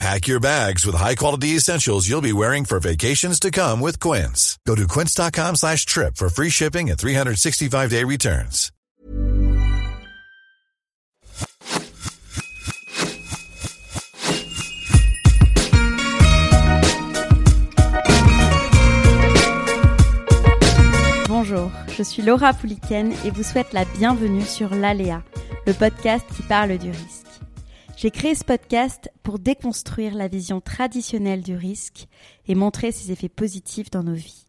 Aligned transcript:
Pack 0.00 0.26
your 0.26 0.40
bags 0.40 0.84
with 0.84 0.96
high-quality 0.96 1.48
essentials 1.56 2.08
you'll 2.08 2.20
be 2.20 2.32
wearing 2.32 2.64
for 2.64 2.80
vacations 2.80 3.38
to 3.40 3.50
come 3.50 3.80
with 3.80 4.00
Quince. 4.00 4.58
Go 4.66 4.74
to 4.74 4.86
quince.com 4.88 5.56
slash 5.56 5.86
trip 5.86 6.16
for 6.16 6.28
free 6.28 6.50
shipping 6.50 6.90
and 6.90 6.98
365-day 6.98 8.04
returns. 8.04 8.70
Bonjour, 21.28 21.70
je 21.96 22.02
suis 22.02 22.22
Laura 22.22 22.52
Pouliken 22.52 23.12
et 23.24 23.30
vous 23.30 23.42
souhaite 23.42 23.72
la 23.72 23.84
bienvenue 23.84 24.44
sur 24.44 24.74
l'Aléa, 24.74 25.22
le 25.66 25.72
podcast 25.72 26.24
qui 26.34 26.42
parle 26.42 26.78
du 26.78 26.90
risque. 26.90 27.23
J'ai 27.96 28.10
créé 28.10 28.34
ce 28.34 28.44
podcast 28.44 29.08
pour 29.22 29.38
déconstruire 29.38 30.14
la 30.14 30.26
vision 30.26 30.60
traditionnelle 30.60 31.42
du 31.42 31.54
risque 31.54 32.08
et 32.48 32.56
montrer 32.56 32.90
ses 32.90 33.12
effets 33.12 33.28
positifs 33.28 33.90
dans 33.90 34.02
nos 34.02 34.14
vies. 34.14 34.46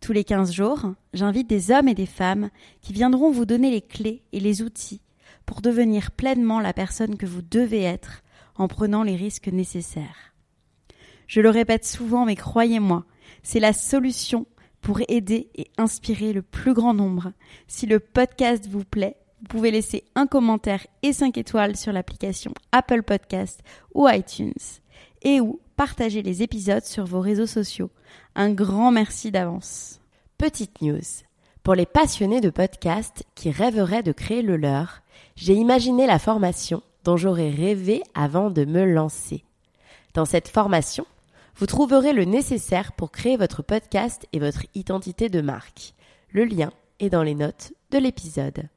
Tous 0.00 0.12
les 0.12 0.22
15 0.22 0.52
jours, 0.52 0.80
j'invite 1.14 1.48
des 1.48 1.70
hommes 1.70 1.88
et 1.88 1.94
des 1.94 2.06
femmes 2.06 2.50
qui 2.82 2.92
viendront 2.92 3.30
vous 3.30 3.46
donner 3.46 3.70
les 3.70 3.80
clés 3.80 4.22
et 4.32 4.38
les 4.38 4.62
outils 4.62 5.00
pour 5.46 5.62
devenir 5.62 6.10
pleinement 6.10 6.60
la 6.60 6.74
personne 6.74 7.16
que 7.16 7.26
vous 7.26 7.42
devez 7.42 7.82
être 7.82 8.22
en 8.54 8.68
prenant 8.68 9.02
les 9.02 9.16
risques 9.16 9.48
nécessaires. 9.48 10.34
Je 11.26 11.40
le 11.40 11.50
répète 11.50 11.86
souvent, 11.86 12.26
mais 12.26 12.36
croyez-moi, 12.36 13.06
c'est 13.42 13.60
la 13.60 13.72
solution 13.72 14.46
pour 14.82 15.00
aider 15.08 15.48
et 15.54 15.70
inspirer 15.78 16.32
le 16.32 16.42
plus 16.42 16.74
grand 16.74 16.94
nombre. 16.94 17.32
Si 17.66 17.86
le 17.86 17.98
podcast 17.98 18.68
vous 18.68 18.84
plaît, 18.84 19.16
vous 19.40 19.46
pouvez 19.46 19.70
laisser 19.70 20.04
un 20.14 20.26
commentaire 20.26 20.86
et 21.02 21.12
5 21.12 21.36
étoiles 21.38 21.76
sur 21.76 21.92
l'application 21.92 22.52
Apple 22.72 23.02
Podcast 23.02 23.60
ou 23.94 24.08
iTunes 24.08 24.52
et 25.22 25.40
ou 25.40 25.60
partager 25.76 26.22
les 26.22 26.42
épisodes 26.42 26.84
sur 26.84 27.04
vos 27.04 27.20
réseaux 27.20 27.46
sociaux. 27.46 27.90
Un 28.34 28.50
grand 28.50 28.90
merci 28.90 29.30
d'avance. 29.30 30.00
Petite 30.38 30.82
news. 30.82 31.00
Pour 31.62 31.74
les 31.74 31.86
passionnés 31.86 32.40
de 32.40 32.50
podcast 32.50 33.24
qui 33.34 33.50
rêveraient 33.50 34.02
de 34.02 34.12
créer 34.12 34.42
le 34.42 34.56
leur, 34.56 35.02
j'ai 35.36 35.54
imaginé 35.54 36.06
la 36.06 36.18
formation 36.18 36.82
dont 37.04 37.16
j'aurais 37.16 37.50
rêvé 37.50 38.02
avant 38.14 38.50
de 38.50 38.64
me 38.64 38.84
lancer. 38.84 39.44
Dans 40.14 40.24
cette 40.24 40.48
formation, 40.48 41.06
vous 41.56 41.66
trouverez 41.66 42.12
le 42.12 42.24
nécessaire 42.24 42.92
pour 42.92 43.10
créer 43.10 43.36
votre 43.36 43.62
podcast 43.62 44.26
et 44.32 44.38
votre 44.38 44.64
identité 44.74 45.28
de 45.28 45.40
marque. 45.40 45.94
Le 46.30 46.44
lien 46.44 46.70
est 47.00 47.10
dans 47.10 47.22
les 47.22 47.34
notes 47.34 47.72
de 47.90 47.98
l'épisode. 47.98 48.68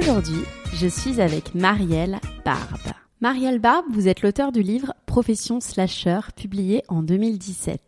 Aujourd'hui, 0.00 0.44
je 0.72 0.86
suis 0.86 1.20
avec 1.20 1.54
Marielle 1.54 2.20
Barbe. 2.42 2.94
Marielle 3.20 3.58
Barbe, 3.58 3.84
vous 3.90 4.08
êtes 4.08 4.22
l'auteur 4.22 4.50
du 4.50 4.62
livre 4.62 4.94
Profession 5.04 5.60
Slasher, 5.60 6.20
publié 6.34 6.82
en 6.88 7.02
2017. 7.02 7.80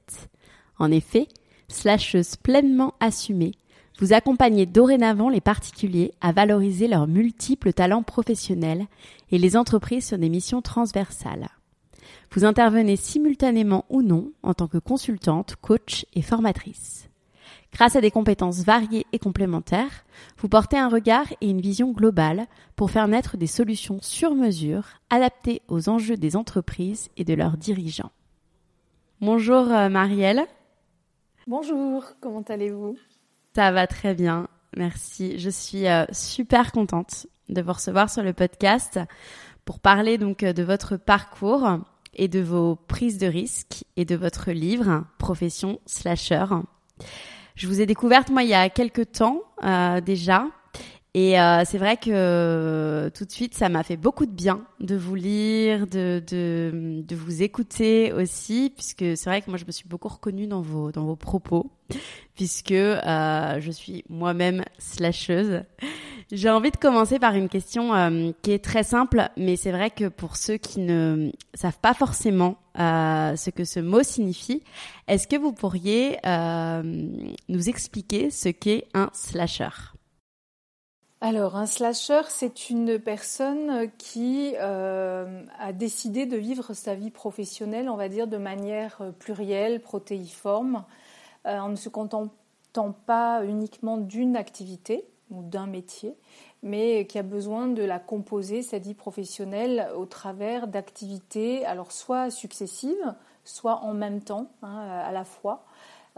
En 0.79 0.91
effet, 0.91 1.27
slasheuse 1.69 2.37
pleinement 2.37 2.93
assumée, 3.01 3.53
vous 3.99 4.13
accompagnez 4.13 4.67
dorénavant 4.67 5.31
les 5.31 5.41
particuliers 5.41 6.13
à 6.21 6.33
valoriser 6.33 6.87
leurs 6.87 7.07
multiples 7.07 7.73
talents 7.73 8.03
professionnels 8.03 8.87
et 9.31 9.39
les 9.39 9.57
entreprises 9.57 10.07
sur 10.07 10.19
des 10.19 10.29
missions 10.29 10.61
transversales. 10.61 11.49
Vous 12.31 12.45
intervenez 12.45 12.97
simultanément 12.97 13.87
ou 13.89 14.03
non 14.03 14.33
en 14.43 14.53
tant 14.53 14.69
que 14.69 14.79
consultante, 14.79 15.57
coach 15.63 16.05
et 16.13 16.23
formatrice. 16.23 17.09
Grâce 17.73 17.97
à 17.97 18.03
des 18.03 18.11
compétences 18.11 18.65
variées 18.65 19.07
et 19.13 19.19
complémentaires, 19.19 20.05
vous 20.37 20.49
portez 20.49 20.77
un 20.77 20.89
regard 20.89 21.27
et 21.41 21.49
une 21.49 21.61
vision 21.61 21.93
globale 21.93 22.47
pour 22.77 22.91
faire 22.91 23.09
naître 23.09 23.39
des 23.39 23.47
solutions 23.47 23.99
sur 24.03 24.35
mesure 24.35 24.85
adaptées 25.09 25.63
aux 25.69 25.89
enjeux 25.89 26.19
des 26.19 26.37
entreprises 26.37 27.09
et 27.17 27.25
de 27.25 27.33
leurs 27.33 27.57
dirigeants. 27.57 28.11
Bonjour 29.23 29.73
euh, 29.73 29.89
Marielle. 29.89 30.43
Bonjour, 31.47 32.05
comment 32.21 32.43
allez-vous? 32.43 32.97
Ça 33.55 33.73
va 33.73 33.87
très 33.87 34.15
bien, 34.15 34.49
merci. 34.77 35.39
Je 35.39 35.49
suis 35.49 35.89
euh, 35.89 36.05
super 36.13 36.73
contente 36.73 37.27
de 37.49 37.63
vous 37.63 37.73
recevoir 37.73 38.11
sur 38.11 38.23
le 38.23 38.35
podcast 38.35 39.01
pour 39.65 39.81
parler 39.81 40.19
donc 40.19 40.43
euh, 40.43 40.53
de 40.53 40.63
votre 40.63 40.97
parcours 40.97 41.79
et 42.15 42.29
de 42.29 42.41
vos 42.41 42.77
prises 42.77 43.19
de 43.19 43.27
risques 43.27 43.85
et 43.97 44.05
de 44.05 44.15
votre 44.15 44.51
livre 44.51 45.05
Profession 45.19 45.81
Slasher. 45.87 46.45
Je 47.55 47.67
vous 47.67 47.81
ai 47.81 47.87
découverte 47.87 48.31
moi 48.31 48.43
il 48.43 48.49
y 48.49 48.55
a 48.55 48.69
quelques 48.69 49.13
temps 49.13 49.43
euh, 49.63 50.01
déjà. 50.01 50.47
Et 51.15 51.39
euh, 51.39 51.63
c'est 51.67 51.77
vrai 51.77 51.99
que 51.99 53.11
tout 53.15 53.27
de 53.27 53.31
suite, 53.31 53.55
ça 53.55 53.69
m'a 53.69 53.83
fait 53.83 53.99
beaucoup 53.99 54.25
de 54.25 54.31
bien 54.31 54.65
de 54.81 54.97
vous 54.97 55.15
lire, 55.15 55.87
de, 55.87 56.23
de, 56.27 57.03
de 57.07 57.17
vous 57.17 57.43
écouter 57.43 58.15
aussi, 58.15 58.73
puisque 58.75 59.17
c'est 59.17 59.27
vrai 59.27 59.43
que 59.43 59.51
moi, 59.51 59.59
je 59.59 59.67
me 59.67 59.73
suis 59.73 59.87
beaucoup 59.87 60.09
reconnue 60.09 60.47
dans 60.47 60.63
vos, 60.63 60.91
dans 60.91 61.05
vos 61.05 61.17
propos, 61.17 61.71
puisque 62.35 62.73
euh, 62.73 63.61
je 63.61 63.71
suis 63.71 64.05
moi-même 64.09 64.65
slasheuse. 64.79 65.63
J'ai 66.33 66.49
envie 66.49 66.71
de 66.71 66.79
commencer 66.79 67.19
par 67.19 67.35
une 67.35 67.51
question 67.51 67.95
euh, 67.95 68.31
qui 68.41 68.53
est 68.53 68.65
très 68.65 68.83
simple, 68.83 69.29
mais 69.37 69.57
c'est 69.57 69.71
vrai 69.71 69.91
que 69.91 70.09
pour 70.09 70.37
ceux 70.37 70.57
qui 70.57 70.81
ne 70.81 71.31
savent 71.53 71.79
pas 71.83 71.93
forcément 71.93 72.57
euh, 72.79 73.37
ce 73.37 73.51
que 73.51 73.65
ce 73.65 73.81
mot 73.81 74.03
signifie, 74.03 74.63
est-ce 75.09 75.29
que 75.29 75.37
vous 75.37 75.53
pourriez 75.53 76.17
euh, 76.25 76.83
nous 77.51 77.69
expliquer 77.69 78.31
ce 78.31 78.49
qu'est 78.49 78.87
un 78.95 79.11
slasher? 79.13 79.92
Alors, 81.25 81.55
un 81.55 81.67
slasher, 81.67 82.23
c'est 82.31 82.69
une 82.69 82.99
personne 82.99 83.89
qui 83.97 84.55
euh, 84.59 85.45
a 85.61 85.73
décidé 85.73 86.27
de 86.27 86.37
vivre 86.37 86.75
sa 86.75 86.97
vie 86.97 87.13
professionnelle, 87.13 87.89
on 87.89 87.95
va 87.95 88.09
dire, 88.09 88.27
de 88.27 88.39
manière 88.39 89.01
plurielle, 89.21 89.81
protéiforme, 89.81 90.85
euh, 91.47 91.61
en 91.61 91.69
ne 91.69 91.77
se 91.77 91.89
contentant 91.89 92.91
pas 93.07 93.45
uniquement 93.45 93.99
d'une 93.99 94.35
activité 94.35 95.05
ou 95.31 95.45
d'un 95.45 95.69
métier, 95.69 96.17
mais 96.65 97.07
qui 97.07 97.21
a 97.21 97.23
besoin 97.23 97.69
de 97.69 97.85
la 97.85 98.01
composer, 98.01 98.63
sa 98.63 98.81
vie 98.81 98.95
professionnelle, 98.95 99.91
au 99.97 100.07
travers 100.07 100.67
d'activités, 100.67 101.65
alors 101.67 101.93
soit 101.93 102.33
successives, 102.33 103.15
soit 103.45 103.77
en 103.85 103.95
même 103.95 104.23
temps, 104.23 104.51
hein, 104.63 104.77
à 105.07 105.13
la 105.13 105.23
fois. 105.23 105.65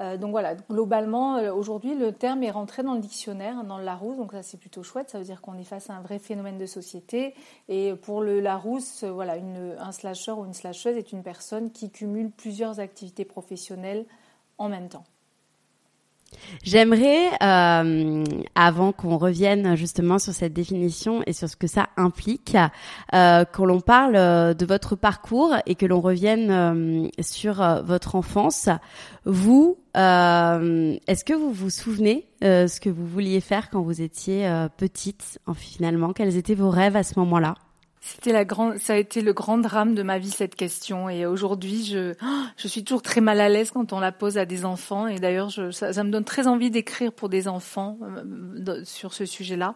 Euh, 0.00 0.16
donc 0.16 0.32
voilà, 0.32 0.54
globalement, 0.54 1.36
euh, 1.36 1.52
aujourd'hui, 1.52 1.94
le 1.94 2.12
terme 2.12 2.42
est 2.42 2.50
rentré 2.50 2.82
dans 2.82 2.94
le 2.94 3.00
dictionnaire, 3.00 3.62
dans 3.64 3.78
le 3.78 3.84
Larousse, 3.84 4.16
donc 4.16 4.32
ça 4.32 4.42
c'est 4.42 4.56
plutôt 4.56 4.82
chouette, 4.82 5.10
ça 5.10 5.18
veut 5.18 5.24
dire 5.24 5.40
qu'on 5.40 5.56
est 5.56 5.64
face 5.64 5.88
à 5.88 5.94
un 5.94 6.00
vrai 6.00 6.18
phénomène 6.18 6.58
de 6.58 6.66
société. 6.66 7.34
Et 7.68 7.94
pour 7.94 8.20
le 8.20 8.40
Larousse, 8.40 9.04
euh, 9.04 9.12
voilà, 9.12 9.34
un 9.78 9.92
slasher 9.92 10.32
ou 10.32 10.44
une 10.46 10.54
slasheuse 10.54 10.96
est 10.96 11.12
une 11.12 11.22
personne 11.22 11.70
qui 11.70 11.90
cumule 11.90 12.30
plusieurs 12.30 12.80
activités 12.80 13.24
professionnelles 13.24 14.04
en 14.58 14.68
même 14.68 14.88
temps. 14.88 15.04
J'aimerais, 16.62 17.30
euh, 17.42 18.24
avant 18.54 18.92
qu'on 18.92 19.16
revienne 19.18 19.76
justement 19.76 20.18
sur 20.18 20.32
cette 20.32 20.52
définition 20.52 21.22
et 21.26 21.32
sur 21.32 21.48
ce 21.48 21.56
que 21.56 21.66
ça 21.66 21.88
implique, 21.96 22.56
euh, 23.14 23.44
que 23.44 23.62
l'on 23.62 23.80
parle 23.80 24.16
euh, 24.16 24.54
de 24.54 24.66
votre 24.66 24.96
parcours 24.96 25.54
et 25.66 25.74
que 25.74 25.86
l'on 25.86 26.00
revienne 26.00 26.50
euh, 26.50 27.08
sur 27.20 27.62
votre 27.84 28.14
enfance. 28.14 28.68
Vous, 29.24 29.78
est-ce 29.94 31.24
que 31.24 31.34
vous 31.34 31.52
vous 31.52 31.70
souvenez 31.70 32.26
ce 32.42 32.80
que 32.80 32.90
vous 32.90 33.06
vouliez 33.06 33.40
faire 33.40 33.70
quand 33.70 33.82
vous 33.82 34.02
étiez 34.02 34.46
petite, 34.76 35.38
finalement? 35.54 36.12
Quels 36.12 36.36
étaient 36.36 36.54
vos 36.54 36.70
rêves 36.70 36.96
à 36.96 37.02
ce 37.02 37.18
moment-là? 37.20 37.54
C'était 38.06 38.32
la 38.32 38.44
grande, 38.44 38.76
ça 38.78 38.92
a 38.92 38.96
été 38.96 39.22
le 39.22 39.32
grand 39.32 39.58
drame 39.58 39.94
de 39.94 40.02
ma 40.02 40.18
vie 40.18 40.30
cette 40.30 40.54
question. 40.54 41.08
Et 41.08 41.24
aujourd'hui, 41.26 41.84
je, 41.84 42.14
je 42.56 42.68
suis 42.68 42.84
toujours 42.84 43.02
très 43.02 43.20
mal 43.20 43.40
à 43.40 43.48
l'aise 43.48 43.70
quand 43.70 43.92
on 43.92 44.00
la 44.00 44.12
pose 44.12 44.36
à 44.36 44.44
des 44.44 44.64
enfants. 44.64 45.06
Et 45.06 45.18
d'ailleurs, 45.18 45.50
ça, 45.72 45.92
ça, 45.92 46.04
me 46.04 46.10
donne 46.10 46.24
très 46.24 46.46
envie 46.46 46.70
d'écrire 46.70 47.12
pour 47.12 47.28
des 47.28 47.48
enfants 47.48 47.98
euh, 48.02 48.82
sur 48.84 49.14
ce 49.14 49.24
sujet-là. 49.24 49.74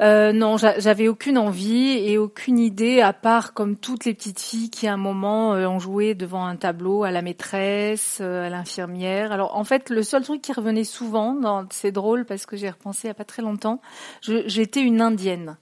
Euh, 0.00 0.32
non, 0.32 0.56
j'avais 0.56 1.06
aucune 1.06 1.38
envie 1.38 1.98
et 1.98 2.18
aucune 2.18 2.58
idée, 2.58 3.00
à 3.00 3.12
part 3.12 3.52
comme 3.52 3.76
toutes 3.76 4.04
les 4.04 4.14
petites 4.14 4.40
filles 4.40 4.70
qui 4.70 4.88
à 4.88 4.94
un 4.94 4.96
moment 4.96 5.54
euh, 5.54 5.68
ont 5.68 5.78
joué 5.78 6.14
devant 6.14 6.44
un 6.44 6.56
tableau 6.56 7.04
à 7.04 7.10
la 7.10 7.22
maîtresse, 7.22 8.18
euh, 8.20 8.46
à 8.46 8.48
l'infirmière. 8.48 9.32
Alors 9.32 9.56
en 9.56 9.64
fait, 9.64 9.90
le 9.90 10.02
seul 10.02 10.24
truc 10.24 10.42
qui 10.42 10.52
revenait 10.52 10.84
souvent, 10.84 11.66
c'est 11.70 11.92
drôle 11.92 12.24
parce 12.24 12.46
que 12.46 12.56
j'ai 12.56 12.70
repensé 12.70 13.02
il 13.04 13.08
y 13.08 13.10
a 13.10 13.14
pas 13.14 13.24
très 13.24 13.42
longtemps, 13.42 13.80
j'étais 14.22 14.80
une 14.80 15.00
indienne. 15.00 15.56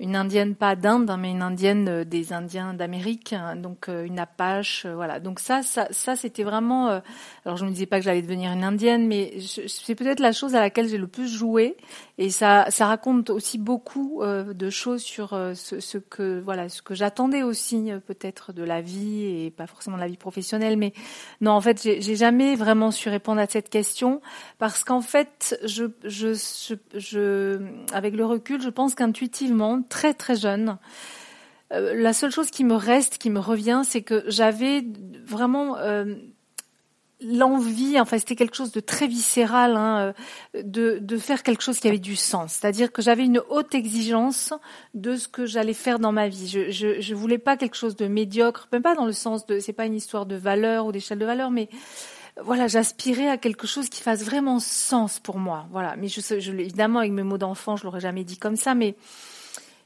Une 0.00 0.16
indienne 0.16 0.54
pas 0.56 0.74
d'Inde, 0.74 1.10
hein, 1.10 1.18
mais 1.18 1.30
une 1.30 1.42
indienne 1.42 2.04
des 2.04 2.32
Indiens 2.32 2.74
d'Amérique, 2.74 3.34
hein, 3.34 3.54
donc 3.54 3.88
une 3.88 4.18
Apache, 4.18 4.86
voilà. 4.86 5.20
Donc 5.20 5.38
ça, 5.38 5.62
ça, 5.62 5.86
ça 5.90 6.16
c'était 6.16 6.42
vraiment. 6.42 7.00
alors 7.44 7.56
je 7.56 7.64
me 7.64 7.70
disais 7.70 7.86
pas 7.86 7.98
que 7.98 8.04
j'allais 8.04 8.22
devenir 8.22 8.50
une 8.50 8.64
indienne, 8.64 9.06
mais 9.06 9.34
c'est 9.68 9.94
peut-être 9.94 10.20
la 10.20 10.32
chose 10.32 10.54
à 10.54 10.60
laquelle 10.60 10.88
j'ai 10.88 10.98
le 10.98 11.06
plus 11.06 11.28
joué, 11.28 11.76
et 12.18 12.30
ça, 12.30 12.66
ça 12.70 12.86
raconte 12.86 13.30
aussi 13.30 13.58
beaucoup 13.58 14.22
de 14.24 14.70
choses 14.70 15.02
sur 15.02 15.30
ce, 15.54 15.98
que 15.98 16.40
voilà, 16.40 16.68
ce 16.68 16.82
que 16.82 16.94
j'attendais 16.94 17.42
aussi 17.42 17.90
peut-être 18.06 18.52
de 18.52 18.62
la 18.62 18.80
vie 18.80 19.24
et 19.24 19.50
pas 19.50 19.66
forcément 19.66 19.96
de 19.96 20.02
la 20.02 20.08
vie 20.08 20.16
professionnelle, 20.16 20.76
mais 20.76 20.94
non, 21.40 21.52
en 21.52 21.60
fait, 21.60 21.80
j'ai 21.82 22.16
jamais 22.16 22.56
vraiment 22.56 22.90
su 22.90 23.08
répondre 23.08 23.40
à 23.40 23.46
cette 23.46 23.68
question 23.68 24.20
parce 24.58 24.84
qu'en 24.84 25.00
fait, 25.00 25.58
je, 25.64 25.84
je, 26.04 26.34
je, 26.94 27.60
avec 27.92 28.14
le 28.14 28.24
recul, 28.24 28.60
je 28.62 28.68
pense 28.70 28.94
qu'intuitivement, 28.94 29.82
très 29.90 30.14
très 30.14 30.36
jeune, 30.36 30.78
euh, 31.72 31.94
la 31.94 32.12
seule 32.12 32.30
chose 32.30 32.50
qui 32.50 32.64
me 32.64 32.74
reste, 32.74 33.18
qui 33.18 33.30
me 33.30 33.38
revient, 33.38 33.82
c'est 33.84 34.02
que 34.02 34.24
j'avais 34.26 34.84
vraiment 35.24 35.76
euh, 35.76 36.16
l'envie, 37.20 38.00
enfin 38.00 38.18
c'était 38.18 38.34
quelque 38.34 38.56
chose 38.56 38.72
de 38.72 38.80
très 38.80 39.06
viscéral, 39.06 39.76
hein, 39.76 40.12
euh, 40.56 40.62
de, 40.62 40.98
de 41.00 41.18
faire 41.18 41.42
quelque 41.44 41.62
chose 41.62 41.78
qui 41.78 41.86
avait 41.86 41.98
du 41.98 42.16
sens. 42.16 42.54
C'est-à-dire 42.54 42.90
que 42.90 43.02
j'avais 43.02 43.24
une 43.24 43.40
haute 43.50 43.74
exigence 43.74 44.52
de 44.94 45.14
ce 45.14 45.28
que 45.28 45.46
j'allais 45.46 45.74
faire 45.74 46.00
dans 46.00 46.12
ma 46.12 46.28
vie. 46.28 46.48
Je, 46.48 47.00
je, 47.00 47.14
voulais 47.14 47.38
pas 47.38 47.56
quelque 47.56 47.76
chose 47.76 47.94
de 47.94 48.08
médiocre, 48.08 48.68
même 48.72 48.82
pas 48.82 48.96
dans 48.96 49.06
le 49.06 49.12
sens 49.12 49.46
de, 49.46 49.60
c'est 49.60 49.72
pas 49.72 49.86
une 49.86 49.94
histoire 49.94 50.26
de 50.26 50.34
valeur 50.36 50.86
ou 50.86 50.92
d'échelle 50.92 51.18
de 51.18 51.26
valeur, 51.26 51.50
mais 51.50 51.68
voilà, 52.42 52.66
j'aspirais 52.66 53.28
à 53.28 53.36
quelque 53.36 53.66
chose 53.66 53.88
qui 53.88 54.02
fasse 54.02 54.24
vraiment 54.24 54.58
sens 54.58 55.20
pour 55.20 55.38
moi. 55.38 55.66
Voilà, 55.70 55.94
mais 55.96 56.08
évidemment 56.08 57.00
avec 57.00 57.12
mes 57.12 57.22
mots 57.22 57.38
d'enfant, 57.38 57.76
je 57.76 57.84
l'aurais 57.84 58.00
jamais 58.00 58.24
dit 58.24 58.38
comme 58.38 58.56
ça, 58.56 58.74
mais 58.74 58.96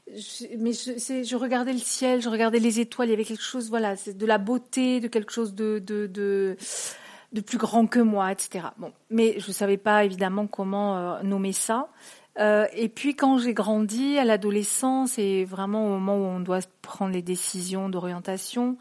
mais 0.07 0.71
je, 0.73 1.35
regardais 1.35 1.73
le 1.73 1.79
ciel, 1.79 2.21
je 2.21 2.29
regardais 2.29 2.59
les 2.59 2.79
étoiles, 2.79 3.07
il 3.07 3.11
y 3.11 3.13
avait 3.13 3.25
quelque 3.25 3.43
chose, 3.43 3.69
voilà, 3.69 3.95
de 3.95 4.25
la 4.25 4.37
beauté, 4.37 4.99
de 4.99 5.07
quelque 5.07 5.31
chose 5.31 5.55
de, 5.55 5.79
de, 5.79 6.07
de, 6.07 7.41
plus 7.41 7.57
grand 7.57 7.87
que 7.87 7.99
moi, 7.99 8.31
etc. 8.31 8.67
Bon, 8.77 8.93
mais 9.09 9.39
je 9.39 9.47
ne 9.47 9.53
savais 9.53 9.77
pas 9.77 10.05
évidemment 10.05 10.47
comment 10.47 10.97
euh, 10.97 11.23
nommer 11.23 11.53
ça. 11.53 11.89
Euh, 12.37 12.67
et 12.73 12.89
puis 12.89 13.15
quand 13.15 13.37
j'ai 13.37 13.53
grandi 13.53 14.17
à 14.17 14.25
l'adolescence 14.25 15.17
et 15.17 15.45
vraiment 15.45 15.85
au 15.85 15.89
moment 15.99 16.17
où 16.17 16.23
on 16.23 16.39
doit 16.39 16.59
prendre 16.81 17.13
les 17.13 17.21
décisions 17.21 17.89
d'orientation, 17.89 18.77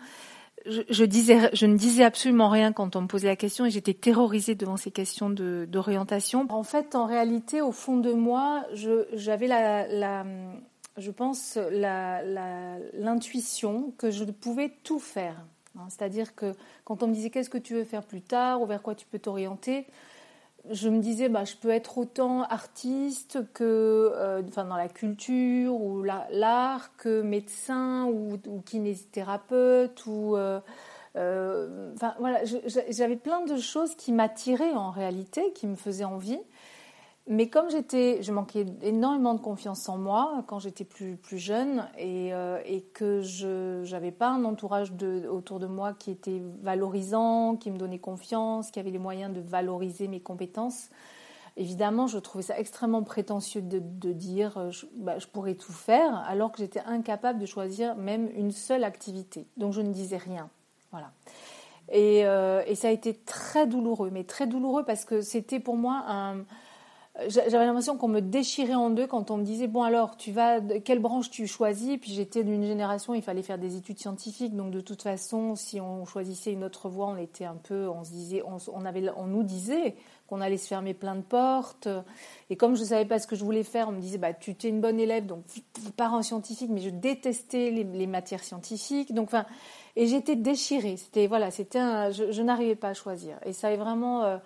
je, 0.67 1.05
disais, 1.05 1.51
je 1.53 1.67
ne 1.67 1.77
disais 1.77 2.05
absolument 2.05 2.49
rien 2.49 2.73
quand 2.73 2.97
on 2.97 3.03
me 3.03 3.07
posait 3.07 3.29
la 3.29 3.37
question 3.37 3.67
et 3.67 3.71
j'étais 3.71 3.93
terrorisée 3.93 4.55
devant 4.55 4.79
ces 4.79 4.91
questions 4.91 5.29
d'orientation. 5.31 6.47
En 6.49 6.63
fait, 6.63 6.95
en 6.95 7.07
réalité, 7.07 7.61
au 7.61 7.73
fond 7.73 7.99
de 7.99 8.13
moi, 8.13 8.65
j'avais 9.13 9.47
la, 9.47 10.25
je 10.97 11.11
pense, 11.11 11.59
l'intuition 12.95 13.93
que 13.99 14.11
je 14.11 14.25
pouvais 14.25 14.73
tout 14.83 14.99
faire. 14.99 15.45
Hein. 15.79 15.87
C'est-à-dire 15.89 16.35
que 16.35 16.55
quand 16.85 17.03
on 17.03 17.09
me 17.09 17.15
disait 17.15 17.31
qu'est-ce 17.31 17.51
que 17.51 17.59
tu 17.59 17.75
veux 17.75 17.85
faire 17.85 18.05
plus 18.05 18.23
tard 18.23 18.63
ou 18.63 18.67
vers 18.67 18.83
quoi 18.83 18.95
tu 18.95 19.07
peux 19.07 19.19
t'orienter, 19.19 19.87
je 20.71 20.89
me 20.89 21.01
disais, 21.01 21.29
bah, 21.29 21.45
je 21.45 21.57
peux 21.57 21.71
être 21.71 21.99
autant 21.99 22.43
artiste 22.45 23.41
que, 23.53 24.13
euh, 24.15 24.43
dans 24.43 24.77
la 24.77 24.89
culture 24.89 25.75
ou 25.75 26.03
l'art 26.03 26.97
que 26.97 27.21
médecin 27.21 28.07
ou, 28.07 28.39
kinésithérapeute 28.65 30.07
ou, 30.07 30.37
euh, 30.37 30.61
euh, 31.17 31.93
voilà, 32.19 32.41
j'avais 32.89 33.17
plein 33.17 33.45
de 33.45 33.57
choses 33.57 33.95
qui 33.95 34.13
m'attiraient 34.13 34.73
en 34.73 34.91
réalité, 34.91 35.53
qui 35.53 35.67
me 35.67 35.77
faisaient 35.77 36.05
envie. 36.05 36.41
Mais 37.27 37.49
comme 37.49 37.71
j'étais, 37.71 38.23
je 38.23 38.33
manquais 38.33 38.67
énormément 38.83 39.33
de 39.33 39.41
confiance 39.41 39.89
en 39.89 39.97
moi 39.97 40.45
quand 40.47 40.59
j'étais 40.59 40.85
plus, 40.85 41.17
plus 41.17 41.39
jeune 41.39 41.89
et, 41.97 42.35
euh, 42.35 42.61
que 42.93 43.23
je 43.23 43.91
n'avais 43.91 44.11
pas 44.11 44.29
un 44.29 44.45
entourage 44.45 44.93
de, 44.93 45.27
autour 45.27 45.59
de 45.59 45.67
moi 45.67 45.95
qui 45.95 46.11
était 46.11 46.43
valorisant, 46.61 47.57
qui 47.57 47.71
me 47.71 47.79
donnait 47.79 47.99
confiance, 47.99 48.71
qui 48.71 48.79
avait 48.79 48.91
les 48.91 48.99
moyens 48.99 49.33
de 49.33 49.41
valoriser 49.41 50.07
mes 50.07 50.21
compétences, 50.21 50.91
évidemment, 51.57 52.07
je 52.07 52.19
trouvais 52.19 52.45
ça 52.45 52.59
extrêmement 52.59 53.03
prétentieux 53.03 53.63
de, 53.63 53.79
de 53.81 54.13
dire 54.13 54.59
euh, 54.59 54.71
je, 54.71 54.85
bah, 54.95 55.19
je, 55.19 55.27
pourrais 55.27 55.55
tout 55.55 55.73
faire 55.73 56.15
alors 56.29 56.53
que 56.53 56.59
j'étais 56.59 56.81
incapable 56.81 57.39
de 57.39 57.47
choisir 57.47 57.97
même 57.97 58.29
une 58.37 58.51
seule 58.51 58.85
activité. 58.85 59.47
Donc 59.57 59.73
je 59.73 59.81
ne 59.81 59.93
disais 59.93 60.19
rien. 60.19 60.51
Voilà. 60.91 61.11
Et, 61.91 62.27
euh, 62.27 62.63
et 62.67 62.75
ça 62.75 62.89
a 62.89 62.91
été 62.91 63.15
très 63.15 63.67
douloureux, 63.67 64.11
mais 64.13 64.25
très 64.25 64.47
douloureux 64.47 64.85
parce 64.85 65.07
que 65.07 65.23
c'était 65.23 65.61
pour 65.61 65.77
moi 65.77 66.05
un 66.07 66.45
j'avais 67.29 67.65
l'impression 67.65 67.97
qu'on 67.97 68.09
me 68.09 68.21
déchirait 68.21 68.75
en 68.75 68.91
deux 68.91 69.07
quand 69.07 69.31
on 69.31 69.37
me 69.37 69.45
disait 69.45 69.69
bon 69.69 69.85
alors 69.85 70.17
tu 70.17 70.33
vas 70.33 70.61
quelle 70.61 70.99
branche 70.99 71.31
tu 71.31 71.47
choisis? 71.47 71.97
Puis 72.01 72.13
j'étais 72.13 72.43
d'une 72.43 72.65
génération 72.65 73.15
il 73.15 73.23
fallait 73.23 73.43
faire 73.43 73.59
des 73.59 73.77
études 73.77 74.01
scientifiques. 74.01 74.57
Donc 74.57 74.73
de 74.73 74.81
toute 74.81 75.01
façon 75.03 75.55
si 75.55 75.81
on 75.81 76.07
choisissait 76.07 76.53
une 76.53 76.65
autre 76.65 76.89
voie 76.89 77.07
on 77.07 77.17
était 77.17 77.45
un 77.45 77.55
peu 77.55 77.89
on 77.89 78.03
se 78.03 78.11
disait 78.11 78.43
on, 78.45 78.85
avait 78.85 79.09
on 79.17 79.27
nous 79.27 79.45
disait 79.45 79.95
qu'on 80.27 80.41
allait 80.41 80.57
se 80.57 80.67
fermer 80.67 80.93
plein 80.93 81.15
de 81.15 81.23
portes. 81.23 81.87
Et 82.51 82.57
comme 82.57 82.75
je 82.75 82.83
savais 82.83 83.05
pas 83.05 83.21
ce 83.21 83.29
que 83.29 83.37
je 83.37 83.45
voulais 83.45 83.63
faire 83.63 83.89
on 83.89 83.93
me 83.93 84.01
disait 84.01 84.19
bah 84.19 84.33
tu 84.33 84.51
es 84.51 84.69
une 84.69 84.81
bonne 84.81 84.99
élève 84.99 85.27
donc 85.27 85.45
pars 85.97 86.15
en 86.15 86.23
scientifique. 86.23 86.71
Mais 86.73 86.81
je 86.81 86.91
détestais 86.91 87.71
les, 87.71 87.85
les 87.85 88.07
matières 88.09 88.43
scientifiques. 88.43 89.15
Donc 89.15 89.29
enfin 89.29 89.47
et 89.97 90.07
j'étais 90.07 90.37
déchirée. 90.37 90.97
C'était 90.97 91.27
voilà, 91.27 91.51
c'était 91.51 91.79
je, 92.13 92.43
n'arrivais 92.43 92.75
pas 92.75 92.89
à 92.89 92.95
choisir. 92.95 93.37
Et 93.45 93.53
ça 93.53 93.73
est 93.73 93.77
vraiment 93.77 94.25
euh, 94.25 94.39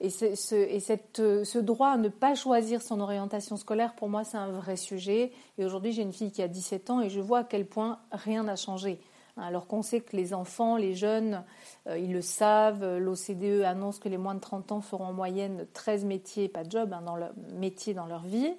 et, 0.00 0.10
ce, 0.10 0.54
et 0.54 0.80
cette, 0.80 1.20
euh, 1.20 1.44
ce 1.44 1.58
droit 1.58 1.88
à 1.88 1.96
ne 1.96 2.08
pas 2.08 2.34
choisir 2.34 2.80
son 2.82 3.00
orientation 3.00 3.56
scolaire 3.56 3.94
pour 3.94 4.08
moi 4.08 4.24
c'est 4.24 4.38
un 4.38 4.50
vrai 4.50 4.76
sujet. 4.76 5.32
Et 5.58 5.64
aujourd'hui 5.64 5.92
j'ai 5.92 6.02
une 6.02 6.12
fille 6.12 6.32
qui 6.32 6.42
a 6.42 6.48
17 6.48 6.90
ans 6.90 7.00
et 7.00 7.10
je 7.10 7.20
vois 7.20 7.40
à 7.40 7.44
quel 7.44 7.66
point 7.66 7.98
rien 8.12 8.44
n'a 8.44 8.56
changé. 8.56 8.98
Alors 9.36 9.66
qu'on 9.66 9.82
sait 9.82 10.00
que 10.00 10.16
les 10.16 10.32
enfants, 10.32 10.76
les 10.76 10.94
jeunes, 10.94 11.42
euh, 11.88 11.98
ils 11.98 12.12
le 12.12 12.22
savent. 12.22 12.98
L'OCDE 12.98 13.64
annonce 13.64 13.98
que 13.98 14.08
les 14.08 14.16
moins 14.16 14.36
de 14.36 14.40
30 14.40 14.70
ans 14.70 14.80
feront 14.80 15.06
en 15.06 15.12
moyenne 15.12 15.66
13 15.74 16.04
métiers, 16.04 16.48
pas 16.48 16.62
de 16.62 16.70
job, 16.70 16.92
hein, 16.92 17.02
dans 17.04 17.16
leur 17.16 17.32
métier 17.52 17.94
dans 17.94 18.06
leur 18.06 18.22
vie 18.22 18.54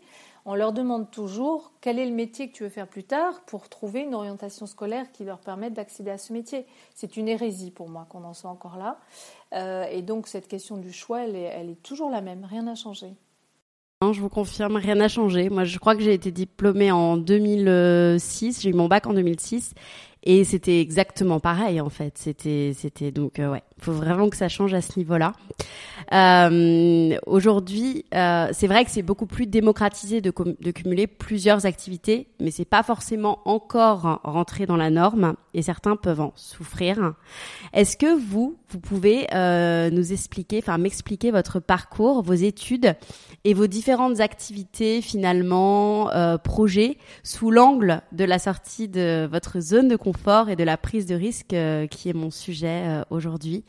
on 0.45 0.53
leur 0.53 0.73
demande 0.73 1.09
toujours 1.09 1.71
quel 1.81 1.97
est 1.97 2.05
le 2.05 2.13
métier 2.13 2.49
que 2.49 2.55
tu 2.55 2.63
veux 2.63 2.69
faire 2.69 2.87
plus 2.87 3.03
tard 3.03 3.41
pour 3.47 3.67
trouver 3.67 4.01
une 4.01 4.13
orientation 4.13 4.67
scolaire 4.67 5.11
qui 5.11 5.23
leur 5.23 5.39
permette 5.39 5.73
d'accéder 5.73 6.11
à 6.11 6.19
ce 6.19 6.33
métier. 6.33 6.65
C'est 6.93 7.17
une 7.17 7.27
hérésie 7.27 7.71
pour 7.71 7.89
moi 7.89 8.05
qu'on 8.09 8.23
en 8.23 8.33
soit 8.33 8.51
encore 8.51 8.77
là. 8.77 8.99
Euh, 9.53 9.85
et 9.91 10.03
donc 10.03 10.27
cette 10.27 10.47
question 10.47 10.77
du 10.77 10.93
choix, 10.93 11.23
elle 11.23 11.35
est, 11.35 11.81
toujours 11.81 12.11
la 12.11 12.21
même, 12.21 12.45
rien 12.45 12.61
n'a 12.61 12.75
changé. 12.75 13.07
Non, 14.03 14.13
je 14.13 14.21
vous 14.21 14.29
confirme, 14.29 14.75
rien 14.75 14.95
n'a 14.95 15.07
changé. 15.07 15.49
Moi, 15.49 15.63
je 15.63 15.79
crois 15.79 15.95
que 15.95 16.01
j'ai 16.01 16.13
été 16.13 16.31
diplômée 16.31 16.91
en 16.91 17.17
2006, 17.17 18.61
j'ai 18.61 18.69
eu 18.69 18.73
mon 18.73 18.87
bac 18.87 19.07
en 19.07 19.13
2006 19.13 19.73
et 20.25 20.43
c'était 20.43 20.81
exactement 20.81 21.39
pareil 21.39 21.79
en 21.81 21.89
fait. 21.89 22.17
C'était, 22.17 23.11
donc 23.11 23.39
euh, 23.39 23.51
ouais, 23.51 23.63
faut 23.79 23.91
vraiment 23.91 24.29
que 24.29 24.37
ça 24.37 24.49
change 24.49 24.73
à 24.73 24.81
ce 24.81 24.97
niveau-là. 24.97 25.33
Euh, 26.13 27.17
aujourd'hui, 27.25 28.05
euh, 28.13 28.47
c'est 28.51 28.67
vrai 28.67 28.85
que 28.85 28.91
c'est 28.91 29.01
beaucoup 29.01 29.25
plus 29.25 29.47
démocratisé 29.47 30.21
de, 30.21 30.31
de, 30.59 30.71
cumuler 30.71 31.07
plusieurs 31.07 31.65
activités, 31.65 32.27
mais 32.39 32.51
c'est 32.51 32.65
pas 32.65 32.83
forcément 32.83 33.39
encore 33.45 34.21
rentré 34.23 34.65
dans 34.65 34.77
la 34.77 34.89
norme 34.89 35.35
et 35.53 35.61
certains 35.61 35.95
peuvent 35.95 36.21
en 36.21 36.33
souffrir. 36.35 37.13
Est-ce 37.73 37.97
que 37.97 38.15
vous, 38.15 38.57
vous 38.69 38.79
pouvez 38.79 39.27
euh, 39.33 39.89
nous 39.89 40.13
expliquer, 40.13 40.59
enfin 40.61 40.77
m'expliquer 40.77 41.31
votre 41.31 41.59
parcours, 41.59 42.21
vos 42.21 42.33
études 42.33 42.95
et 43.43 43.53
vos 43.53 43.67
différentes 43.67 44.19
activités 44.19 45.01
finalement, 45.01 46.11
euh, 46.11 46.37
projets 46.37 46.97
sous 47.23 47.51
l'angle 47.51 48.01
de 48.11 48.23
la 48.23 48.39
sortie 48.39 48.87
de 48.87 49.27
votre 49.31 49.59
zone 49.59 49.87
de 49.87 49.95
confort 49.95 50.49
et 50.49 50.55
de 50.55 50.63
la 50.63 50.77
prise 50.77 51.05
de 51.05 51.15
risque 51.15 51.53
euh, 51.53 51.87
qui 51.87 52.09
est 52.09 52.13
mon 52.13 52.31
sujet 52.31 52.83
euh, 52.85 53.03
aujourd'hui? 53.09 53.63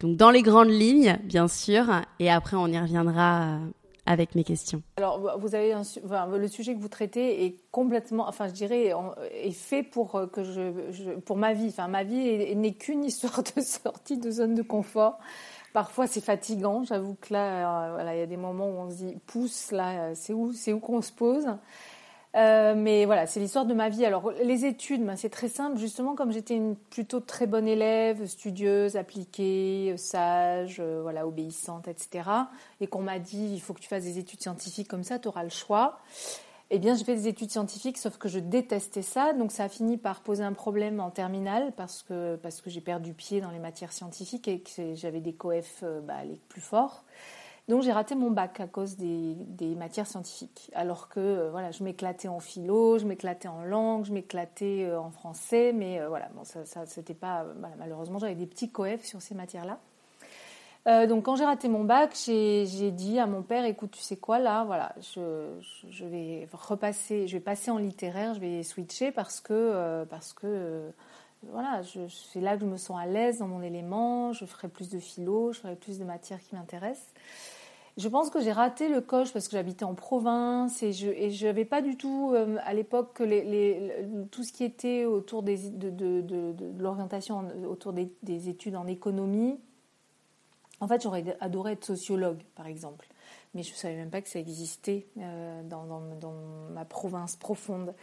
Donc 0.00 0.16
dans 0.16 0.30
les 0.30 0.42
grandes 0.42 0.70
lignes, 0.70 1.18
bien 1.24 1.48
sûr, 1.48 1.84
et 2.20 2.30
après 2.30 2.56
on 2.56 2.68
y 2.68 2.78
reviendra 2.78 3.42
euh, 3.42 3.58
avec 4.06 4.34
mes 4.34 4.44
questions. 4.44 4.82
Alors, 4.96 5.38
vous 5.38 5.54
avez 5.54 5.74
le 5.74 6.48
sujet 6.48 6.74
que 6.74 6.80
vous 6.80 6.88
traitez 6.88 7.44
est 7.44 7.56
complètement, 7.72 8.28
enfin, 8.28 8.48
je 8.48 8.52
dirais, 8.52 8.92
est 9.32 9.50
fait 9.50 9.82
pour 9.82 10.30
que 10.32 10.44
je, 10.44 11.18
pour 11.20 11.36
ma 11.36 11.52
vie. 11.52 11.68
Enfin, 11.68 11.88
ma 11.88 12.04
vie 12.04 12.54
n'est 12.54 12.72
qu'une 12.72 13.04
histoire 13.04 13.42
de 13.42 13.60
sortie 13.60 14.16
de 14.16 14.30
zone 14.30 14.54
de 14.54 14.62
confort. 14.62 15.18
Parfois, 15.74 16.06
c'est 16.06 16.24
fatigant. 16.24 16.84
J'avoue 16.84 17.16
que 17.20 17.34
là, 17.34 17.92
voilà, 17.92 18.16
il 18.16 18.20
y 18.20 18.22
a 18.22 18.26
des 18.26 18.38
moments 18.38 18.68
où 18.68 18.78
on 18.78 18.90
se 18.90 18.96
dit, 18.96 19.16
pousse, 19.26 19.72
là, 19.72 20.14
c'est 20.14 20.32
où, 20.32 20.52
c'est 20.52 20.72
où 20.72 20.80
qu'on 20.80 21.02
se 21.02 21.12
pose. 21.12 21.46
Euh, 22.36 22.74
mais 22.76 23.06
voilà, 23.06 23.26
c'est 23.26 23.40
l'histoire 23.40 23.64
de 23.64 23.74
ma 23.74 23.88
vie. 23.88 24.04
Alors, 24.04 24.32
les 24.42 24.64
études, 24.66 25.04
ben, 25.04 25.16
c'est 25.16 25.30
très 25.30 25.48
simple. 25.48 25.78
Justement, 25.78 26.14
comme 26.14 26.30
j'étais 26.30 26.54
une 26.54 26.76
plutôt 26.76 27.20
très 27.20 27.46
bonne 27.46 27.66
élève, 27.66 28.26
studieuse, 28.26 28.96
appliquée, 28.96 29.94
sage, 29.96 30.76
euh, 30.80 31.00
voilà, 31.02 31.26
obéissante, 31.26 31.88
etc., 31.88 32.28
et 32.80 32.86
qu'on 32.86 33.02
m'a 33.02 33.18
dit, 33.18 33.52
il 33.52 33.60
faut 33.60 33.72
que 33.72 33.80
tu 33.80 33.88
fasses 33.88 34.04
des 34.04 34.18
études 34.18 34.42
scientifiques 34.42 34.88
comme 34.88 35.04
ça, 35.04 35.18
tu 35.18 35.28
auras 35.28 35.42
le 35.42 35.48
choix. 35.48 35.98
Eh 36.70 36.78
bien, 36.78 36.94
j'ai 36.94 37.04
fait 37.04 37.14
des 37.14 37.28
études 37.28 37.50
scientifiques, 37.50 37.96
sauf 37.96 38.18
que 38.18 38.28
je 38.28 38.38
détestais 38.38 39.00
ça. 39.00 39.32
Donc, 39.32 39.52
ça 39.52 39.64
a 39.64 39.68
fini 39.70 39.96
par 39.96 40.20
poser 40.20 40.44
un 40.44 40.52
problème 40.52 41.00
en 41.00 41.10
terminale 41.10 41.72
parce 41.78 42.02
que, 42.02 42.36
parce 42.36 42.60
que 42.60 42.68
j'ai 42.68 42.82
perdu 42.82 43.14
pied 43.14 43.40
dans 43.40 43.50
les 43.50 43.58
matières 43.58 43.92
scientifiques 43.92 44.48
et 44.48 44.60
que 44.60 44.94
j'avais 44.94 45.20
des 45.20 45.32
coefs 45.32 45.80
euh, 45.82 46.02
bah, 46.02 46.24
les 46.24 46.38
plus 46.50 46.60
forts. 46.60 47.04
Donc 47.68 47.82
j'ai 47.82 47.92
raté 47.92 48.14
mon 48.14 48.30
bac 48.30 48.60
à 48.60 48.66
cause 48.66 48.96
des, 48.96 49.74
matières 49.76 50.06
scientifiques. 50.06 50.70
Alors 50.74 51.08
que 51.08 51.20
euh, 51.20 51.50
voilà, 51.50 51.70
je 51.70 51.84
m'éclatais 51.84 52.28
en 52.28 52.40
philo, 52.40 52.98
je 52.98 53.04
m'éclatais 53.04 53.48
en 53.48 53.62
langue, 53.62 54.06
je 54.06 54.12
m'éclatais 54.12 54.86
euh, 54.86 54.98
en 54.98 55.10
français, 55.10 55.72
mais 55.74 56.00
euh, 56.00 56.08
voilà, 56.08 56.30
ça 56.44 56.86
c'était 56.86 57.14
pas. 57.14 57.44
malheureusement, 57.78 58.18
j'avais 58.18 58.34
des 58.34 58.46
petits 58.46 58.70
coefs 58.70 59.04
sur 59.04 59.20
ces 59.20 59.34
matières-là. 59.34 59.78
donc 61.06 61.24
quand 61.24 61.36
j'ai 61.36 61.44
raté 61.44 61.68
mon 61.68 61.84
bac, 61.84 62.14
j'ai 62.16 62.90
dit 62.90 63.18
à 63.18 63.26
mon 63.26 63.42
père, 63.42 63.66
écoute, 63.66 63.90
tu 63.90 64.00
sais 64.00 64.16
quoi 64.16 64.38
là, 64.38 64.64
voilà, 64.64 64.94
je, 65.00 65.50
je, 65.90 66.06
vais 66.06 66.48
repasser, 66.54 67.28
je 67.28 67.36
vais 67.36 67.42
passer 67.42 67.70
en 67.70 67.76
littéraire, 67.76 68.32
je 68.32 68.40
vais 68.40 68.62
switcher 68.62 69.12
parce 69.12 69.40
que 69.40 70.04
parce 70.08 70.32
que 70.32 70.90
voilà, 71.42 71.82
c'est 72.08 72.40
là 72.40 72.56
que 72.56 72.62
je 72.62 72.66
me 72.66 72.78
sens 72.78 72.98
à 72.98 73.04
l'aise 73.04 73.40
dans 73.40 73.46
mon 73.46 73.60
élément, 73.60 74.32
je 74.32 74.46
ferai 74.46 74.68
plus 74.68 74.88
de 74.88 74.98
philo, 74.98 75.52
je 75.52 75.60
ferai 75.60 75.76
plus 75.76 75.98
de 75.98 76.04
matières 76.04 76.40
qui 76.40 76.56
m'intéressent. 76.56 77.12
Je 77.98 78.06
pense 78.06 78.30
que 78.30 78.40
j'ai 78.40 78.52
raté 78.52 78.88
le 78.88 79.00
coche 79.00 79.32
parce 79.32 79.48
que 79.48 79.56
j'habitais 79.56 79.84
en 79.84 79.94
province 79.94 80.84
et 80.84 80.92
je 80.92 81.46
n'avais 81.46 81.64
pas 81.64 81.82
du 81.82 81.96
tout 81.96 82.30
euh, 82.32 82.56
à 82.64 82.72
l'époque 82.72 83.20
tout 84.30 84.44
ce 84.44 84.52
qui 84.52 84.62
était 84.62 85.04
autour 85.04 85.42
des, 85.42 85.68
de, 85.68 86.54
l'orientation 86.78 87.44
autour 87.68 87.92
des, 87.92 88.12
des, 88.22 88.48
études 88.48 88.76
en 88.76 88.86
économie. 88.86 89.58
En 90.80 90.86
fait, 90.86 91.02
j'aurais 91.02 91.36
adoré 91.40 91.72
être 91.72 91.84
sociologue, 91.84 92.38
par 92.54 92.68
exemple, 92.68 93.08
mais 93.54 93.64
je 93.64 93.72
ne 93.72 93.76
savais 93.76 93.96
même 93.96 94.10
pas 94.10 94.22
que 94.22 94.28
ça 94.28 94.38
existait 94.38 95.06
euh, 95.18 95.62
dans, 95.64 96.00
ma 96.70 96.84
province 96.84 97.34
profonde. 97.34 97.94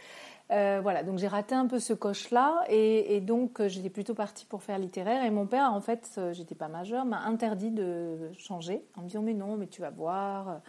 Euh, 0.52 0.78
voilà, 0.80 1.02
donc 1.02 1.18
j'ai 1.18 1.26
raté 1.26 1.56
un 1.56 1.66
peu 1.66 1.80
ce 1.80 1.92
coche-là 1.92 2.64
et, 2.68 3.20
donc 3.20 3.60
euh, 3.60 3.68
j'étais 3.68 3.90
plutôt 3.90 4.14
partie 4.14 4.44
pour 4.46 4.62
faire 4.62 4.78
littéraire 4.78 5.24
et 5.24 5.30
mon 5.30 5.46
père, 5.46 5.72
en 5.72 5.80
fait, 5.80 6.08
euh, 6.18 6.32
j'étais 6.32 6.54
pas 6.54 6.68
majeure, 6.68 7.04
m'a 7.04 7.22
interdit 7.22 7.72
de 7.72 8.30
changer. 8.38 8.84
En 8.96 9.02
me 9.02 9.08
disant 9.08 9.22
mais 9.22 9.34
non, 9.34 9.56
mais 9.56 9.66
tu 9.66 9.80
vas 9.80 9.90
voir, 9.90 10.60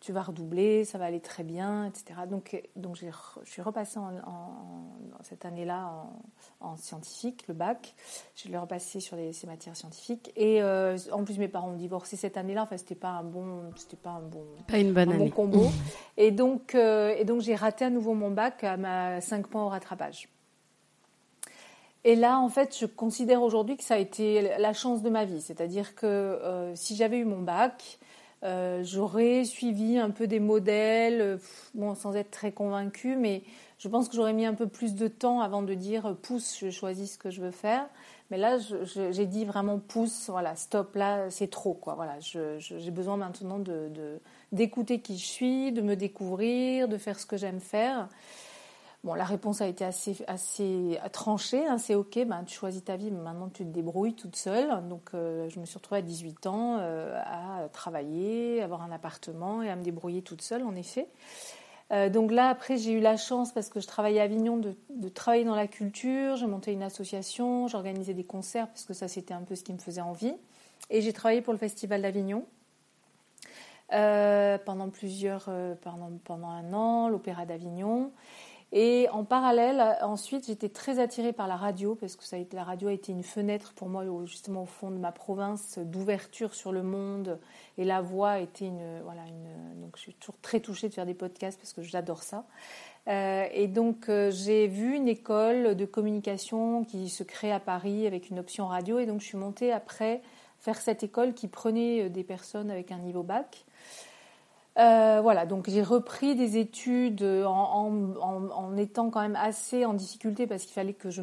tu 0.00 0.12
vas 0.12 0.22
redoubler, 0.22 0.84
ça 0.84 0.96
va 0.96 1.06
aller 1.06 1.20
très 1.20 1.42
bien, 1.42 1.86
etc. 1.86 2.20
Donc, 2.28 2.62
donc 2.76 2.96
je 2.96 3.06
suis 3.44 3.62
repassée 3.62 3.98
en, 3.98 4.12
cette 5.22 5.44
année-là 5.44 6.06
en, 6.60 6.76
scientifique, 6.76 7.48
le 7.48 7.54
bac. 7.54 7.94
Je 8.36 8.48
l'ai 8.48 8.58
repassé 8.58 9.00
sur 9.00 9.16
ces 9.32 9.46
matières 9.46 9.76
scientifiques. 9.76 10.32
Et 10.36 10.62
euh, 10.62 10.96
en 11.12 11.24
plus, 11.24 11.38
mes 11.38 11.48
parents 11.48 11.70
ont 11.70 11.76
divorcé 11.76 12.16
cette 12.16 12.36
année-là. 12.36 12.62
Enfin, 12.62 12.76
c'était 12.76 12.94
pas 12.94 13.08
un 13.08 13.24
bon, 13.24 13.72
c'était 13.76 13.96
pas 13.96 14.10
un 14.10 14.20
bon, 14.20 14.44
pas 14.68 14.78
une 14.78 14.92
bonne 14.92 15.10
année. 15.10 15.30
combo. 15.30 15.66
et 16.16 16.30
donc, 16.30 16.74
euh, 16.74 17.14
et 17.18 17.24
donc 17.24 17.40
j'ai 17.40 17.56
raté 17.56 17.84
à 17.84 17.90
nouveau 17.90 18.14
mon 18.14 18.30
bac 18.30 18.62
à 18.62 18.76
ma 18.76 19.20
5 19.20 19.48
points 19.48 19.64
au 19.64 19.68
rattrapage. 19.68 20.28
Et 22.04 22.14
là, 22.14 22.38
en 22.38 22.48
fait, 22.48 22.76
je 22.78 22.86
considère 22.86 23.42
aujourd'hui 23.42 23.76
que 23.76 23.82
ça 23.82 23.94
a 23.94 23.98
été 23.98 24.56
la 24.58 24.72
chance 24.72 25.02
de 25.02 25.10
ma 25.10 25.24
vie. 25.24 25.40
C'est-à-dire 25.40 25.96
que 25.96 26.06
euh, 26.06 26.74
si 26.76 26.94
j'avais 26.94 27.18
eu 27.18 27.24
mon 27.24 27.42
bac, 27.42 27.98
euh, 28.44 28.84
j'aurais 28.84 29.44
suivi 29.44 29.98
un 29.98 30.10
peu 30.10 30.26
des 30.26 30.38
modèles, 30.38 31.20
euh, 31.20 31.36
bon, 31.74 31.94
sans 31.94 32.14
être 32.14 32.30
très 32.30 32.52
convaincue, 32.52 33.16
mais 33.16 33.42
je 33.78 33.88
pense 33.88 34.08
que 34.08 34.14
j'aurais 34.14 34.32
mis 34.32 34.46
un 34.46 34.54
peu 34.54 34.68
plus 34.68 34.94
de 34.94 35.08
temps 35.08 35.40
avant 35.40 35.62
de 35.62 35.74
dire 35.74 36.06
euh, 36.06 36.14
pousse, 36.14 36.58
je 36.60 36.70
choisis 36.70 37.14
ce 37.14 37.18
que 37.18 37.30
je 37.30 37.40
veux 37.40 37.50
faire. 37.50 37.88
Mais 38.30 38.36
là, 38.36 38.58
j'ai 38.58 39.24
dit 39.24 39.46
vraiment 39.46 39.78
pousse, 39.78 40.28
voilà, 40.28 40.54
stop, 40.54 40.94
là, 40.96 41.30
c'est 41.30 41.50
trop, 41.50 41.72
quoi. 41.72 41.94
Voilà, 41.94 42.18
j'ai 42.20 42.90
besoin 42.90 43.16
maintenant 43.16 43.58
de 43.58 44.20
d'écouter 44.52 45.00
qui 45.00 45.16
je 45.16 45.24
suis, 45.24 45.72
de 45.72 45.80
me 45.80 45.96
découvrir, 45.96 46.88
de 46.88 46.98
faire 46.98 47.18
ce 47.18 47.24
que 47.24 47.38
j'aime 47.38 47.60
faire. 47.60 48.08
Bon, 49.04 49.14
la 49.14 49.24
réponse 49.24 49.60
a 49.60 49.68
été 49.68 49.84
assez, 49.84 50.16
assez 50.26 50.98
tranchée. 51.12 51.64
Hein, 51.64 51.78
c'est 51.78 51.94
OK, 51.94 52.18
ben, 52.26 52.42
tu 52.44 52.56
choisis 52.56 52.82
ta 52.82 52.96
vie, 52.96 53.12
mais 53.12 53.20
maintenant 53.20 53.48
tu 53.48 53.64
te 53.64 53.70
débrouilles 53.70 54.14
toute 54.14 54.34
seule. 54.34 54.88
Donc, 54.88 55.10
euh, 55.14 55.48
je 55.48 55.60
me 55.60 55.66
suis 55.66 55.76
retrouvée 55.76 56.00
à 56.00 56.02
18 56.02 56.46
ans 56.48 56.78
euh, 56.80 57.16
à 57.24 57.68
travailler, 57.68 58.60
avoir 58.60 58.82
un 58.82 58.90
appartement 58.90 59.62
et 59.62 59.70
à 59.70 59.76
me 59.76 59.82
débrouiller 59.82 60.22
toute 60.22 60.42
seule, 60.42 60.64
en 60.64 60.74
effet. 60.74 61.06
Euh, 61.92 62.10
donc 62.10 62.32
là, 62.32 62.48
après, 62.48 62.76
j'ai 62.76 62.90
eu 62.90 63.00
la 63.00 63.16
chance, 63.16 63.52
parce 63.52 63.68
que 63.68 63.78
je 63.78 63.86
travaillais 63.86 64.20
à 64.20 64.24
Avignon, 64.24 64.56
de, 64.56 64.74
de 64.90 65.08
travailler 65.08 65.44
dans 65.44 65.54
la 65.54 65.68
culture. 65.68 66.34
J'ai 66.34 66.48
monté 66.48 66.72
une 66.72 66.82
association, 66.82 67.68
j'organisais 67.68 68.14
des 68.14 68.24
concerts, 68.24 68.66
parce 68.66 68.84
que 68.84 68.94
ça, 68.94 69.06
c'était 69.06 69.32
un 69.32 69.42
peu 69.42 69.54
ce 69.54 69.62
qui 69.62 69.72
me 69.72 69.78
faisait 69.78 70.00
envie. 70.00 70.34
Et 70.90 71.02
j'ai 71.02 71.12
travaillé 71.12 71.40
pour 71.40 71.52
le 71.52 71.58
Festival 71.58 72.02
d'Avignon. 72.02 72.44
pendant 73.90 74.90
plusieurs, 74.90 75.48
pendant, 75.82 76.10
pendant 76.24 76.48
un 76.48 76.72
an, 76.72 77.08
l'Opéra 77.08 77.46
d'Avignon. 77.46 78.10
Et 78.70 79.08
en 79.12 79.24
parallèle, 79.24 79.96
ensuite, 80.02 80.46
j'étais 80.46 80.68
très 80.68 80.98
attirée 80.98 81.32
par 81.32 81.48
la 81.48 81.56
radio 81.56 81.94
parce 81.94 82.16
que 82.16 82.24
ça 82.24 82.36
a 82.36 82.38
été, 82.38 82.54
la 82.54 82.64
radio 82.64 82.88
a 82.88 82.92
été 82.92 83.12
une 83.12 83.22
fenêtre 83.22 83.72
pour 83.74 83.88
moi, 83.88 84.04
justement 84.26 84.64
au 84.64 84.66
fond 84.66 84.90
de 84.90 84.98
ma 84.98 85.10
province, 85.10 85.78
d'ouverture 85.78 86.54
sur 86.54 86.70
le 86.70 86.82
monde. 86.82 87.38
Et 87.78 87.84
la 87.84 88.02
voix 88.02 88.40
était 88.40 88.66
une, 88.66 89.00
voilà, 89.04 89.22
une. 89.26 89.80
Donc, 89.80 89.96
je 89.96 90.02
suis 90.02 90.14
toujours 90.14 90.38
très 90.42 90.60
touchée 90.60 90.88
de 90.90 90.94
faire 90.94 91.06
des 91.06 91.14
podcasts 91.14 91.58
parce 91.58 91.72
que 91.72 91.82
j'adore 91.82 92.22
ça. 92.22 92.44
Euh, 93.08 93.46
et 93.52 93.68
donc, 93.68 94.08
euh, 94.08 94.30
j'ai 94.30 94.66
vu 94.66 94.94
une 94.94 95.08
école 95.08 95.74
de 95.74 95.84
communication 95.86 96.84
qui 96.84 97.08
se 97.08 97.22
crée 97.22 97.52
à 97.52 97.60
Paris 97.60 98.06
avec 98.06 98.28
une 98.28 98.38
option 98.38 98.66
radio. 98.66 98.98
Et 98.98 99.06
donc, 99.06 99.20
je 99.20 99.26
suis 99.26 99.38
montée 99.38 99.72
après 99.72 100.20
faire 100.58 100.76
cette 100.76 101.02
école 101.02 101.32
qui 101.32 101.48
prenait 101.48 102.04
euh, 102.04 102.08
des 102.10 102.24
personnes 102.24 102.70
avec 102.70 102.92
un 102.92 102.98
niveau 102.98 103.22
bac. 103.22 103.64
Euh, 104.78 105.20
voilà, 105.22 105.44
donc 105.44 105.68
j'ai 105.68 105.82
repris 105.82 106.36
des 106.36 106.56
études 106.56 107.24
en, 107.24 108.76
étant 108.76 109.10
quand 109.10 109.20
même 109.20 109.36
assez 109.36 109.84
en 109.84 109.92
difficulté 109.92 110.46
parce 110.46 110.62
qu'il 110.62 110.72
fallait 110.72 110.94
que 110.94 111.10
je 111.10 111.22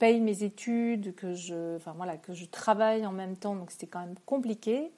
paye 0.00 0.20
mes 0.20 0.42
études, 0.42 1.14
que 1.14 1.32
je 1.32 2.44
travaille 2.50 3.06
en 3.06 3.12
même 3.12 3.36
temps, 3.36 3.54
donc 3.54 3.70
c'était 3.70 3.86
quand 3.86 4.00
même 4.00 4.16
compliqué. 4.26 4.90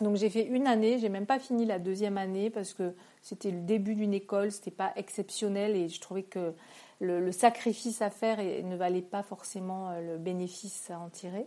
Donc 0.00 0.16
j'ai 0.16 0.28
fait 0.28 0.44
une 0.44 0.66
année, 0.66 0.98
j'ai 0.98 1.08
même 1.08 1.26
pas 1.26 1.38
fini 1.38 1.64
la 1.64 1.78
deuxième 1.78 2.18
année 2.18 2.50
parce 2.50 2.74
que 2.74 2.94
c'était 3.22 3.50
le 3.50 3.60
début 3.60 3.94
d'une 3.94 4.12
école, 4.12 4.52
c'était 4.52 4.70
pas 4.70 4.92
exceptionnel 4.96 5.74
et 5.74 5.88
je 5.88 6.00
trouvais 6.00 6.22
que 6.22 6.52
le, 7.00 7.32
sacrifice 7.32 8.02
à 8.02 8.10
faire 8.10 8.38
ne 8.38 8.76
valait 8.76 9.02
pas 9.02 9.22
forcément 9.22 9.90
euh, 9.90 10.12
le 10.12 10.18
bénéfice 10.18 10.90
à 10.90 10.98
en 10.98 11.08
tirer. 11.08 11.46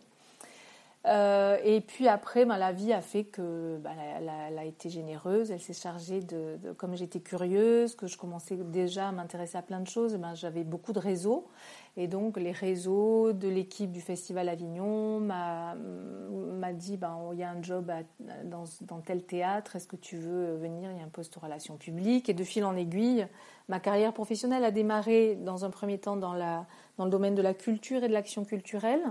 Euh, 1.06 1.58
et 1.64 1.80
puis 1.80 2.10
après, 2.10 2.46
ben, 2.46 2.58
la 2.58 2.74
vie 2.74 2.92
a 2.92 3.02
fait 3.02 3.24
que 3.24 3.78
ben, 3.78 3.92
elle, 4.18 4.58
a, 4.58 4.66
été 4.66 4.90
généreuse. 4.90 5.50
Elle 5.50 5.62
s'est 5.62 5.74
chargée 5.74 6.20
de, 6.20 6.58
comme 6.78 6.96
j'étais 6.96 7.22
curieuse, 7.22 7.96
que 7.96 8.08
je 8.08 8.18
commençais 8.18 8.58
déjà 8.58 9.08
à 9.08 9.12
m'intéresser 9.14 9.58
à 9.58 9.62
plein 9.62 9.80
de 9.80 9.88
choses. 9.88 10.16
Ben, 10.18 10.36
j'avais 10.36 10.66
beaucoup 10.66 10.92
de 10.92 11.00
réseaux, 11.00 11.48
et 11.96 12.08
donc 12.08 12.38
les 12.38 12.52
réseaux 12.52 13.32
de 13.32 13.48
l'équipe 13.48 13.92
du 13.92 14.02
Festival 14.02 14.50
Avignon 14.50 15.22
m'a 15.22 15.76
dit 16.74 16.98
ben 16.98 17.18
il 17.32 17.40
y 17.40 17.44
a 17.44 17.50
un 17.50 17.64
job 17.64 17.92
dans, 18.44 18.66
tel 19.00 19.24
théâtre. 19.24 19.78
Est-ce 19.78 19.88
que 19.88 19.96
tu 19.96 20.18
veux 20.18 20.58
venir? 20.58 20.92
Il 20.92 20.98
y 20.98 21.02
a 21.02 21.06
un 21.06 21.10
poste 21.10 21.38
en 21.38 21.42
relations 21.42 21.78
publiques. 21.78 22.28
Et 22.28 22.34
de 22.34 22.44
fil 22.44 22.66
en 22.66 22.76
aiguille, 22.76 23.26
ma 23.70 23.80
carrière 23.80 24.14
professionnelle 24.14 24.66
a 24.66 24.72
démarré 24.72 25.36
dans 25.36 25.64
un 25.64 25.70
premier 25.70 25.98
temps 25.98 26.18
dans 26.18 26.34
le 26.34 27.10
domaine 27.10 27.36
de 27.36 27.42
la 27.42 27.54
culture 27.54 28.04
et 28.04 28.10
de 28.10 28.14
l'action 28.14 28.44
culturelle. 28.44 29.02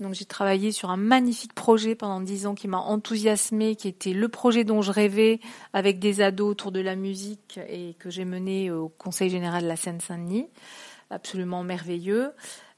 Donc 0.00 0.14
j'ai 0.14 0.24
travaillé 0.24 0.72
sur 0.72 0.90
un 0.90 0.96
magnifique 0.96 1.54
projet 1.54 1.94
pendant 1.94 2.20
dix 2.20 2.46
ans 2.46 2.54
qui 2.54 2.66
m'a 2.66 2.78
enthousiasmé, 2.78 3.76
qui 3.76 3.86
était 3.86 4.12
le 4.12 4.28
projet 4.28 4.64
dont 4.64 4.82
je 4.82 4.90
rêvais 4.90 5.38
avec 5.72 6.00
des 6.00 6.20
ados 6.20 6.50
autour 6.50 6.72
de 6.72 6.80
la 6.80 6.96
musique 6.96 7.60
et 7.68 7.94
que 8.00 8.10
j'ai 8.10 8.24
mené 8.24 8.72
au 8.72 8.88
Conseil 8.88 9.30
général 9.30 9.62
de 9.62 9.68
la 9.68 9.76
Seine-Saint-Denis. 9.76 10.48
Absolument 11.10 11.62
merveilleux. 11.62 12.32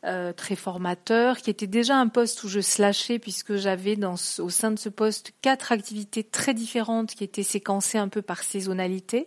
Euh, 0.05 0.33
très 0.33 0.55
formateur, 0.55 1.39
qui 1.39 1.51
était 1.51 1.67
déjà 1.67 1.97
un 1.97 2.07
poste 2.07 2.45
où 2.45 2.49
je 2.49 2.61
slashais 2.61 3.19
puisque 3.19 3.57
j'avais 3.57 3.97
dans 3.97 4.15
au 4.39 4.51
sein 4.51 4.71
de 4.71 4.79
ce 4.79 4.89
poste 4.89 5.33
quatre 5.41 5.73
activités 5.73 6.23
très 6.23 6.55
différentes 6.55 7.15
qui 7.15 7.25
étaient 7.25 7.43
séquencées 7.43 7.99
un 7.99 8.09
peu 8.09 8.23
par 8.23 8.45
saisonnalité. 8.45 9.27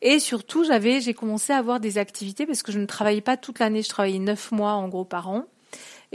Et 0.00 0.18
surtout, 0.20 0.64
j'avais, 0.64 1.00
j'ai 1.02 1.12
commencé 1.12 1.52
à 1.52 1.58
avoir 1.58 1.80
des 1.80 1.98
activités 1.98 2.46
parce 2.46 2.62
que 2.62 2.72
je 2.72 2.78
ne 2.78 2.86
travaillais 2.86 3.20
pas 3.20 3.36
toute 3.36 3.58
l'année, 3.58 3.82
je 3.82 3.90
travaillais 3.90 4.20
neuf 4.20 4.52
mois 4.52 4.72
en 4.72 4.88
gros 4.88 5.04
par 5.04 5.28
an 5.28 5.44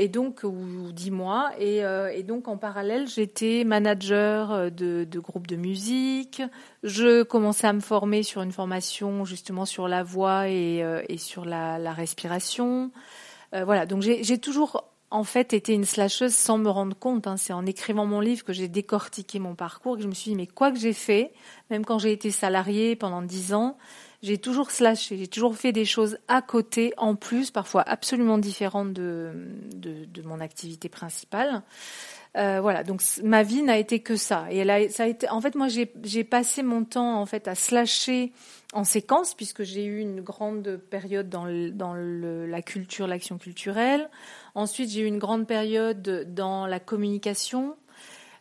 et 0.01 0.08
donc 0.08 0.41
ou 0.43 0.91
dix 0.91 1.12
mois. 1.12 1.51
Et, 1.60 1.86
euh, 1.86 2.12
et 2.12 2.24
donc 2.24 2.48
en 2.48 2.58
parallèle 2.58 3.08
j'étais 3.08 3.63
manager 3.63 4.51
euh, 4.51 4.70
de, 4.72 5.03
de 5.03 5.20
groupes 5.20 5.46
de 5.46 5.55
musique. 5.55 6.41
Je 6.81 7.22
commençais 7.22 7.67
à 7.67 7.74
me 7.74 7.81
former 7.81 8.24
sur 8.24 8.41
une 8.41 8.51
formation 8.51 9.25
justement 9.25 9.65
sur 9.65 9.88
la 9.88 10.01
voix 10.01 10.50
et, 10.50 10.84
euh, 10.84 11.03
sur 11.17 11.46
la 11.46 11.93
respiration. 11.93 12.91
Voilà. 13.53 13.86
Donc 13.86 14.01
j'ai 14.01 14.38
toujours 14.38 14.90
en 15.11 15.23
fait 15.23 15.53
été 15.53 15.73
une 15.73 15.85
slasheuse 15.85 16.33
sans 16.33 16.57
me 16.57 16.69
rendre 16.69 16.97
compte. 16.97 17.27
Hein. 17.27 17.37
C'est 17.37 17.53
en 17.53 17.65
écrivant 17.65 18.05
mon 18.05 18.21
livre 18.21 18.43
que 18.43 18.53
j'ai 18.53 18.67
décortiqué 18.67 19.39
mon 19.39 19.55
parcours 19.55 19.97
que 19.97 20.03
je 20.03 20.07
me 20.07 20.13
suis 20.13 20.31
dit 20.31 20.37
mais 20.37 20.47
quoi 20.47 20.71
que 20.71 20.79
j'ai 20.79 20.93
fait, 20.93 21.33
même 21.69 21.85
quand 21.85 21.99
j'ai 21.99 22.13
été 22.13 22.31
salariée 22.31 22.95
pendant 22.95 23.21
dix 23.21 23.53
ans, 23.53 23.77
j'ai 24.23 24.37
toujours 24.37 24.71
slashé, 24.71 25.17
j'ai 25.17 25.27
toujours 25.27 25.55
fait 25.55 25.71
des 25.71 25.85
choses 25.85 26.17
à 26.27 26.41
côté, 26.41 26.93
en 26.97 27.15
plus, 27.15 27.49
parfois 27.49 27.81
absolument 27.81 28.37
différentes 28.37 28.93
de, 28.93 29.31
de, 29.75 30.05
de 30.05 30.21
mon 30.21 30.39
activité 30.39 30.89
principale. 30.89 31.63
Euh, 32.38 32.61
voilà, 32.61 32.83
donc 32.83 33.01
ma 33.23 33.43
vie 33.43 33.61
n'a 33.61 33.77
été 33.77 34.00
que 34.00 34.15
ça. 34.15 34.47
Et 34.50 34.57
elle 34.57 34.69
a, 34.69 34.88
ça 34.89 35.03
a 35.03 35.07
été, 35.07 35.29
en 35.29 35.41
fait, 35.41 35.55
moi, 35.55 35.67
j'ai 35.67 36.23
passé 36.23 36.63
mon 36.63 36.85
temps 36.85 37.19
en 37.19 37.25
fait 37.25 37.47
à 37.47 37.55
slasher 37.55 38.31
en 38.73 38.85
séquence, 38.85 39.33
puisque 39.33 39.63
j'ai 39.63 39.83
eu 39.83 40.00
une 40.00 40.21
grande 40.21 40.79
période 40.89 41.27
dans, 41.27 41.45
dans 41.73 41.93
le, 41.93 42.45
la 42.45 42.61
culture, 42.61 43.05
l'action 43.05 43.38
culturelle. 43.38 44.09
Ensuite, 44.55 44.89
j'ai 44.91 45.01
eu 45.01 45.07
une 45.07 45.19
grande 45.19 45.45
période 45.45 46.33
dans 46.33 46.67
la 46.67 46.79
communication. 46.79 47.75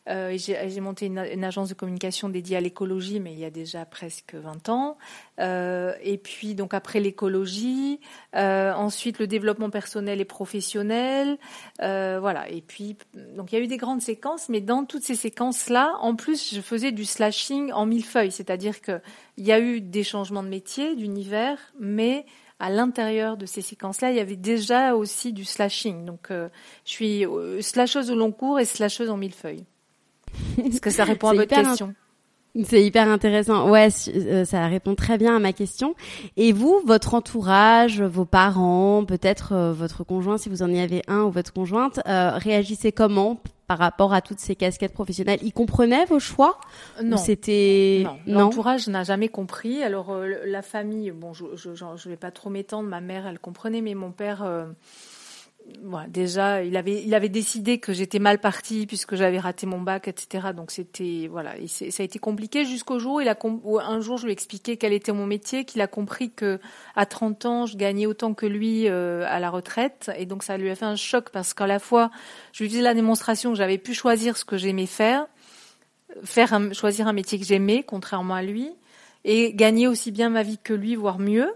Euh, 0.09 0.37
j'ai 0.37 0.81
monté 0.81 1.07
une, 1.07 1.45
agence 1.45 1.69
de 1.69 1.75
communication 1.75 2.31
dédiée 2.31 2.57
à 2.57 2.61
l'écologie, 2.61 3.21
mais 3.21 3.33
il 3.33 3.39
y 3.39 3.45
a 3.45 3.51
déjà 3.51 3.85
presque 3.85 4.35
20 4.35 4.69
ans. 4.71 4.97
Euh, 5.39 5.93
et 6.03 6.17
puis 6.17 6.55
donc 6.55 6.73
après 6.73 7.01
l'écologie, 7.01 8.01
euh, 8.35 8.73
ensuite 8.73 9.19
le 9.19 9.27
développement 9.27 9.71
personnel 9.71 10.21
et 10.21 10.25
professionnel, 10.25 11.39
voilà. 11.79 12.49
Et 12.49 12.63
puis 12.63 12.97
donc 13.37 13.53
il 13.53 13.57
y 13.57 13.59
a 13.59 13.65
eu 13.65 13.67
des 13.67 13.77
grandes 13.77 14.01
séquences, 14.01 14.49
mais 14.49 14.61
dans 14.61 14.85
toutes 14.85 15.05
ces 15.05 15.15
séquences-là, 15.15 15.95
en 16.01 16.17
plus 16.17 16.55
je 16.55 16.61
faisais 16.61 16.93
du 16.93 17.05
slashing 17.05 17.73
en 17.73 17.85
mille 17.87 18.05
feuilles, 18.05 18.33
c'est-à-dire 18.33 18.81
que 18.81 19.01
il 19.37 19.47
y 19.47 19.53
a 19.53 19.61
eu 19.61 19.81
des 19.81 20.03
changements 20.03 20.43
de 20.43 20.49
métier, 20.49 20.97
d'univers, 20.97 21.59
mais 21.79 22.25
à 22.59 22.69
l'intérieur 22.69 23.37
de 23.37 23.47
ces 23.47 23.63
séquences-là, 23.63 24.11
il 24.11 24.17
y 24.17 24.21
avait 24.21 24.37
déjà 24.37 24.95
aussi 24.95 25.33
du 25.33 25.47
slashing. 25.47 26.05
Donc, 26.05 26.29
je 26.29 26.51
suis 26.85 27.25
slasheuse 27.61 28.11
au 28.11 28.15
long 28.15 28.33
cours 28.33 28.61
et 28.61 28.67
slasheuse 28.67 29.09
en 29.09 29.17
mille 29.17 29.33
feuilles. 29.33 29.65
Est-ce 30.65 30.81
que 30.81 30.91
ça 30.91 31.05
répond 31.05 31.29
à 31.29 31.35
votre 31.35 31.55
question 31.55 31.95
C'est 32.65 32.83
hyper 32.83 33.09
intéressant. 33.09 33.71
Ouais, 33.71 33.89
euh, 34.09 34.45
ça 34.45 34.67
répond 34.67 34.95
très 34.95 35.19
bien 35.19 35.37
à 35.37 35.39
ma 35.39 35.53
question. 35.53 35.95
Et 36.37 36.53
vous, 36.53 36.81
votre 36.85 37.15
entourage, 37.15 38.03
vos 38.03 38.25
parents, 38.25 39.05
peut-être 39.05 39.53
euh, 39.53 39.73
votre 39.73 40.03
conjoint, 40.05 40.37
si 40.37 40.49
vous 40.49 40.63
en 40.63 40.71
y 40.71 40.81
avez 40.81 41.03
un 41.07 41.23
ou 41.23 41.31
votre 41.31 41.53
conjointe, 41.53 42.01
euh, 42.09 42.33
réagissaient 42.35 42.93
comment 42.93 43.41
par 43.69 43.79
rapport 43.79 44.13
à 44.13 44.21
toutes 44.21 44.41
ces 44.41 44.57
casquettes 44.57 44.93
professionnelles? 44.93 45.39
Ils 45.43 45.53
comprenaient 45.53 46.05
vos 46.07 46.19
choix? 46.19 46.59
Non. 47.05 47.17
C'était 47.19 48.05
non. 48.27 48.41
L'entourage 48.41 48.89
n'a 48.89 49.05
jamais 49.05 49.29
compris. 49.29 49.85
Alors 49.85 50.13
la 50.45 50.63
famille, 50.63 51.13
bon, 51.13 51.33
je 51.33 51.45
ne 51.45 52.09
vais 52.09 52.17
pas 52.17 52.33
trop 52.33 52.51
m'étendre. 52.51 52.89
Ma 52.89 53.01
mère, 53.01 53.29
elle 53.29 53.39
comprenait, 53.39 53.81
mais 53.81 53.95
mon 53.95 54.11
père 54.11 54.45
déjà, 56.09 56.63
il 56.63 56.77
avait, 56.77 57.29
décidé 57.29 57.79
que 57.79 57.93
j'étais 57.93 58.19
mal 58.19 58.39
partie 58.39 58.87
puisque 58.87 59.17
j'avais 59.17 59.39
raté 59.39 59.67
mon 59.67 59.81
bac, 59.81 60.09
etc. 60.09 60.49
Donc 60.55 60.71
c'était, 60.71 61.29
voilà, 61.31 61.55
ça 61.67 62.03
a 62.03 62.05
été 62.05 62.19
compliqué 62.19 62.65
jusqu'au 62.65 62.99
jour 62.99 63.21
où, 63.65 63.79
un 63.79 64.01
jour 64.01 64.19
je 64.19 64.25
lui 64.25 64.31
ai 64.31 64.33
expliqué 64.33 64.77
quel 64.77 64.93
était 64.93 65.13
mon 65.13 65.27
métier, 65.27 65.65
qu'il 65.65 65.81
a 65.81 65.87
compris 65.87 66.31
que 66.31 66.59
à 66.97 67.07
30 67.07 67.47
ans, 67.47 67.67
je 67.67 67.77
gagnais 67.77 68.07
autant 68.07 68.35
que 68.35 68.47
lui 68.47 68.89
euh, 68.89 69.25
à 69.29 69.41
la 69.41 69.51
retraite. 69.51 70.11
Et 70.17 70.27
donc 70.27 70.43
ça 70.43 70.57
lui 70.57 70.71
a 70.71 70.75
fait 70.75 70.85
un 70.85 70.97
choc 70.97 71.31
parce 71.31 71.55
qu'à 71.55 71.67
la 71.67 71.79
fois, 71.79 72.11
je 72.53 72.63
lui 72.63 72.71
faisais 72.71 72.83
la 72.83 72.95
démonstration 72.95 73.51
que 73.51 73.57
j'avais 73.57 73.79
pu 73.79 73.95
choisir 73.95 74.37
ce 74.37 74.45
que 74.45 74.57
j'aimais 74.57 74.87
faire, 74.87 75.27
faire 76.25 76.59
choisir 76.73 77.09
un 77.09 77.13
métier 77.13 77.39
que 77.39 77.45
j'aimais, 77.45 77.83
contrairement 77.83 78.35
à 78.35 78.43
lui, 78.43 78.71
et 79.25 79.53
gagner 79.55 79.87
aussi 79.87 80.11
bien 80.11 80.31
ma 80.31 80.43
vie 80.43 80.59
que 80.59 80.73
lui, 80.73 80.97
voire 80.97 81.19
mieux. 81.19 81.53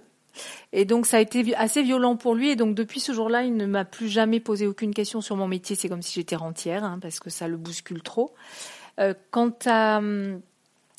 Et 0.73 0.85
donc 0.85 1.07
ça 1.07 1.19
a 1.19 1.21
été 1.21 1.55
assez 1.57 1.83
violent 1.83 2.17
pour 2.17 2.35
lui. 2.35 2.51
Et 2.51 2.57
donc 2.57 2.75
depuis 2.75 3.01
ce 3.01 3.13
jour-là, 3.13 3.43
il 3.43 3.57
ne 3.57 3.67
m'a 3.67 3.85
plus 3.85 4.09
jamais 4.09 4.41
posé 4.41 4.67
aucune 4.67 4.95
question 4.95 5.21
sur 5.21 5.37
mon 5.37 5.49
métier. 5.49 5.77
C'est 5.77 5.89
comme 5.89 6.03
si 6.03 6.15
j'étais 6.15 6.37
rentière, 6.37 6.85
hein, 6.85 6.99
parce 7.01 7.21
que 7.21 7.31
ça 7.31 7.49
le 7.49 7.57
bouscule 7.57 8.03
trop. 8.03 8.35
Euh, 9.01 9.15
quant 9.31 9.53
à 9.67 10.01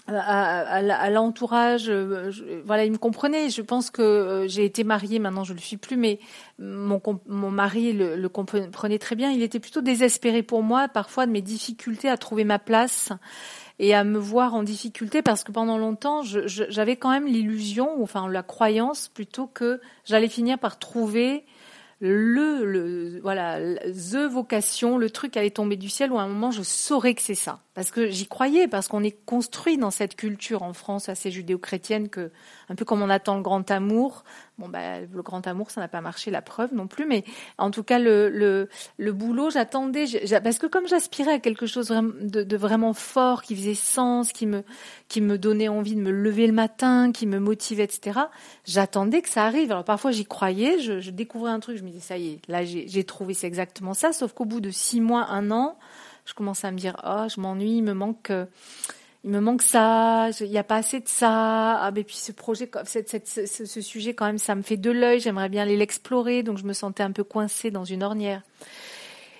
à, 0.08 1.10
l'entourage, 1.10 1.89
euh, 1.89 2.32
voilà, 2.63 2.86
il 2.86 2.92
me 2.92 2.98
comprenait. 2.98 3.50
Je 3.50 3.62
pense 3.62 3.89
que 3.89 4.01
euh, 4.01 4.48
j'ai 4.48 4.65
été 4.65 4.84
mariée, 4.84 5.20
maintenant 5.20 5.44
je 5.44 5.54
le 5.54 5.60
suis 5.60 5.77
plus, 5.77 5.98
mais 5.98 6.20
mon, 6.60 7.01
mon 7.27 7.50
mari 7.50 7.94
le, 7.94 8.15
le, 8.15 8.30
comprenait 8.30 9.00
très 9.00 9.15
bien. 9.15 9.32
Il 9.32 9.42
était 9.42 9.60
plutôt 9.60 9.82
désespéré 9.82 10.44
pour 10.44 10.62
moi, 10.62 10.88
parfois 10.88 11.25
de 11.25 11.32
mes 11.32 11.42
difficultés 11.42 12.10
à 12.10 12.18
trouver 12.18 12.44
ma 12.44 12.60
place 12.60 13.12
et 13.79 13.94
à 13.94 14.03
me 14.03 14.17
voir 14.17 14.53
en 14.55 14.63
difficulté 14.63 15.22
parce 15.22 15.44
que 15.44 15.51
pendant 15.51 15.77
longtemps, 15.77 16.22
j'avais 16.24 16.96
quand 16.96 17.12
même 17.12 17.27
l'illusion, 17.27 18.01
enfin 18.01 18.27
la 18.29 18.44
croyance 18.44 19.10
plutôt 19.10 19.48
que 19.48 19.82
j'allais 20.05 20.29
finir 20.29 20.58
par 20.58 20.79
trouver 20.79 21.46
le, 22.01 23.20
voilà 23.22 23.60
the 23.86 24.29
vocation, 24.29 24.98
le 24.98 25.10
truc 25.10 25.38
allait 25.38 25.50
tomber 25.50 25.77
du 25.77 25.89
ciel 25.89 26.12
où 26.12 26.17
à 26.17 26.24
un 26.24 26.27
moment 26.27 26.51
je 26.51 26.62
saurais 26.62 27.13
que 27.13 27.22
c'est 27.22 27.36
ça. 27.36 27.60
Parce 27.74 27.91
que 27.91 28.08
j'y 28.08 28.27
croyais 28.27 28.67
parce 28.67 28.88
qu'on 28.88 29.03
est 29.03 29.17
construit 29.25 29.77
dans 29.77 29.91
cette 29.91 30.15
culture 30.15 30.63
en 30.63 30.74
France 30.74 31.10
assez 31.10 31.32
judéo-chrétienne 31.32 32.10
que 32.10 32.32
un 32.70 32.75
peu 32.75 32.86
comme 32.86 33.01
on 33.01 33.10
attend 33.10 33.36
le 33.36 33.41
grand 33.41 33.70
amour, 33.72 34.24
bon 34.58 34.70
bah 34.70 35.02
le 35.02 35.22
grand 35.22 35.46
amour 35.48 35.70
ça 35.70 35.82
n'a 35.82 35.88
pas 35.88 36.02
marché 36.02 36.32
la 36.32 36.42
preuve 36.42 36.74
non 36.74 36.88
plus 36.88 37.06
mais 37.06 37.24
en 37.58 37.72
tout 37.72 37.84
cas 37.84 38.00
le 38.00 38.30
le, 38.98 39.12
boulot 39.12 39.50
j'attendais 39.50 40.06
parce 40.44 40.60
que 40.60 40.68
comme 40.68 40.88
j'aspirais 40.88 41.34
à 41.34 41.40
quelque 41.40 41.66
chose 41.66 41.88
de, 41.90 42.58
vraiment 42.58 42.94
fort 42.94 43.42
qui 43.42 43.56
faisait 43.56 43.76
sens, 43.76 44.32
qui 44.32 44.46
me 44.46 44.64
qui 45.08 45.22
me 45.22 45.38
donnait 45.38 45.68
envie 45.68 45.96
de 45.96 46.02
me 46.02 46.12
lever 46.12 46.48
le 46.48 46.54
matin, 46.54 47.12
qui 47.12 47.28
me 47.28 47.40
motivait 47.40 47.84
etc. 47.84 48.20
J'attendais 48.65 49.22
que 49.22 49.30
ça 49.30 49.46
arrive. 49.46 49.72
Alors 49.72 49.84
parfois 49.84 50.12
j'y 50.12 50.26
croyais, 50.26 50.80
je, 50.80 51.10
découvrais 51.10 51.52
un 51.52 51.60
truc, 51.60 51.78
je 51.78 51.84
me 51.84 51.89
disais 51.89 52.02
ça 52.02 52.18
y 52.18 52.34
est, 52.34 52.48
là 52.48 52.63
j'ai 52.63 53.04
trouvé 53.04 53.34
c'est 53.34 53.48
exactement 53.48 53.94
ça. 53.94 54.13
Sauf 54.13 54.34
qu'au 54.34 54.46
bout 54.46 54.62
de 54.62 54.72
six 54.72 55.02
mois, 55.02 55.28
un 55.30 55.52
an, 55.52 55.78
je 56.26 56.34
commence 56.34 56.63
à 56.63 56.72
me 56.72 56.78
dire 56.78 56.96
oh 57.06 57.28
je 57.34 57.39
m'ennuie, 57.41 57.78
il 57.78 57.84
me 57.84 57.94
manque 57.94 58.32
il 59.26 59.32
me 59.32 59.40
manque 59.40 59.64
ça, 59.64 60.30
il 60.40 60.52
n'y 60.52 60.58
a 60.60 60.64
pas 60.64 60.76
assez 60.76 61.00
de 61.00 61.08
ça. 61.08 61.80
Ah, 61.82 61.92
mais 61.94 62.04
puis 62.04 62.16
ce 62.16 62.32
projet, 62.32 62.70
cette, 62.86 63.28
ce, 63.28 63.48
ce, 63.48 63.82
sujet 63.82 64.14
quand 64.14 64.28
même, 64.28 64.38
ça 64.38 64.54
me 64.54 64.62
fait 64.62 64.78
de 64.78 64.92
l'œil. 64.92 65.20
J'aimerais 65.20 65.50
bien 65.50 65.64
aller 65.64 65.76
l'explorer, 65.76 66.44
donc 66.44 66.60
je 66.60 66.64
me 66.64 66.74
sentais 66.74 67.02
un 67.02 67.12
peu 67.12 67.24
coincée 67.24 67.72
dans 67.72 67.86
une 67.86 68.04
ornière 68.04 68.44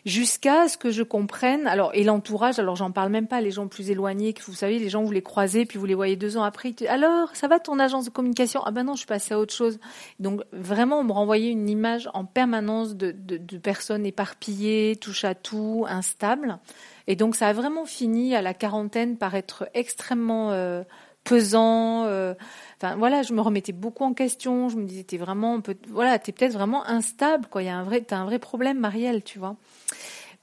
jusqu'à 0.05 0.67
ce 0.67 0.77
que 0.77 0.91
je 0.91 1.03
comprenne. 1.03 1.67
Alors, 1.67 1.91
et 1.93 2.03
l'entourage, 2.03 2.59
alors 2.59 2.75
j'en 2.75 2.91
parle 2.91 3.11
même 3.11 3.27
pas, 3.27 3.41
les 3.41 3.51
gens 3.51 3.67
plus 3.67 3.89
éloignés, 3.89 4.33
que 4.33 4.43
vous 4.43 4.53
savez, 4.53 4.77
les 4.79 4.89
gens, 4.89 5.03
vous 5.03 5.11
les 5.11 5.23
croisez, 5.23 5.65
puis 5.65 5.79
vous 5.79 5.85
les 5.85 5.95
voyez 5.95 6.15
deux 6.15 6.37
ans 6.37 6.43
après. 6.43 6.73
alors, 6.87 7.35
ça 7.35 7.47
va 7.47 7.59
ton 7.59 7.79
agence 7.79 8.05
de 8.05 8.11
communication? 8.11 8.61
Ah 8.65 8.71
ben 8.71 8.83
non, 8.83 8.93
je 8.93 8.99
suis 8.99 9.07
passée 9.07 9.33
à 9.33 9.39
autre 9.39 9.53
chose. 9.53 9.79
Donc, 10.19 10.41
vraiment, 10.53 10.99
on 10.99 11.03
me 11.03 11.11
renvoyait 11.11 11.49
une 11.49 11.69
image 11.69 12.09
en 12.13 12.25
permanence 12.25 12.95
de, 12.95 13.11
de, 13.11 13.37
de 13.37 13.57
personnes 13.57 14.05
éparpillées, 14.05 14.95
touche 14.95 15.23
à 15.25 15.33
tout, 15.33 15.85
instables. 15.89 16.59
Et 17.07 17.15
donc, 17.15 17.35
ça 17.35 17.47
a 17.47 17.53
vraiment 17.53 17.85
fini 17.85 18.35
à 18.35 18.41
la 18.41 18.53
quarantaine 18.53 19.17
par 19.17 19.35
être 19.35 19.67
extrêmement 19.73 20.51
euh, 20.51 20.83
pesant. 21.25 22.05
Euh, 22.05 22.33
enfin 22.77 22.95
voilà, 22.95 23.23
je 23.23 23.33
me 23.33 23.41
remettais 23.41 23.73
beaucoup 23.73 24.05
en 24.05 24.13
question. 24.13 24.69
Je 24.69 24.77
me 24.77 24.85
disais, 24.85 25.03
t'es 25.03 25.17
vraiment, 25.17 25.59
peut, 25.59 25.75
voilà, 25.89 26.17
t'es 26.17 26.31
peut-être 26.31 26.53
vraiment 26.53 26.88
instable, 26.88 27.47
quoi. 27.47 27.61
Il 27.61 27.65
y 27.65 27.69
a 27.69 27.75
un 27.75 27.83
vrai, 27.83 27.99
t'as 28.01 28.17
un 28.17 28.25
vrai 28.25 28.39
problème, 28.39 28.79
Marielle, 28.79 29.23
tu 29.23 29.39
vois. 29.39 29.57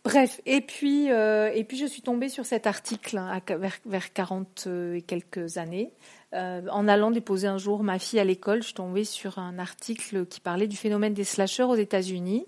Bref, 0.05 0.41
et 0.47 0.61
puis 0.61 1.13
euh, 1.13 1.53
et 1.55 1.63
puis 1.63 1.77
je 1.77 1.87
suis 1.87 2.03
tombée 2.03 2.29
sur 2.29 2.45
cet 2.45 2.67
article 2.67 3.19
hein, 3.19 3.41
vers, 3.49 3.79
vers 3.87 4.13
40 4.13 4.65
euh, 4.67 4.95
et 4.95 5.03
quelques 5.03 5.59
années. 5.59 5.93
Euh, 6.35 6.63
en 6.71 6.89
allant 6.89 7.11
déposer 7.11 7.47
un 7.47 7.59
jour 7.59 7.83
ma 7.83 7.99
fille 7.99 8.19
à 8.19 8.25
l'école, 8.25 8.63
je 8.63 8.69
suis 8.69 9.05
sur 9.05 9.39
un 9.39 9.59
article 9.59 10.27
qui 10.27 10.41
parlait 10.41 10.67
du 10.67 10.77
phénomène 10.77 11.15
des 11.15 11.25
slasheurs 11.25 11.69
aux 11.69 11.77
États-Unis. 11.77 12.47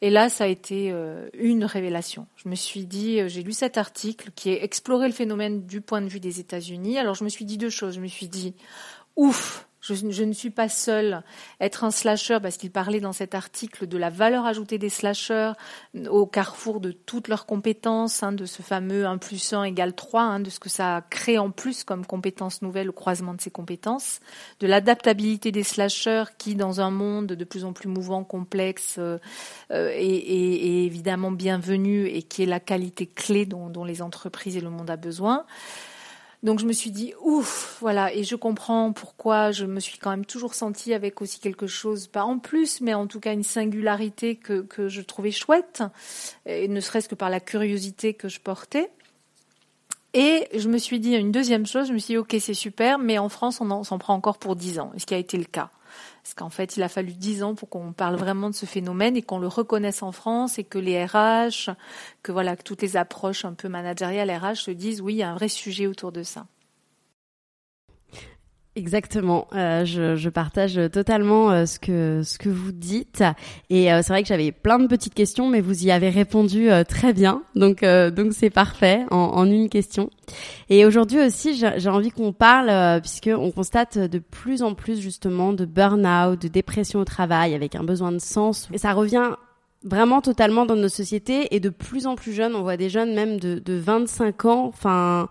Et 0.00 0.10
là, 0.10 0.28
ça 0.28 0.44
a 0.44 0.46
été 0.48 0.94
une 1.34 1.64
révélation. 1.64 2.26
Je 2.36 2.48
me 2.48 2.54
suis 2.54 2.84
dit, 2.84 3.28
j'ai 3.28 3.42
lu 3.42 3.52
cet 3.52 3.78
article 3.78 4.30
qui 4.34 4.50
a 4.50 4.62
exploré 4.62 5.06
le 5.06 5.14
phénomène 5.14 5.64
du 5.66 5.80
point 5.80 6.02
de 6.02 6.08
vue 6.08 6.20
des 6.20 6.40
États-Unis. 6.40 6.98
Alors 6.98 7.14
je 7.14 7.24
me 7.24 7.28
suis 7.28 7.44
dit 7.44 7.56
deux 7.56 7.70
choses. 7.70 7.94
Je 7.94 8.00
me 8.00 8.06
suis 8.06 8.28
dit, 8.28 8.54
ouf, 9.16 9.66
je, 9.82 10.24
ne 10.24 10.32
suis 10.32 10.50
pas 10.50 10.68
seule. 10.68 11.22
Être 11.60 11.82
un 11.82 11.90
slasher, 11.90 12.38
parce 12.40 12.56
qu'il 12.56 12.70
parlait 12.70 13.00
dans 13.00 13.12
cet 13.12 13.34
article 13.34 13.88
de 13.88 13.98
la 13.98 14.10
valeur 14.10 14.46
ajoutée 14.46 14.78
des 14.78 14.88
slashers 14.88 15.52
au 16.08 16.24
carrefour 16.26 16.80
de 16.80 16.92
toutes 16.92 17.26
leurs 17.26 17.46
compétences, 17.46 18.22
hein, 18.22 18.32
de 18.32 18.46
ce 18.46 18.62
fameux 18.62 19.06
1 19.06 19.18
plus 19.18 19.52
1 19.52 19.64
égale 19.64 19.94
3, 19.94 20.22
hein, 20.22 20.40
de 20.40 20.50
ce 20.50 20.60
que 20.60 20.68
ça 20.68 21.04
crée 21.10 21.38
en 21.38 21.50
plus 21.50 21.82
comme 21.82 22.06
compétences 22.06 22.62
nouvelles 22.62 22.90
au 22.90 22.92
croisement 22.92 23.34
de 23.34 23.40
ces 23.40 23.50
compétences, 23.50 24.20
de 24.60 24.68
l'adaptabilité 24.68 25.50
des 25.50 25.64
slashers 25.64 26.24
qui, 26.38 26.54
dans 26.54 26.80
un 26.80 26.90
monde 26.90 27.26
de 27.26 27.44
plus 27.44 27.64
en 27.64 27.72
plus 27.72 27.88
mouvant, 27.88 28.22
complexe, 28.22 28.96
euh, 28.98 29.18
euh 29.72 29.90
est, 29.92 30.86
évidemment 30.86 31.32
bienvenu 31.32 32.06
et 32.06 32.22
qui 32.22 32.44
est 32.44 32.46
la 32.46 32.60
qualité 32.60 33.06
clé 33.06 33.46
dont, 33.46 33.68
dont 33.68 33.84
les 33.84 34.00
entreprises 34.00 34.56
et 34.56 34.60
le 34.60 34.70
monde 34.70 34.90
a 34.90 34.96
besoin. 34.96 35.44
Donc 36.42 36.58
je 36.58 36.66
me 36.66 36.72
suis 36.72 36.90
dit 36.90 37.14
ouf, 37.22 37.78
voilà, 37.80 38.12
et 38.12 38.24
je 38.24 38.34
comprends 38.34 38.92
pourquoi 38.92 39.52
je 39.52 39.64
me 39.64 39.78
suis 39.78 39.98
quand 39.98 40.10
même 40.10 40.24
toujours 40.24 40.54
sentie 40.54 40.92
avec 40.92 41.22
aussi 41.22 41.38
quelque 41.38 41.68
chose, 41.68 42.08
pas 42.08 42.24
en 42.24 42.40
plus, 42.40 42.80
mais 42.80 42.94
en 42.94 43.06
tout 43.06 43.20
cas 43.20 43.32
une 43.32 43.44
singularité 43.44 44.34
que, 44.34 44.62
que 44.62 44.88
je 44.88 45.02
trouvais 45.02 45.30
chouette, 45.30 45.84
et 46.44 46.66
ne 46.66 46.80
serait-ce 46.80 47.08
que 47.08 47.14
par 47.14 47.30
la 47.30 47.38
curiosité 47.38 48.14
que 48.14 48.28
je 48.28 48.40
portais. 48.40 48.90
Et 50.14 50.48
je 50.52 50.68
me 50.68 50.78
suis 50.78 50.98
dit 50.98 51.14
une 51.14 51.30
deuxième 51.30 51.64
chose, 51.64 51.86
je 51.86 51.92
me 51.92 51.98
suis 51.98 52.14
dit 52.14 52.18
ok 52.18 52.34
c'est 52.40 52.54
super, 52.54 52.98
mais 52.98 53.18
en 53.18 53.28
France 53.28 53.60
on 53.60 53.84
s'en 53.84 53.98
prend 53.98 54.14
encore 54.14 54.38
pour 54.38 54.56
dix 54.56 54.80
ans, 54.80 54.92
ce 54.96 55.06
qui 55.06 55.14
a 55.14 55.18
été 55.18 55.38
le 55.38 55.44
cas. 55.44 55.70
Parce 56.22 56.34
qu'en 56.34 56.50
fait, 56.50 56.76
il 56.76 56.82
a 56.82 56.88
fallu 56.88 57.12
dix 57.12 57.42
ans 57.42 57.54
pour 57.54 57.68
qu'on 57.68 57.92
parle 57.92 58.14
vraiment 58.16 58.48
de 58.48 58.54
ce 58.54 58.64
phénomène 58.64 59.16
et 59.16 59.22
qu'on 59.22 59.38
le 59.38 59.48
reconnaisse 59.48 60.02
en 60.02 60.12
France 60.12 60.58
et 60.58 60.64
que 60.64 60.78
les 60.78 61.04
RH, 61.04 61.70
que 62.22 62.30
voilà, 62.30 62.56
que 62.56 62.62
toutes 62.62 62.82
les 62.82 62.96
approches 62.96 63.44
un 63.44 63.54
peu 63.54 63.68
managériales 63.68 64.30
RH 64.30 64.56
se 64.56 64.70
disent 64.70 65.00
oui, 65.00 65.14
il 65.14 65.18
y 65.18 65.22
a 65.22 65.30
un 65.30 65.34
vrai 65.34 65.48
sujet 65.48 65.86
autour 65.86 66.12
de 66.12 66.22
ça. 66.22 66.46
Exactement, 68.74 69.48
euh, 69.52 69.84
je, 69.84 70.16
je, 70.16 70.30
partage 70.30 70.80
totalement 70.90 71.50
euh, 71.50 71.66
ce 71.66 71.78
que 71.78 72.22
ce 72.24 72.38
que 72.38 72.48
vous 72.48 72.72
dites. 72.72 73.22
Et 73.68 73.92
euh, 73.92 74.00
c'est 74.02 74.14
vrai 74.14 74.22
que 74.22 74.28
j'avais 74.28 74.50
plein 74.50 74.78
de 74.78 74.86
petites 74.86 75.12
questions 75.12 75.46
mais 75.46 75.60
vous 75.60 75.84
y 75.84 75.90
avez 75.90 76.08
répondu 76.08 76.70
euh, 76.70 76.82
très 76.82 77.12
bien. 77.12 77.42
Donc 77.54 77.84
donc 77.84 78.32
c'est 78.32 78.48
parfait 78.48 79.04
en, 79.10 79.16
en, 79.16 79.44
une 79.44 79.68
question. 79.68 80.08
Et 80.70 80.86
aujourd'hui 80.86 81.20
aussi 81.20 81.54
j'ai 81.54 81.88
envie 81.90 82.10
qu'on 82.10 82.32
parle 82.32 83.00
puisque 83.02 83.28
on 83.28 83.50
constate 83.50 83.98
de 83.98 84.18
plus 84.18 84.62
en 84.62 84.72
plus 84.72 84.98
justement 84.98 85.52
de 85.52 85.66
burn-out, 85.66 86.40
de 86.40 86.48
dépression 86.48 87.00
au 87.00 87.04
travail 87.04 87.54
avec 87.54 87.74
un 87.74 87.84
besoin 87.84 88.10
de 88.10 88.20
sens. 88.20 88.70
Et 88.72 88.78
ça 88.78 88.94
revient 88.94 89.32
vraiment 89.84 90.22
totalement 90.22 90.64
dans 90.64 90.76
nos 90.76 90.88
sociétés. 90.88 91.54
Et 91.54 91.60
de 91.60 91.68
plus 91.68 92.06
en 92.06 92.14
plus 92.14 92.32
jeunes. 92.32 92.54
On 92.54 92.62
voit 92.62 92.78
des 92.78 92.88
jeunes 92.88 93.14
même 93.14 93.38
de, 93.38 93.58
de 93.58 93.74
25 93.74 94.46
ans, 94.46 94.64
enfin 94.66 95.28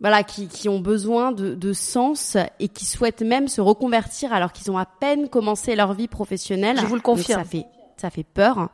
voilà, 0.00 0.22
qui, 0.22 0.48
qui 0.48 0.68
ont 0.68 0.80
besoin 0.80 1.32
de, 1.32 1.54
de 1.54 1.72
sens 1.72 2.36
et 2.58 2.68
qui 2.68 2.86
souhaitent 2.86 3.22
même 3.22 3.48
se 3.48 3.60
reconvertir 3.60 4.32
alors 4.32 4.52
qu'ils 4.52 4.70
ont 4.70 4.78
à 4.78 4.86
peine 4.86 5.28
commencé 5.28 5.76
leur 5.76 5.92
vie 5.92 6.08
professionnelle. 6.08 6.78
Je 6.80 6.86
vous 6.86 6.94
le 6.94 7.00
confirme. 7.00 7.42
ça 7.42 7.48
fait 7.48 7.66
ça 8.00 8.10
fait 8.10 8.24
peur. 8.24 8.70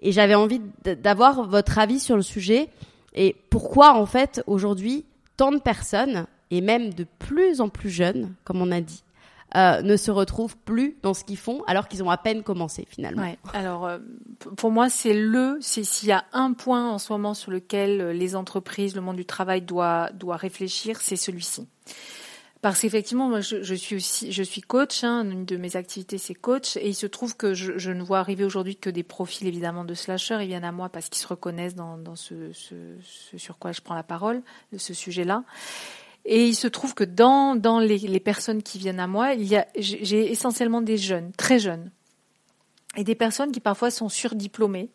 Et 0.00 0.12
j'avais 0.12 0.34
envie 0.34 0.60
d'avoir 0.84 1.46
votre 1.48 1.78
avis 1.78 1.98
sur 1.98 2.16
le 2.16 2.22
sujet 2.22 2.68
et 3.14 3.34
pourquoi 3.50 3.94
en 3.94 4.06
fait 4.06 4.42
aujourd'hui 4.46 5.04
tant 5.36 5.50
de 5.50 5.58
personnes 5.58 6.26
et 6.50 6.60
même 6.60 6.92
de 6.92 7.06
plus 7.18 7.60
en 7.60 7.68
plus 7.68 7.90
jeunes, 7.90 8.34
comme 8.44 8.60
on 8.60 8.70
a 8.70 8.80
dit, 8.80 9.02
euh, 9.56 9.82
ne 9.82 9.96
se 9.96 10.10
retrouvent 10.10 10.56
plus 10.56 10.96
dans 11.02 11.14
ce 11.14 11.24
qu'ils 11.24 11.36
font 11.36 11.62
alors 11.66 11.88
qu'ils 11.88 12.02
ont 12.02 12.10
à 12.10 12.18
peine 12.18 12.42
commencé 12.42 12.86
finalement. 12.88 13.34
Alors 13.52 13.86
euh, 13.86 13.98
pour 14.56 14.70
moi 14.70 14.88
c'est 14.88 15.14
le 15.14 15.58
s'il 15.60 16.08
y 16.08 16.12
a 16.12 16.24
un 16.32 16.52
point 16.52 16.90
en 16.90 16.98
ce 16.98 17.12
moment 17.12 17.34
sur 17.34 17.50
lequel 17.50 18.00
euh, 18.00 18.12
les 18.12 18.36
entreprises, 18.36 18.94
le 18.94 19.00
monde 19.00 19.16
du 19.16 19.24
travail 19.24 19.62
doit 19.62 20.10
doit 20.14 20.36
réfléchir, 20.36 21.00
c'est 21.00 21.16
celui-ci. 21.16 21.66
Parce 22.62 22.82
qu'effectivement, 22.82 23.28
moi, 23.28 23.40
je, 23.40 23.62
je, 23.62 23.74
suis 23.74 23.96
aussi, 23.96 24.32
je 24.32 24.42
suis 24.42 24.60
coach. 24.60 25.02
Hein, 25.02 25.24
une 25.30 25.44
de 25.46 25.56
mes 25.56 25.76
activités, 25.76 26.18
c'est 26.18 26.34
coach, 26.34 26.76
et 26.76 26.88
il 26.88 26.94
se 26.94 27.06
trouve 27.06 27.34
que 27.34 27.54
je, 27.54 27.78
je 27.78 27.90
ne 27.90 28.02
vois 28.02 28.18
arriver 28.18 28.44
aujourd'hui 28.44 28.76
que 28.76 28.90
des 28.90 29.02
profils 29.02 29.48
évidemment 29.48 29.84
de 29.84 29.94
slashers. 29.94 30.38
Ils 30.42 30.48
viennent 30.48 30.64
à 30.64 30.72
moi 30.72 30.90
parce 30.90 31.08
qu'ils 31.08 31.22
se 31.22 31.26
reconnaissent 31.26 31.74
dans, 31.74 31.96
dans 31.96 32.16
ce, 32.16 32.52
ce, 32.52 32.74
ce, 33.02 33.38
sur 33.38 33.58
quoi 33.58 33.72
je 33.72 33.80
prends 33.80 33.94
la 33.94 34.02
parole, 34.02 34.42
de 34.74 34.78
ce 34.78 34.92
sujet-là. 34.92 35.42
Et 36.24 36.46
il 36.46 36.54
se 36.54 36.68
trouve 36.68 36.94
que 36.94 37.04
dans, 37.04 37.54
les, 37.80 38.20
personnes 38.20 38.62
qui 38.62 38.78
viennent 38.78 39.00
à 39.00 39.06
moi, 39.06 39.30
j'ai 39.76 40.30
essentiellement 40.30 40.82
des 40.82 40.98
jeunes, 40.98 41.32
très 41.32 41.58
jeunes, 41.58 41.90
et 42.96 43.04
des 43.04 43.14
personnes 43.14 43.52
qui 43.52 43.60
parfois 43.60 43.90
sont 43.90 44.08
surdiplômées. 44.08 44.90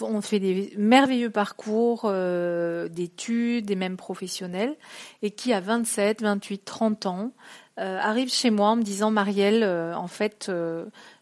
On 0.00 0.22
fait 0.22 0.40
des 0.40 0.72
merveilleux 0.78 1.30
parcours 1.30 2.02
euh, 2.06 2.88
d'études, 2.88 3.66
des 3.66 3.76
mêmes 3.76 3.96
professionnels, 3.96 4.76
et 5.20 5.30
qui 5.30 5.52
à 5.52 5.60
27, 5.60 6.22
28, 6.22 6.64
30 6.64 7.06
ans 7.06 7.32
euh, 7.78 7.98
arrivent 7.98 8.32
chez 8.32 8.50
moi 8.50 8.68
en 8.68 8.76
me 8.76 8.82
disant 8.82 9.10
Marielle, 9.10 9.62
euh, 9.62 9.94
en 9.94 10.06
fait, 10.06 10.50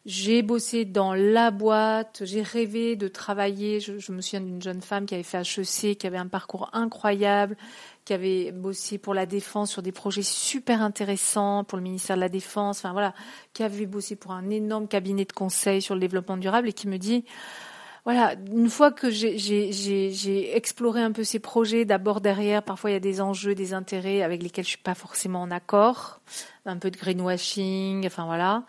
j'ai 0.07 0.43
bossé 0.43 0.85
dans 0.85 1.15
la 1.15 1.51
boîte, 1.51 2.23
j'ai 2.25 2.43
rêvé 2.43 2.95
de 2.95 3.09
travailler. 3.09 3.81
Je, 3.81 3.99
je 3.99 4.13
me 4.13 4.21
souviens 4.21 4.41
d'une 4.41 4.63
jeune 4.63 4.83
femme 4.83 5.05
qui 5.05 5.15
avait 5.15 5.25
fait 5.25 5.39
HEC, 5.39 5.99
qui 5.99 6.07
avait 6.07 6.17
un 6.17 6.29
parcours 6.29 6.71
incroyable, 6.73 7.57
qui 8.05 8.13
avait 8.13 8.53
bossé 8.53 8.99
pour 8.99 9.15
la 9.15 9.27
défense 9.27 9.71
sur 9.71 9.83
des 9.83 9.93
projets 9.93 10.23
super 10.23 10.83
intéressants 10.83 11.65
pour 11.65 11.77
le 11.77 11.83
ministère 11.83 12.17
de 12.17 12.21
la 12.21 12.29
Défense, 12.29 12.79
enfin 12.79 12.93
voilà, 12.93 13.15
qui 13.53 13.63
avait 13.63 13.87
bossé 13.87 14.17
pour 14.17 14.33
un 14.33 14.51
énorme 14.51 14.89
cabinet 14.89 15.25
de 15.25 15.33
conseil 15.33 15.83
sur 15.83 15.95
le 15.95 16.01
développement 16.01 16.37
durable 16.37 16.69
et 16.69 16.73
qui 16.73 16.89
me 16.89 16.99
dit 16.99 17.25
voilà, 18.05 18.35
une 18.51 18.71
fois 18.71 18.91
que 18.91 19.11
j'ai 19.11 20.57
exploré 20.57 21.03
un 21.03 21.13
peu 21.13 21.23
ces 21.23 21.39
projets, 21.39 21.85
d'abord 21.85 22.23
derrière, 22.23 22.63
parfois 22.63 22.91
il 22.91 22.95
y 22.95 22.97
a 22.97 23.01
des 23.01 23.21
enjeux, 23.21 23.55
des 23.55 23.75
intérêts 23.75 24.23
avec 24.23 24.43
lesquels 24.43 24.65
je 24.65 24.71
suis 24.71 24.79
pas 24.79 24.95
forcément 24.95 25.43
en 25.43 25.51
accord, 25.51 26.21
un 26.65 26.79
peu 26.79 26.91
de 26.91 26.97
greenwashing, 26.97 28.07
enfin 28.07 28.25
voilà. 28.25 28.65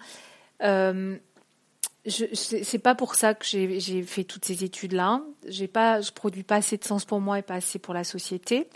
Euh, 0.63 1.17
c'est 2.05 2.79
pas 2.79 2.95
pour 2.95 3.15
ça 3.15 3.33
que 3.35 3.45
j'ai 3.45 4.03
fait 4.03 4.23
toutes 4.23 4.43
ces 4.43 4.63
études 4.63 4.93
là. 4.93 5.21
J'ai 5.47 5.67
pas, 5.67 6.01
je 6.01 6.11
produis 6.11 6.43
pas 6.43 6.55
assez 6.55 6.77
de 6.77 6.83
sens 6.83 7.05
pour 7.05 7.21
moi 7.21 7.39
et 7.39 7.43
pas 7.43 7.55
assez 7.55 7.79
pour 7.79 7.93
la 7.93 8.03
société 8.03 8.67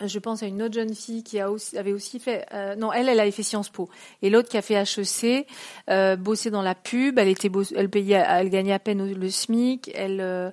je 0.00 0.18
pense 0.18 0.42
à 0.42 0.46
une 0.46 0.62
autre 0.62 0.74
jeune 0.74 0.94
fille 0.94 1.22
qui 1.22 1.38
a 1.40 1.50
aussi, 1.50 1.78
avait 1.78 1.92
aussi 1.92 2.18
fait, 2.18 2.46
euh, 2.52 2.74
non, 2.74 2.92
elle, 2.92 3.08
elle 3.08 3.20
avait 3.20 3.30
fait 3.30 3.42
Sciences 3.42 3.68
Po, 3.68 3.88
et 4.22 4.30
l'autre 4.30 4.48
qui 4.48 4.56
a 4.56 4.62
fait 4.62 4.74
HEC, 4.74 5.46
euh, 5.90 6.16
bossé 6.16 6.50
dans 6.50 6.62
la 6.62 6.74
pub, 6.74 7.18
elle 7.18 7.28
était, 7.28 7.50
elle 7.76 7.90
payait, 7.90 8.24
elle 8.26 8.50
gagnait 8.50 8.72
à 8.72 8.78
peine 8.78 9.12
le 9.12 9.30
SMIC, 9.30 9.90
elle, 9.94 10.20
euh, 10.20 10.50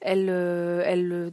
elle, 0.00 0.28
elle, 0.28 1.32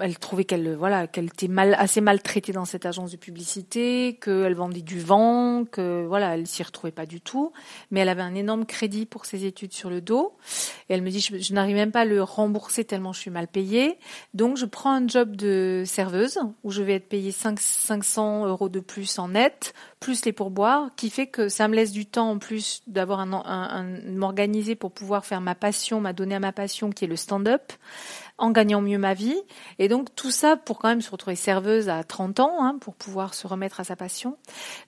elle 0.00 0.18
trouvait 0.18 0.44
qu'elle, 0.44 0.74
voilà, 0.74 1.06
qu'elle 1.06 1.26
était 1.26 1.48
mal, 1.48 1.74
assez 1.78 2.00
maltraitée 2.00 2.52
dans 2.52 2.64
cette 2.64 2.86
agence 2.86 3.12
de 3.12 3.16
publicité, 3.16 4.18
qu'elle 4.20 4.54
vendait 4.54 4.82
du 4.82 5.00
vent, 5.00 5.64
que 5.64 6.04
voilà, 6.06 6.34
elle 6.34 6.46
s'y 6.46 6.62
retrouvait 6.62 6.92
pas 6.92 7.06
du 7.06 7.20
tout. 7.20 7.52
Mais 7.90 8.00
elle 8.00 8.08
avait 8.08 8.22
un 8.22 8.34
énorme 8.34 8.66
crédit 8.66 9.06
pour 9.06 9.26
ses 9.26 9.44
études 9.44 9.72
sur 9.72 9.90
le 9.90 10.00
dos. 10.00 10.36
Et 10.88 10.94
elle 10.94 11.02
me 11.02 11.10
dit, 11.10 11.20
je, 11.20 11.54
n'arrive 11.54 11.76
même 11.76 11.92
pas 11.92 12.00
à 12.00 12.04
le 12.04 12.22
rembourser 12.22 12.84
tellement 12.84 13.12
je 13.12 13.20
suis 13.20 13.30
mal 13.30 13.48
payée. 13.48 13.98
Donc 14.32 14.56
je 14.56 14.66
prends 14.66 14.92
un 14.92 15.06
job 15.06 15.36
de 15.36 15.84
serveuse 15.86 16.38
où 16.62 16.70
je 16.70 16.82
vais 16.82 16.94
être 16.94 17.08
payée 17.08 17.32
5, 17.32 17.58
500 17.60 18.46
euros 18.46 18.68
de 18.68 18.80
plus 18.80 19.18
en 19.18 19.28
net, 19.28 19.74
plus 20.00 20.24
les 20.24 20.32
pourboires, 20.32 20.90
qui 20.96 21.10
fait 21.10 21.26
que 21.26 21.48
ça 21.48 21.68
me 21.68 21.74
laisse 21.74 21.92
du 21.92 22.06
temps 22.06 22.30
en 22.30 22.38
plus 22.38 22.82
d'avoir 22.86 23.20
un, 23.20 23.32
un, 23.32 23.42
un 23.44 24.12
m'organiser 24.12 24.74
pour 24.74 24.92
pouvoir 24.92 25.24
faire 25.24 25.40
ma 25.40 25.54
passion, 25.54 26.00
m'a 26.00 26.12
donné 26.12 26.34
à 26.34 26.40
ma 26.40 26.52
passion 26.52 26.90
qui 26.90 27.04
est 27.04 27.08
le 27.08 27.16
stand-up 27.16 27.72
en 28.36 28.50
gagnant 28.50 28.80
mieux 28.80 28.98
ma 28.98 29.14
vie. 29.14 29.36
Et 29.78 29.88
donc 29.88 30.14
tout 30.14 30.30
ça 30.30 30.56
pour 30.56 30.78
quand 30.78 30.88
même 30.88 31.00
se 31.00 31.10
retrouver 31.10 31.36
serveuse 31.36 31.88
à 31.88 32.02
30 32.02 32.40
ans, 32.40 32.56
hein, 32.60 32.76
pour 32.80 32.94
pouvoir 32.94 33.34
se 33.34 33.46
remettre 33.46 33.80
à 33.80 33.84
sa 33.84 33.96
passion. 33.96 34.36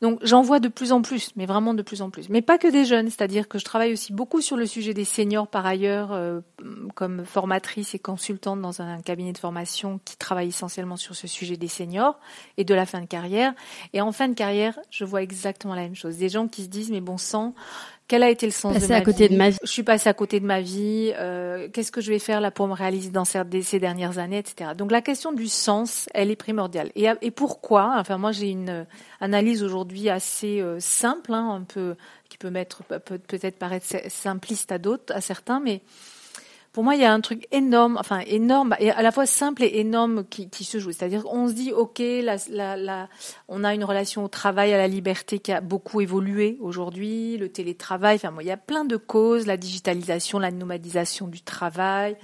Donc 0.02 0.18
j'en 0.22 0.42
vois 0.42 0.58
de 0.58 0.68
plus 0.68 0.92
en 0.92 1.02
plus, 1.02 1.30
mais 1.36 1.46
vraiment 1.46 1.74
de 1.74 1.82
plus 1.82 2.02
en 2.02 2.10
plus. 2.10 2.28
Mais 2.28 2.42
pas 2.42 2.58
que 2.58 2.68
des 2.68 2.84
jeunes, 2.84 3.08
c'est-à-dire 3.08 3.48
que 3.48 3.58
je 3.58 3.64
travaille 3.64 3.92
aussi 3.92 4.12
beaucoup 4.12 4.40
sur 4.40 4.56
le 4.56 4.66
sujet 4.66 4.94
des 4.94 5.04
seniors 5.04 5.46
par 5.46 5.64
ailleurs, 5.64 6.12
euh, 6.12 6.40
comme 6.94 7.24
formatrice 7.24 7.94
et 7.94 7.98
consultante 7.98 8.60
dans 8.60 8.82
un 8.82 9.00
cabinet 9.00 9.32
de 9.32 9.38
formation 9.38 10.00
qui 10.04 10.16
travaille 10.16 10.48
essentiellement 10.48 10.96
sur 10.96 11.14
ce 11.14 11.28
sujet 11.28 11.56
des 11.56 11.68
seniors 11.68 12.18
et 12.56 12.64
de 12.64 12.74
la 12.74 12.86
fin 12.86 13.00
de 13.00 13.06
carrière. 13.06 13.54
Et 13.92 14.00
en 14.00 14.10
fin 14.10 14.28
de 14.28 14.34
carrière, 14.34 14.78
je 14.90 15.04
vois 15.04 15.22
exactement 15.22 15.74
la 15.74 15.82
même 15.82 15.94
chose. 15.94 16.16
Des 16.16 16.28
gens 16.28 16.48
qui 16.48 16.64
se 16.64 16.68
disent 16.68 16.90
mais 16.90 17.00
bon 17.00 17.18
sang, 17.18 17.54
quel 18.08 18.22
a 18.22 18.30
été 18.30 18.46
le 18.46 18.52
sens 18.52 18.78
de 18.78 18.86
ma, 18.86 18.96
à 18.96 19.00
côté 19.00 19.26
vie 19.26 19.34
de 19.34 19.38
ma 19.38 19.50
vie 19.50 19.58
Je 19.62 19.70
suis 19.70 19.82
passée 19.82 20.08
à 20.08 20.14
côté 20.14 20.38
de 20.38 20.46
ma 20.46 20.60
vie. 20.60 21.12
Euh, 21.16 21.68
Qu'est-ce 21.72 21.90
que 21.90 22.00
je 22.00 22.12
vais 22.12 22.18
faire 22.18 22.40
là 22.40 22.50
pour 22.50 22.68
me 22.68 22.72
réaliser 22.72 23.10
dans 23.10 23.24
ces, 23.24 23.40
ces, 23.62 23.80
dernières 23.80 24.18
années, 24.18 24.38
etc. 24.38 24.70
Donc 24.76 24.92
la 24.92 25.02
question 25.02 25.32
du 25.32 25.48
sens, 25.48 26.08
elle 26.14 26.30
est 26.30 26.36
primordiale. 26.36 26.92
Et, 26.94 27.08
et 27.22 27.30
pourquoi 27.30 27.94
Enfin, 27.98 28.18
moi, 28.18 28.32
j'ai 28.32 28.50
une 28.50 28.86
analyse 29.20 29.62
aujourd'hui 29.62 30.08
assez 30.08 30.60
euh, 30.60 30.78
simple, 30.78 31.34
hein, 31.34 31.50
un 31.50 31.62
peu 31.62 31.96
qui 32.28 32.38
peut 32.38 32.50
mettre 32.50 32.82
peut-être 32.84 33.58
paraître 33.58 33.86
simpliste 34.08 34.72
à 34.72 34.78
d'autres, 34.78 35.14
à 35.14 35.20
certains, 35.20 35.60
mais 35.60 35.80
pour 36.76 36.84
moi, 36.84 36.94
il 36.94 37.00
y 37.00 37.06
a 37.06 37.12
un 37.14 37.22
truc 37.22 37.48
énorme, 37.52 37.96
enfin 37.98 38.18
énorme, 38.26 38.76
et 38.78 38.90
à 38.90 39.00
la 39.00 39.10
fois 39.10 39.24
simple 39.24 39.62
et 39.62 39.78
énorme 39.78 40.26
qui, 40.26 40.62
se 40.62 40.78
joue. 40.78 40.92
C'est-à-dire 40.92 41.22
qu'on 41.22 41.48
se 41.48 41.54
dit, 41.54 41.72
ok, 41.72 42.02
on 43.48 43.64
a 43.64 43.74
une 43.74 43.82
relation 43.82 44.22
au 44.22 44.28
travail, 44.28 44.74
à 44.74 44.76
la 44.76 44.86
liberté 44.86 45.38
qui 45.38 45.52
a 45.52 45.62
beaucoup 45.62 46.02
évolué 46.02 46.58
aujourd'hui, 46.60 47.38
le 47.38 47.48
télétravail, 47.48 48.16
enfin, 48.16 48.30
bon, 48.30 48.40
il 48.40 48.46
y 48.46 48.50
a 48.50 48.58
plein 48.58 48.84
de 48.84 48.98
causes, 48.98 49.46
la 49.46 49.56
digitalisation, 49.56 50.38
la 50.38 50.50
nomadisation 50.50 51.28
du 51.28 51.40
travail, 51.40 52.18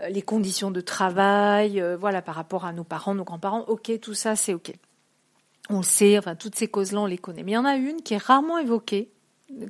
euh, 0.00 0.10
les 0.10 0.22
conditions 0.22 0.70
de 0.70 0.80
travail, 0.80 1.80
euh, 1.80 1.96
voilà, 1.96 2.22
par 2.22 2.36
rapport 2.36 2.64
à 2.64 2.72
nos 2.72 2.84
parents, 2.84 3.16
nos 3.16 3.24
grands-parents. 3.24 3.64
Ok, 3.66 3.90
tout 4.00 4.14
ça, 4.14 4.36
c'est 4.36 4.54
ok. 4.54 4.72
On 5.70 5.78
le 5.78 5.82
sait, 5.82 6.16
enfin, 6.18 6.36
toutes 6.36 6.54
ces 6.54 6.68
causes-là, 6.68 7.00
on 7.00 7.06
les 7.06 7.18
connaît. 7.18 7.42
Mais 7.42 7.50
il 7.50 7.54
y 7.54 7.58
en 7.58 7.64
a 7.64 7.74
une 7.74 8.00
qui 8.02 8.14
est 8.14 8.22
rarement 8.22 8.58
évoquée, 8.58 9.10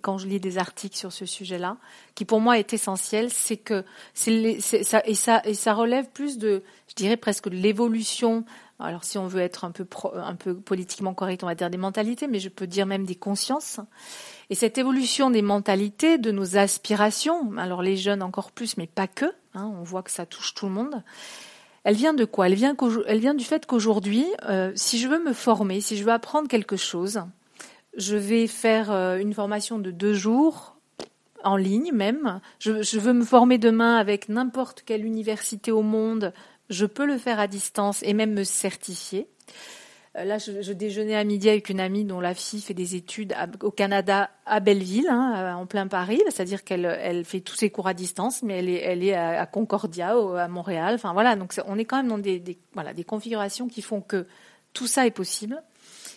quand 0.03 0.19
je 0.19 0.27
lis 0.27 0.41
des 0.41 0.59
articles 0.59 0.97
sur 0.97 1.13
ce 1.13 1.27
sujet-là, 1.27 1.77
qui 2.15 2.25
pour 2.25 2.41
moi 2.41 2.59
est 2.59 2.73
essentiel, 2.73 3.31
c'est 3.31 3.57
que 3.57 3.85
c'est 4.15 4.61
ça 4.61 5.03
et 5.05 5.15
ça 5.15 5.43
et 5.45 5.55
ça 5.55 5.75
relève 5.75 6.09
plus 6.11 6.39
de, 6.39 6.63
je 6.89 6.95
dirais 6.95 7.17
presque 7.17 7.49
de 7.49 7.57
l'évolution. 7.57 8.45
Alors 8.79 9.05
si 9.05 9.19
on 9.19 9.27
veut 9.27 9.41
être 9.41 9.65
un 9.65 9.71
peu 9.71 9.85
pro, 9.85 10.13
un 10.15 10.35
peu 10.35 10.55
politiquement 10.55 11.15
correct, 11.15 11.45
on 11.45 11.47
va 11.47 11.55
dire 11.55 11.71
des 11.71 11.79
mentalités, 11.79 12.27
mais 12.27 12.41
je 12.41 12.49
peux 12.49 12.67
dire 12.67 12.87
même 12.87 13.05
des 13.05 13.15
consciences. 13.15 13.81
Et 14.51 14.55
cette 14.55 14.77
évolution 14.79 15.31
des 15.31 15.43
mentalités, 15.43 16.19
de 16.19 16.31
nos 16.31 16.57
aspirations, 16.57 17.57
alors 17.57 17.83
les 17.83 17.97
jeunes 17.97 18.23
encore 18.23 18.51
plus, 18.51 18.77
mais 18.77 18.87
pas 18.87 19.07
que. 19.07 19.27
Hein, 19.55 19.71
on 19.79 19.83
voit 19.83 20.03
que 20.03 20.11
ça 20.11 20.27
touche 20.27 20.55
tout 20.55 20.67
le 20.67 20.73
monde. 20.73 21.03
Elle 21.85 21.97
vient 21.97 22.15
de 22.15 22.25
quoi? 22.25 22.47
Elle 22.47 22.55
vient, 22.55 22.77
elle 23.07 23.19
vient 23.19 23.35
du 23.35 23.45
fait 23.45 23.67
qu'aujourd'hui, 23.67 24.27
euh, 24.49 24.73
si 24.75 24.99
je 24.99 25.09
veux 25.09 25.23
me 25.23 25.33
former, 25.33 25.81
si 25.81 25.97
je 25.97 26.05
veux 26.05 26.13
apprendre 26.13 26.49
quelque 26.49 26.77
chose, 26.77 27.23
je 27.97 28.17
vais 28.17 28.47
faire 28.47 28.91
euh, 28.91 29.19
une 29.19 29.35
formation 29.35 29.79
de 29.79 29.91
deux 29.91 30.15
jours 30.15 30.77
en 31.45 31.57
ligne 31.57 31.93
même. 31.93 32.41
Je, 32.59 32.99
veux 32.99 33.13
me 33.13 33.25
former 33.25 33.59
demain 33.59 33.97
avec 33.97 34.29
n'importe 34.29 34.83
quelle 34.83 35.05
université 35.05 35.73
au 35.73 35.83
monde. 35.83 36.33
Je 36.71 36.87
peux 36.87 37.05
le 37.05 37.19
faire 37.19 37.41
à 37.41 37.49
distance 37.49 38.03
et 38.05 38.15
même 38.15 38.33
me 38.33 38.45
certifier. 38.45 39.29
Euh, 40.17 40.25
là, 40.25 40.39
je, 40.39 40.63
je, 40.63 40.73
déjeunais 40.73 41.17
à 41.17 41.25
midi 41.25 41.49
avec 41.49 41.69
une 41.69 41.81
amie 41.81 42.05
dont 42.05 42.21
la 42.21 42.35
fille 42.35 42.61
fait 42.61 42.75
des 42.75 42.95
études 42.95 43.35
au 43.63 43.71
Canada, 43.71 44.31
à 44.47 44.61
Belleville, 44.61 45.09
hein, 45.09 45.57
en 45.57 45.67
plein 45.67 45.89
Paris. 45.89 46.23
C'est-à-dire 46.27 46.63
qu'elle 46.65 46.85
elle 46.85 47.25
fait 47.25 47.41
tous 47.41 47.57
ses 47.57 47.71
cours 47.71 47.89
à 47.89 47.95
distance, 47.95 48.43
mais 48.43 48.59
elle 48.59 49.03
est, 49.03 49.15
à, 49.15 49.45
Concordia, 49.47 50.15
à 50.39 50.49
Montréal. 50.49 50.95
Enfin 50.95 51.13
voilà, 51.13 51.35
donc 51.35 51.55
on 51.67 51.77
est 51.77 51.85
quand 51.85 51.97
même 51.97 52.09
dans 52.09 52.19
des 52.19 53.05
configurations 53.05 53.69
qui 53.69 53.83
font 53.83 54.01
que 54.01 54.27
tout 54.73 54.87
ça 54.87 55.07
est 55.07 55.11
possible 55.11 55.63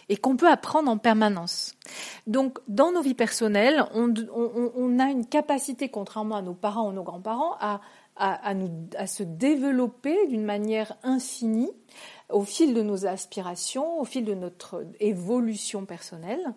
et 0.10 0.18
qu'on 0.18 0.38
peut 0.38 0.50
apprendre 0.50 0.90
en 0.90 0.98
permanence. 0.98 1.76
Donc, 2.28 2.60
dans 2.68 2.92
nos 2.92 3.02
vies 3.02 3.14
personnelles, 3.14 3.86
on, 3.94 5.00
a 5.00 5.06
une 5.06 5.26
capacité, 5.26 5.90
contrairement 5.90 6.36
à 6.36 6.42
nos 6.42 6.54
parents 6.54 6.90
ou 6.90 6.94
nos 6.94 7.04
grands-parents, 7.04 7.58
à, 7.60 7.80
se 9.08 9.24
développer 9.24 10.28
d'une 10.28 10.46
manière 10.46 10.96
infinie 11.04 11.72
au 12.30 12.44
fil 12.44 12.74
de 12.74 12.82
nos 12.82 13.06
aspirations, 13.06 14.00
au 14.00 14.06
fil 14.06 14.26
de 14.26 14.34
notre 14.34 14.86
évolution 15.00 15.86
personnelle. 15.86 16.54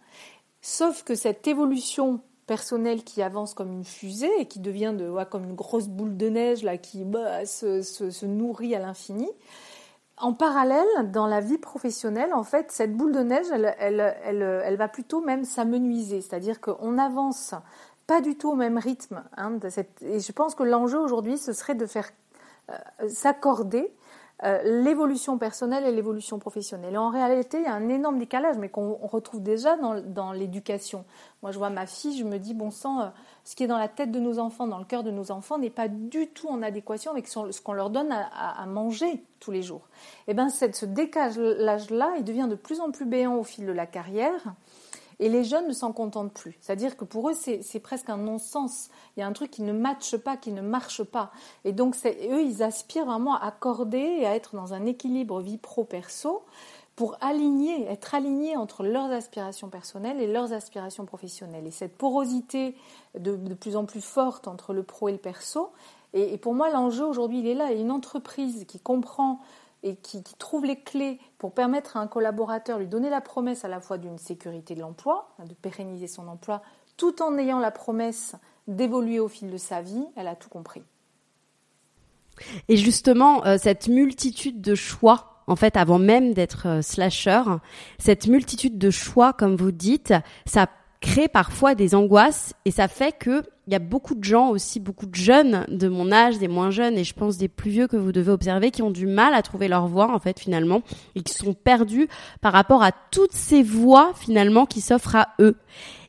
Sauf 0.60 1.02
que 1.02 1.14
cette 1.14 1.46
évolution 1.46 2.20
personnel 2.48 3.04
qui 3.04 3.22
avance 3.22 3.54
comme 3.54 3.70
une 3.70 3.84
fusée 3.84 4.30
et 4.40 4.46
qui 4.46 4.58
devient 4.58 4.94
de, 4.96 5.12
comme 5.24 5.44
une 5.44 5.54
grosse 5.54 5.86
boule 5.86 6.16
de 6.16 6.28
neige 6.28 6.62
là, 6.62 6.78
qui 6.78 7.04
bah, 7.04 7.46
se, 7.46 8.26
nourrit 8.26 8.74
à 8.74 8.80
l'infini. 8.80 9.28
En 10.20 10.32
parallèle, 10.32 11.10
dans 11.12 11.26
la 11.26 11.40
vie 11.40 11.58
professionnelle, 11.58 12.34
en 12.34 12.42
fait, 12.42 12.72
cette 12.72 12.96
boule 12.96 13.12
de 13.12 13.20
neige, 13.20 13.46
elle, 13.52 13.74
elle, 13.78 14.16
elle, 14.24 14.42
elle 14.42 14.76
va 14.76 14.88
plutôt 14.88 15.20
même 15.20 15.44
s'amenuiser, 15.44 16.20
c'est-à-dire 16.20 16.60
qu'on 16.60 16.98
avance 16.98 17.54
pas 18.08 18.20
du 18.20 18.36
tout 18.36 18.50
au 18.50 18.54
même 18.56 18.78
rythme. 18.78 19.22
Hein. 19.36 19.58
Et 20.00 20.18
je 20.18 20.32
pense 20.32 20.54
que 20.54 20.64
l'enjeu 20.64 20.98
aujourd'hui, 20.98 21.38
ce 21.38 21.52
serait 21.52 21.74
de 21.74 21.86
faire 21.86 22.10
euh, 22.70 23.08
s'accorder 23.08 23.92
euh, 24.44 24.82
l'évolution 24.82 25.36
personnelle 25.36 25.84
et 25.84 25.90
l'évolution 25.90 26.38
professionnelle. 26.38 26.96
En 26.96 27.10
réalité, 27.10 27.58
il 27.58 27.64
y 27.64 27.66
a 27.66 27.74
un 27.74 27.88
énorme 27.88 28.18
décalage, 28.18 28.56
mais 28.56 28.68
qu'on 28.68 28.94
retrouve 28.94 29.42
déjà 29.42 29.76
dans, 29.76 30.32
l'éducation. 30.32 31.04
Moi, 31.42 31.50
je 31.50 31.58
vois 31.58 31.70
ma 31.70 31.86
fille, 31.86 32.16
je 32.16 32.24
me 32.24 32.38
dis, 32.38 32.54
bon 32.54 32.70
sang, 32.70 33.00
euh, 33.00 33.06
ce 33.44 33.56
qui 33.56 33.64
est 33.64 33.66
dans 33.66 33.78
la 33.78 33.88
tête 33.88 34.12
de 34.12 34.20
nos 34.20 34.38
enfants, 34.38 34.68
dans 34.68 34.78
le 34.78 34.84
cœur 34.84 35.02
de 35.02 35.10
nos 35.10 35.32
enfants, 35.32 35.58
n'est 35.58 35.70
pas 35.70 35.88
du 35.88 36.28
tout 36.28 36.48
en 36.48 36.62
adéquation 36.62 37.10
avec 37.10 37.26
ce 37.26 37.60
qu'on 37.60 37.72
leur 37.72 37.90
donne 37.90 38.12
à, 38.12 38.62
à, 38.62 38.66
manger 38.66 39.24
tous 39.40 39.50
les 39.50 39.62
jours. 39.62 39.88
Et 40.28 40.32
eh 40.32 40.34
bien, 40.34 40.48
ce 40.50 40.86
décalage-là, 40.86 42.14
il 42.18 42.24
devient 42.24 42.46
de 42.48 42.54
plus 42.54 42.80
en 42.80 42.92
plus 42.92 43.06
béant 43.06 43.36
au 43.36 43.44
fil 43.44 43.66
de 43.66 43.72
la 43.72 43.86
carrière. 43.86 44.54
Et 45.20 45.28
les 45.28 45.42
jeunes 45.42 45.66
ne 45.66 45.72
s'en 45.72 45.92
contentent 45.92 46.32
plus. 46.32 46.56
C'est-à-dire 46.60 46.96
que 46.96 47.04
pour 47.04 47.30
eux, 47.30 47.34
c'est 47.34 47.80
presque 47.80 48.08
un 48.08 48.16
non-sens. 48.16 48.88
Il 49.16 49.20
y 49.20 49.22
a 49.22 49.26
un 49.26 49.32
truc 49.32 49.50
qui 49.50 49.62
ne 49.62 49.72
matche 49.72 50.16
pas, 50.16 50.36
qui 50.36 50.52
ne 50.52 50.60
marche 50.60 51.02
pas. 51.02 51.32
Et 51.64 51.72
donc, 51.72 51.96
eux, 52.06 52.42
ils 52.42 52.62
aspirent 52.62 53.06
vraiment 53.06 53.34
à 53.34 53.46
accorder 53.46 53.98
et 53.98 54.26
à 54.26 54.36
être 54.36 54.54
dans 54.54 54.74
un 54.74 54.86
équilibre 54.86 55.40
vie 55.40 55.58
pro-perso 55.58 56.44
pour 56.98 57.16
aligner, 57.20 57.86
être 57.86 58.16
alignés 58.16 58.56
entre 58.56 58.82
leurs 58.82 59.12
aspirations 59.12 59.68
personnelles 59.68 60.20
et 60.20 60.26
leurs 60.26 60.52
aspirations 60.52 61.04
professionnelles. 61.04 61.64
Et 61.64 61.70
cette 61.70 61.96
porosité 61.96 62.74
de, 63.16 63.36
plus 63.54 63.76
en 63.76 63.84
plus 63.84 64.00
forte 64.00 64.48
entre 64.48 64.72
le 64.72 64.82
pro 64.82 65.08
et 65.08 65.12
le 65.12 65.18
perso, 65.18 65.70
et, 66.12 66.36
pour 66.38 66.54
moi 66.54 66.70
l'enjeu 66.70 67.04
aujourd'hui 67.04 67.38
il 67.38 67.46
est 67.46 67.54
là, 67.54 67.70
une 67.70 67.92
entreprise 67.92 68.64
qui 68.66 68.80
comprend 68.80 69.38
et 69.82 69.96
qui, 69.96 70.22
trouve 70.38 70.64
les 70.64 70.80
clés 70.80 71.18
pour 71.38 71.52
permettre 71.52 71.96
à 71.96 72.00
un 72.00 72.06
collaborateur, 72.06 72.78
lui 72.78 72.88
donner 72.88 73.10
la 73.10 73.20
promesse 73.20 73.64
à 73.64 73.68
la 73.68 73.80
fois 73.80 73.98
d'une 73.98 74.18
sécurité 74.18 74.74
de 74.74 74.80
l'emploi, 74.80 75.34
de 75.44 75.54
pérenniser 75.54 76.08
son 76.08 76.26
emploi, 76.28 76.62
tout 76.96 77.22
en 77.22 77.38
ayant 77.38 77.60
la 77.60 77.70
promesse 77.70 78.34
d'évoluer 78.66 79.20
au 79.20 79.28
fil 79.28 79.50
de 79.50 79.56
sa 79.56 79.80
vie, 79.80 80.04
elle 80.16 80.28
a 80.28 80.34
tout 80.34 80.48
compris. 80.48 80.82
Et 82.68 82.76
justement, 82.76 83.44
euh, 83.46 83.56
cette 83.58 83.88
multitude 83.88 84.60
de 84.60 84.74
choix, 84.74 85.42
en 85.46 85.56
fait, 85.56 85.76
avant 85.76 85.98
même 85.98 86.34
d'être 86.34 86.66
euh, 86.66 86.82
slasher, 86.82 87.42
cette 87.98 88.26
multitude 88.26 88.78
de 88.78 88.90
choix, 88.90 89.32
comme 89.32 89.56
vous 89.56 89.72
dites, 89.72 90.14
ça 90.46 90.68
crée 91.00 91.28
parfois 91.28 91.74
des 91.74 91.94
angoisses 91.94 92.54
et 92.64 92.70
ça 92.70 92.88
fait 92.88 93.12
que 93.16 93.42
il 93.66 93.72
y 93.72 93.76
a 93.76 93.80
beaucoup 93.80 94.14
de 94.14 94.24
gens 94.24 94.48
aussi, 94.48 94.80
beaucoup 94.80 95.04
de 95.04 95.14
jeunes 95.14 95.66
de 95.68 95.88
mon 95.88 96.10
âge, 96.10 96.38
des 96.38 96.48
moins 96.48 96.70
jeunes 96.70 96.96
et 96.96 97.04
je 97.04 97.12
pense 97.12 97.36
des 97.36 97.48
plus 97.48 97.70
vieux 97.70 97.86
que 97.86 97.96
vous 97.98 98.12
devez 98.12 98.32
observer 98.32 98.70
qui 98.70 98.80
ont 98.80 98.90
du 98.90 99.06
mal 99.06 99.34
à 99.34 99.42
trouver 99.42 99.68
leur 99.68 99.86
voie 99.86 100.10
en 100.12 100.18
fait 100.18 100.40
finalement 100.40 100.82
et 101.14 101.22
qui 101.22 101.34
sont 101.34 101.52
perdus 101.52 102.08
par 102.40 102.52
rapport 102.54 102.82
à 102.82 102.92
toutes 102.92 103.34
ces 103.34 103.62
voies 103.62 104.12
finalement 104.14 104.64
qui 104.64 104.80
s'offrent 104.80 105.16
à 105.16 105.28
eux. 105.38 105.56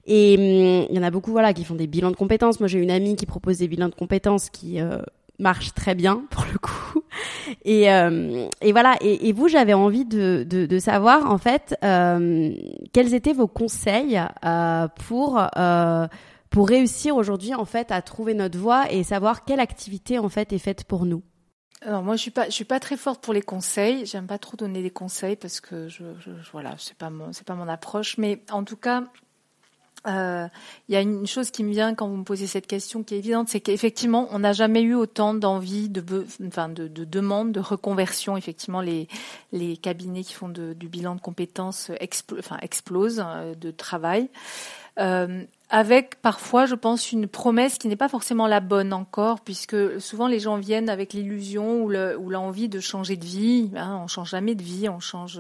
Et 0.06 0.36
hum, 0.38 0.88
il 0.90 0.96
y 0.96 1.00
en 1.00 1.04
a 1.04 1.12
beaucoup 1.12 1.32
voilà 1.32 1.54
qui 1.54 1.66
font 1.66 1.76
des 1.76 1.88
bilans 1.88 2.12
de 2.12 2.16
compétences. 2.16 2.60
Moi 2.60 2.68
j'ai 2.68 2.80
une 2.80 2.92
amie 2.92 3.16
qui 3.16 3.26
propose 3.26 3.58
des 3.58 3.68
bilans 3.68 3.90
de 3.90 3.96
compétences 3.96 4.50
qui 4.50 4.80
euh, 4.80 5.02
marche 5.38 5.74
très 5.74 5.96
bien 5.96 6.24
pour 6.30 6.46
le 6.52 6.58
coup. 6.58 6.99
Et, 7.66 7.92
euh, 7.92 8.48
et 8.62 8.72
voilà. 8.72 8.96
Et, 9.02 9.32
vous, 9.34 9.48
j'avais 9.48 9.74
envie 9.74 10.06
de, 10.06 10.46
de, 10.48 10.80
savoir 10.80 11.30
en 11.32 11.38
fait 11.38 11.76
euh, 11.84 12.54
quels 12.94 13.14
étaient 13.14 13.34
vos 13.34 13.48
conseils 13.48 14.22
euh, 14.46 14.88
pour 15.08 15.42
pour 16.50 16.68
réussir 16.68 17.16
aujourd'hui 17.16 17.54
en 17.54 17.66
fait 17.66 17.92
à 17.92 18.02
trouver 18.02 18.34
notre 18.34 18.58
voie 18.58 18.92
et 18.92 19.04
savoir 19.04 19.46
quelle 19.46 19.60
activité 19.60 20.18
en 20.18 20.30
fait 20.30 20.52
est 20.52 20.60
faite 20.60 20.84
pour 20.84 21.06
nous. 21.06 21.22
Alors 21.82 22.04
moi 22.04 22.16
je 22.16 22.22
suis 22.22 22.32
pas 22.32 22.46
je 22.46 22.52
suis 22.52 22.66
pas 22.66 22.80
très 22.80 22.98
forte 22.98 23.24
pour 23.24 23.34
les 23.34 23.42
conseils. 23.42 24.06
J'aime 24.06 24.28
pas 24.28 24.38
trop 24.38 24.58
donner 24.58 24.82
des 24.82 24.90
conseils 24.90 25.36
parce 25.36 25.60
que 25.62 25.88
je, 25.88 26.04
je, 26.20 26.32
je 26.42 26.52
voilà 26.52 26.76
c'est 26.78 26.98
pas 26.98 27.10
mon 27.10 27.32
c'est 27.34 27.46
pas 27.46 27.56
mon 27.56 27.68
approche. 27.68 28.18
Mais 28.18 28.44
en 28.52 28.64
tout 28.64 28.78
cas 28.78 29.04
euh, 30.08 30.48
il 30.88 30.94
y 30.94 30.96
a 30.96 31.02
une 31.02 31.28
chose 31.28 31.52
qui 31.52 31.64
me 31.64 31.72
vient 31.72 31.94
quand 31.94 32.08
vous 32.08 32.18
me 32.18 32.24
posez 32.24 32.48
cette 32.48 32.68
question 32.68 33.04
qui 33.04 33.16
est 33.16 33.18
évidente, 33.18 33.50
c'est 33.50 33.60
qu'effectivement, 33.60 34.28
on 34.32 34.40
n'a 34.40 34.54
jamais 34.54 34.82
eu 34.82 34.94
autant 34.94 35.34
d'envie, 35.34 35.90
de, 35.90 36.26
enfin, 36.48 36.70
de, 36.70 36.88
de 36.88 37.04
demandes, 37.04 37.52
de 37.52 37.60
reconversion. 37.60 38.38
Effectivement, 38.38 38.82
les, 38.82 39.08
les 39.52 39.76
cabinets 39.76 40.24
qui 40.24 40.34
font 40.34 40.50
de, 40.50 40.74
du 40.74 40.88
bilan 40.88 41.16
de 41.16 41.22
compétences 41.22 41.92
enfin, 42.38 42.58
explosent 42.62 43.24
euh, 43.26 43.56
de 43.56 43.72
travail. 43.72 44.30
Euh, 45.00 45.44
avec 45.70 46.20
parfois, 46.22 46.66
je 46.66 46.74
pense, 46.74 47.12
une 47.12 47.28
promesse 47.28 47.78
qui 47.78 47.88
n'est 47.88 47.96
pas 47.96 48.10
forcément 48.10 48.48
la 48.48 48.60
bonne 48.60 48.92
encore, 48.92 49.42
puisque 49.42 50.02
souvent 50.02 50.28
les 50.28 50.40
gens 50.40 50.58
viennent 50.58 50.90
avec 50.90 51.14
l'illusion 51.14 51.84
ou 51.84 51.90
l'envie 52.30 52.70
de 52.70 52.80
changer 52.80 53.18
de 53.18 53.26
vie. 53.26 53.70
Hein, 53.76 54.00
on 54.04 54.08
change 54.08 54.32
jamais 54.32 54.56
de 54.56 54.64
vie, 54.64 54.90
on 54.90 55.00
change, 55.00 55.40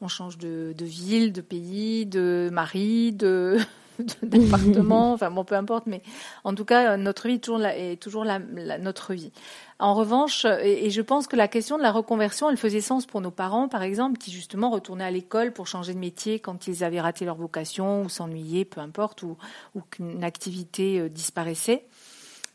on 0.00 0.06
change 0.06 0.38
de, 0.38 0.72
de 0.76 0.84
ville, 0.84 1.32
de 1.32 1.40
pays, 1.40 2.06
de 2.06 2.48
mari, 2.52 3.12
de 3.12 3.58
d'appartement, 4.22 5.12
enfin 5.12 5.30
bon, 5.30 5.44
peu 5.44 5.54
importe, 5.54 5.86
mais 5.86 6.02
en 6.44 6.54
tout 6.54 6.64
cas, 6.64 6.96
notre 6.96 7.28
vie 7.28 7.40
toujours, 7.40 7.64
est 7.64 8.00
toujours 8.00 8.24
notre 8.24 9.14
vie. 9.14 9.32
En 9.78 9.94
revanche, 9.94 10.46
et, 10.62 10.90
je 10.90 11.02
pense 11.02 11.26
que 11.26 11.36
la 11.36 11.48
question 11.48 11.76
de 11.76 11.82
la 11.82 11.92
reconversion, 11.92 12.48
elle 12.48 12.56
faisait 12.56 12.80
sens 12.80 13.06
pour 13.06 13.20
nos 13.20 13.30
parents, 13.30 13.68
par 13.68 13.82
exemple, 13.82 14.18
qui 14.18 14.30
justement 14.30 14.70
retournaient 14.70 15.04
à 15.04 15.10
l'école 15.10 15.52
pour 15.52 15.66
changer 15.66 15.92
de 15.92 15.98
métier 15.98 16.38
quand 16.38 16.66
ils 16.66 16.82
avaient 16.82 17.00
raté 17.00 17.24
leur 17.24 17.36
vocation 17.36 18.02
ou 18.02 18.08
s'ennuyaient, 18.08 18.64
peu 18.64 18.80
importe, 18.80 19.22
ou, 19.22 19.36
qu'une 19.90 20.24
activité 20.24 20.98
euh, 20.98 21.08
disparaissait. 21.08 21.84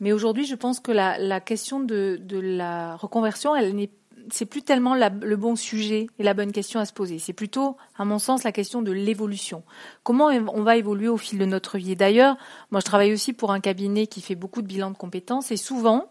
Mais 0.00 0.12
aujourd'hui, 0.12 0.46
je 0.46 0.56
pense 0.56 0.80
que 0.80 0.90
la, 0.90 1.16
la 1.18 1.40
question 1.40 1.78
de, 1.78 2.18
de 2.20 2.38
la 2.38 2.96
reconversion, 2.96 3.54
elle 3.54 3.74
n'est 3.76 3.90
c'est 4.30 4.46
plus 4.46 4.62
tellement 4.62 4.94
le 4.94 5.36
bon 5.36 5.56
sujet 5.56 6.06
et 6.18 6.22
la 6.22 6.34
bonne 6.34 6.52
question 6.52 6.80
à 6.80 6.84
se 6.84 6.92
poser. 6.92 7.18
C'est 7.18 7.32
plutôt, 7.32 7.76
à 7.96 8.04
mon 8.04 8.18
sens, 8.18 8.44
la 8.44 8.52
question 8.52 8.82
de 8.82 8.92
l'évolution. 8.92 9.62
Comment 10.02 10.26
on 10.26 10.62
va 10.62 10.76
évoluer 10.76 11.08
au 11.08 11.16
fil 11.16 11.38
de 11.38 11.44
notre 11.44 11.78
vie? 11.78 11.96
D'ailleurs, 11.96 12.36
moi, 12.70 12.80
je 12.80 12.84
travaille 12.84 13.12
aussi 13.12 13.32
pour 13.32 13.52
un 13.52 13.60
cabinet 13.60 14.06
qui 14.06 14.20
fait 14.20 14.34
beaucoup 14.34 14.62
de 14.62 14.66
bilans 14.66 14.90
de 14.90 14.96
compétences 14.96 15.50
et 15.50 15.56
souvent, 15.56 16.08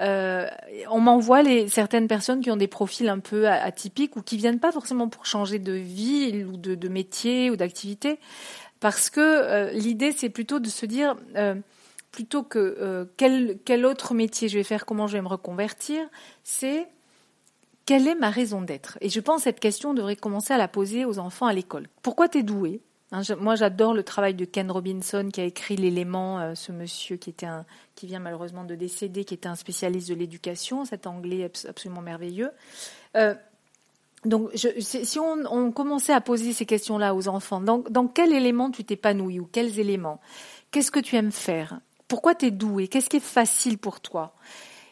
euh, 0.00 0.46
on 0.90 1.00
m'envoie 1.00 1.42
certaines 1.68 2.06
personnes 2.08 2.40
qui 2.40 2.50
ont 2.50 2.56
des 2.56 2.68
profils 2.68 3.08
un 3.08 3.18
peu 3.18 3.48
atypiques 3.48 4.16
ou 4.16 4.22
qui 4.22 4.36
viennent 4.36 4.60
pas 4.60 4.72
forcément 4.72 5.08
pour 5.08 5.24
changer 5.24 5.58
de 5.58 5.72
vie 5.72 6.44
ou 6.44 6.56
de, 6.56 6.88
métier 6.88 7.50
ou 7.50 7.56
d'activité, 7.56 8.18
parce 8.80 9.08
que 9.08 9.20
euh, 9.20 9.70
l'idée 9.70 10.12
c'est 10.12 10.28
plutôt 10.28 10.58
de 10.58 10.68
se 10.68 10.84
dire 10.84 11.16
euh, 11.36 11.54
plutôt 12.12 12.42
que 12.42 13.08
quel, 13.16 13.58
quel 13.64 13.86
autre 13.86 14.14
métier 14.14 14.48
je 14.48 14.58
vais 14.58 14.64
faire, 14.64 14.86
comment 14.86 15.06
je 15.06 15.14
vais 15.14 15.22
me 15.22 15.28
reconvertir, 15.28 16.06
c'est 16.44 16.88
quelle 17.86 18.08
est 18.08 18.16
ma 18.16 18.30
raison 18.30 18.60
d'être? 18.60 18.98
Et 19.00 19.08
je 19.08 19.20
pense 19.20 19.38
que 19.38 19.44
cette 19.44 19.60
question 19.60 19.94
devrait 19.94 20.16
commencer 20.16 20.52
à 20.52 20.58
la 20.58 20.68
poser 20.68 21.04
aux 21.04 21.18
enfants 21.18 21.46
à 21.46 21.52
l'école. 21.52 21.88
Pourquoi 22.02 22.28
tu 22.28 22.38
es 22.38 22.42
doué? 22.42 22.80
Hein, 23.12 23.22
Moi, 23.38 23.54
j'adore 23.54 23.94
le 23.94 24.02
travail 24.02 24.34
de 24.34 24.44
Ken 24.44 24.70
Robinson 24.70 25.28
qui 25.32 25.40
a 25.40 25.44
écrit 25.44 25.76
l'élément, 25.76 26.40
euh, 26.40 26.54
ce 26.56 26.72
monsieur 26.72 27.16
qui 27.16 27.30
était 27.30 27.46
un, 27.46 27.64
qui 27.94 28.06
vient 28.06 28.18
malheureusement 28.18 28.64
de 28.64 28.74
décéder, 28.74 29.24
qui 29.24 29.34
était 29.34 29.48
un 29.48 29.54
spécialiste 29.54 30.08
de 30.08 30.14
l'éducation, 30.14 30.84
cet 30.84 31.06
anglais 31.06 31.48
absolument 31.68 32.02
merveilleux. 32.02 32.50
Euh, 33.16 33.34
donc, 34.24 34.50
si 34.54 35.18
on, 35.20 35.44
on, 35.48 35.70
commençait 35.70 36.12
à 36.12 36.20
poser 36.20 36.52
ces 36.52 36.66
questions-là 36.66 37.14
aux 37.14 37.28
enfants, 37.28 37.60
dans, 37.60 37.78
dans 37.78 38.08
quel 38.08 38.32
élément 38.32 38.72
tu 38.72 38.82
t'épanouis 38.82 39.38
ou 39.38 39.48
quels 39.50 39.78
éléments? 39.78 40.20
Qu'est-ce 40.72 40.90
que 40.90 40.98
tu 40.98 41.14
aimes 41.14 41.30
faire? 41.30 41.78
Pourquoi 42.08 42.34
tu 42.34 42.46
es 42.46 42.50
doué? 42.50 42.88
Qu'est-ce 42.88 43.08
qui 43.08 43.18
est 43.18 43.20
facile 43.20 43.78
pour 43.78 44.00
toi? 44.00 44.34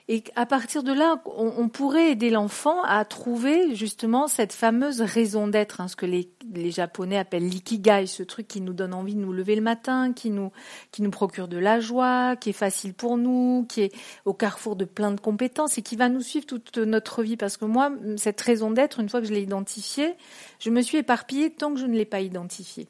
Et 0.07 0.23
à 0.37 0.45
partir 0.45 0.83
de 0.83 0.93
là, 0.93 1.23
on, 1.25 1.71
pourrait 1.71 2.11
aider 2.11 2.29
l'enfant 2.29 2.83
à 2.83 3.07
trouver 3.07 3.75
justement 3.75 4.27
cette 4.29 4.53
fameuse 4.53 5.01
raison 5.01 5.49
d'être, 5.49 5.81
hein, 5.81 5.89
ce 5.89 5.97
que 5.97 6.05
les, 6.05 6.31
Japonais 6.71 7.17
appellent 7.17 7.49
l'ikigai, 7.49 8.07
ce 8.07 8.23
truc 8.23 8.47
qui 8.47 8.61
nous 8.61 8.75
donne 8.75 8.93
envie 8.93 9.15
de 9.15 9.21
nous 9.21 9.33
lever 9.33 9.57
le 9.57 9.63
matin, 9.63 10.13
qui 10.13 10.29
nous, 10.29 10.53
qui 10.93 11.01
nous 11.01 11.11
procure 11.11 11.49
de 11.49 11.57
la 11.57 11.81
joie, 11.81 12.37
qui 12.37 12.51
est 12.51 12.53
facile 12.53 12.93
pour 12.93 13.17
nous, 13.17 13.65
qui 13.67 13.81
est 13.81 13.93
au 14.27 14.35
carrefour 14.35 14.77
de 14.77 14.85
plein 14.85 15.11
de 15.11 15.21
compétences 15.21 15.79
et 15.79 15.83
qui 15.83 15.97
va 15.97 16.11
nous 16.11 16.21
suivre 16.21 16.45
toute 16.45 16.77
notre 16.77 17.23
vie. 17.23 17.39
Parce 17.39 17.57
que 17.57 17.65
moi, 17.65 17.91
cette 18.19 18.41
raison 18.43 18.71
d'être, 18.71 19.01
une 19.01 19.09
fois 19.09 19.23
que 19.23 19.27
je 19.27 19.33
l'ai 19.33 19.43
identifiée, 19.43 20.17
je 20.59 20.69
me 20.69 20.83
suis 20.83 20.99
éparpillée 20.99 21.51
tant 21.51 21.73
que 21.73 21.81
je 21.81 21.87
ne 21.87 21.97
l'ai 21.97 22.05
pas 22.05 22.21
identifiée 22.21 22.89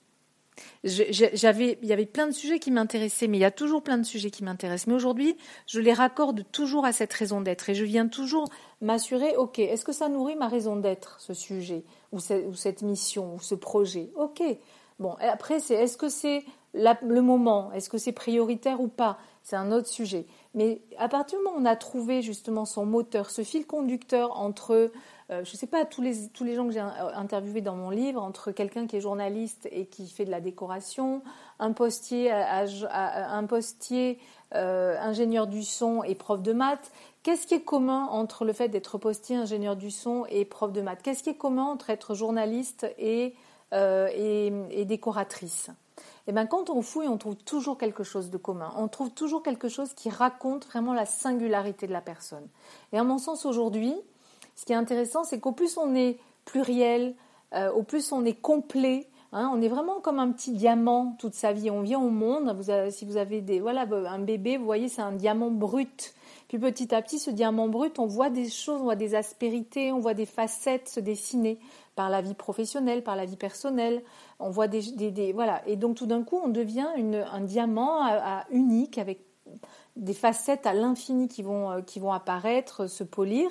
j'avais, 0.85 1.79
il 1.83 1.88
y 1.88 1.93
avait 1.93 2.07
plein 2.07 2.27
de 2.27 2.33
sujets 2.33 2.59
qui 2.59 2.71
m'intéressaient, 2.71 3.27
mais 3.27 3.38
il 3.38 3.40
y 3.40 3.47
a 3.47 3.51
toujours 3.51 3.83
plein 3.83 3.99
de 3.99 4.05
sujets 4.05 4.31
qui 4.31 4.45
m'intéressent. 4.45 4.88
Mais 4.88 4.95
aujourd'hui, 4.95 5.37
je 5.67 5.81
les 5.81 5.93
raccorde 5.93 6.45
toujours 6.53 6.85
à 6.85 6.93
cette 6.93 7.12
raison 7.12 7.40
d'être 7.40 7.69
et 7.71 7.75
je 7.75 7.85
viens 7.85 8.09
toujours 8.09 8.49
m'assurer, 8.81 9.37
ok, 9.37 9.59
est-ce 9.59 9.85
que 9.85 9.93
ça 9.93 10.09
nourrit 10.09 10.37
ma 10.37 10.49
raison 10.49 10.77
d'être, 10.77 11.17
ce 11.21 11.35
sujet, 11.35 11.85
ou, 12.12 12.21
cette 12.21 12.83
mission, 12.83 13.35
ou 13.35 13.40
ce 13.40 13.55
projet? 13.55 14.11
Ok. 14.17 14.43
Bon, 14.99 15.17
après, 15.21 15.59
c'est 15.59 15.75
est-ce 15.75 15.97
que 15.97 16.09
c'est 16.09 16.45
le 16.75 17.21
moment? 17.21 17.73
Est-ce 17.73 17.88
que 17.88 17.99
c'est 17.99 18.12
prioritaire 18.12 18.81
ou 18.81 18.88
pas? 18.88 19.19
C'est 19.43 19.57
un 19.57 19.73
autre 19.73 19.88
sujet. 19.88 20.27
Mais 20.55 20.81
à 20.99 21.09
partir 21.09 21.38
du 21.38 21.45
moment 21.45 21.57
où 21.57 21.61
on 21.61 21.67
a 21.67 21.77
trouvé 21.77 22.23
justement 22.23 22.64
son 22.64 22.87
moteur, 22.87 23.31
ce 23.31 23.43
fil 23.43 23.67
conducteur 23.67 24.38
entre, 24.38 24.90
euh, 25.31 25.43
je 25.45 25.53
ne 25.53 25.57
sais 25.57 25.67
pas, 25.67 25.85
tous 25.85 26.03
les, 26.03 26.29
tous 26.29 26.45
les 26.45 26.55
gens 26.55 26.67
que 26.67 26.73
j'ai 26.73 26.81
interviewés 26.81 27.63
dans 27.63 27.77
mon 27.77 27.91
livre, 27.91 28.23
entre 28.23 28.53
quelqu'un 28.53 28.87
qui 28.87 28.97
est 28.97 29.01
journaliste 29.01 29.69
et 29.73 29.87
qui 29.87 30.09
fait 30.09 30.25
de 30.25 30.31
la 30.31 30.41
décoration, 30.41 31.23
un 31.59 31.73
postier, 31.73 32.31
un 32.31 33.45
postier 33.45 34.19
euh, 34.55 34.97
ingénieur 35.01 35.47
du 35.47 35.63
son 35.63 36.03
et 36.03 36.15
prof 36.15 36.43
de 36.43 36.53
maths, 36.53 36.93
qu'est-ce 37.23 37.47
qui 37.47 37.55
est 37.55 37.63
commun 37.63 38.07
entre 38.11 38.45
le 38.45 38.53
fait 38.53 38.69
d'être 38.69 38.99
postier, 38.99 39.37
ingénieur 39.37 39.77
du 39.77 39.91
son 39.91 40.27
et 40.29 40.45
prof 40.45 40.73
de 40.73 40.83
maths? 40.83 41.03
Qu'est-ce 41.03 41.23
qui 41.23 41.31
est 41.31 41.37
commun 41.37 41.65
entre 41.65 41.91
être 41.91 42.15
journaliste 42.15 42.87
et, 42.99 43.35
euh, 43.73 44.09
et, 44.15 44.53
et 44.71 44.85
décoratrice? 44.85 45.71
Et 46.27 46.31
eh 46.31 46.33
bien, 46.33 46.47
quand 46.47 46.71
on 46.71 46.81
fouille, 46.81 47.09
on 47.09 47.19
trouve 47.19 47.37
toujours 47.37 47.77
quelque 47.77 48.03
chose 48.03 48.31
de 48.31 48.39
commun. 48.39 48.73
On 48.79 48.89
trouve 48.89 49.11
toujours 49.11 49.43
quelque 49.43 49.69
chose 49.69 49.93
qui 49.93 50.09
raconte 50.09 50.67
vraiment 50.67 50.95
la 50.95 51.05
singularité 51.05 51.87
de 51.87 51.93
la 51.93 52.01
personne. 52.01 52.49
Et 52.93 52.99
à 52.99 53.05
mon 53.05 53.19
sens, 53.19 53.45
aujourd'hui, 53.45 53.95
ce 54.55 54.64
qui 54.64 54.73
est 54.73 54.77
intéressant, 54.77 55.25
c'est 55.25 55.40
qu'au 55.40 55.53
plus 55.53 55.77
on 55.77 55.95
est 55.95 56.19
pluriel, 56.45 57.14
euh, 57.55 57.73
au 57.73 57.83
plus 57.83 58.12
on 58.12 58.25
est 58.25 58.40
complet, 58.40 59.09
hein, 59.33 59.51
on 59.55 59.61
est 59.61 59.69
vraiment 59.69 60.01
comme 60.01 60.19
un 60.19 60.31
petit 60.31 60.53
diamant 60.53 61.17
toute 61.19 61.35
sa 61.35 61.53
vie. 61.53 61.71
On 61.71 61.83
vient 61.83 62.01
au 62.01 62.11
monde. 62.11 62.55
si 62.90 63.05
vous 63.05 63.17
avez 63.17 63.40
des, 63.40 63.61
voilà, 63.61 63.87
un 64.09 64.19
bébé, 64.19 64.57
vous 64.57 64.64
voyez, 64.64 64.88
c'est 64.88 65.03
un 65.03 65.12
diamant 65.12 65.51
brut. 65.51 66.14
Puis 66.49 66.59
petit 66.59 66.95
à 66.95 67.03
petit, 67.03 67.19
ce 67.19 67.31
diamant 67.31 67.69
brut, 67.69 67.99
on 67.99 68.07
voit 68.07 68.31
des 68.31 68.49
choses, 68.49 68.81
on 68.81 68.85
voit 68.85 68.97
des 68.97 69.14
aspérités, 69.14 69.93
on 69.93 69.99
voit 69.99 70.14
des 70.14 70.27
facettes 70.27 70.88
se 70.88 71.01
dessiner 71.01 71.59
par 71.97 72.11
la 72.11 72.21
vie 72.21 72.35
professionnelle, 72.35 73.03
par 73.03 73.17
la 73.17 73.25
vie 73.25 73.37
personnelle. 73.37 74.03
On 74.38 74.51
voit 74.51 74.69
des, 74.69 74.83
des, 75.11 75.33
voilà. 75.33 75.62
Et 75.67 75.77
donc 75.77 75.97
tout 75.97 76.07
d'un 76.07 76.23
coup, 76.23 76.40
on 76.45 76.49
devient 76.49 76.87
un 77.33 77.40
diamant 77.40 78.03
unique 78.51 78.99
avec 78.99 79.21
des 79.97 80.14
facettes 80.14 80.67
à 80.67 80.75
l'infini 80.75 81.29
qui 81.29 81.43
vont, 81.43 81.71
euh, 81.71 81.81
qui 81.81 82.01
vont 82.01 82.12
apparaître, 82.12 82.87
se 82.87 83.05
polir. 83.05 83.49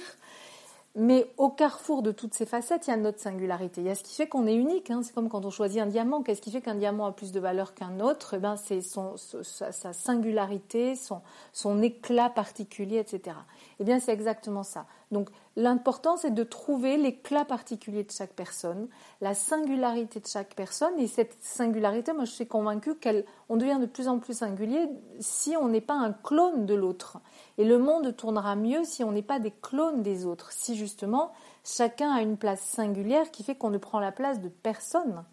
Mais 0.95 1.25
au 1.37 1.49
carrefour 1.49 2.03
de 2.03 2.11
toutes 2.11 2.35
ces 2.35 2.45
facettes, 2.45 2.85
il 2.85 2.91
y 2.91 2.93
a 2.93 2.97
notre 2.97 3.19
singularité. 3.19 3.81
Il 3.81 3.87
y 3.87 3.89
a 3.89 3.95
ce 3.95 4.03
qui 4.03 4.13
fait 4.13 4.27
qu'on 4.27 4.45
est 4.45 4.53
unique. 4.53 4.91
Hein. 4.91 5.01
C'est 5.01 5.13
comme 5.13 5.27
quand 5.27 5.43
on 5.43 5.49
choisit 5.49 5.81
un 5.81 5.87
diamant. 5.87 6.21
Qu'est-ce 6.21 6.41
qui 6.41 6.51
fait 6.51 6.61
qu'un 6.61 6.75
diamant 6.75 7.07
a 7.07 7.11
plus 7.11 7.31
de 7.31 7.39
valeur 7.39 7.73
qu'un 7.73 7.99
autre? 7.99 8.35
Eh 8.35 8.37
ben, 8.37 8.55
C'est 8.57 8.81
sa, 8.81 9.93
singularité, 9.93 10.95
son, 10.95 11.21
son 11.51 11.81
éclat 11.81 12.29
particulier, 12.29 12.97
etc. 12.97 13.35
Eh 13.79 13.83
bien, 13.83 13.99
c'est 13.99 14.13
exactement 14.13 14.61
ça. 14.61 14.85
Donc, 15.13 15.29
l'important, 15.55 16.17
c'est 16.17 16.33
de 16.33 16.43
trouver 16.43 16.97
l'éclat 16.97 17.45
particulier 17.45 18.03
de 18.03 18.11
chaque 18.11 18.33
personne, 18.33 18.89
la 19.21 19.33
singularité 19.33 20.19
de 20.19 20.27
chaque 20.27 20.55
personne. 20.55 20.99
Et 20.99 21.07
cette 21.07 21.37
singularité, 21.41 22.11
moi, 22.11 22.25
je 22.25 22.31
suis 22.31 22.47
convaincue 22.47 22.95
qu'on 22.95 23.55
devient 23.55 23.77
de 23.79 23.85
plus 23.85 24.09
en 24.09 24.19
plus 24.19 24.39
singulier 24.39 24.89
si 25.19 25.55
on 25.55 25.69
n'est 25.69 25.79
pas 25.79 25.93
un 25.93 26.11
clone 26.11 26.65
de 26.65 26.73
l'autre. 26.73 27.19
Et 27.57 27.63
le 27.63 27.77
monde 27.77 28.15
tournera 28.15 28.55
mieux 28.57 28.83
si 28.83 29.03
on 29.03 29.11
n'est 29.11 29.21
pas 29.21 29.39
des 29.39 29.53
clones 29.61 30.01
des 30.01 30.25
autres, 30.25 30.51
si 30.51 30.75
justement 30.75 31.31
chacun 31.63 32.11
a 32.11 32.21
une 32.21 32.37
place 32.37 32.61
singulière 32.61 33.31
qui 33.31 33.43
fait 33.43 33.55
qu'on 33.55 33.69
ne 33.69 33.77
prend 33.77 33.99
la 33.99 34.11
place 34.11 34.41
de 34.41 34.49
personne. 34.49 35.23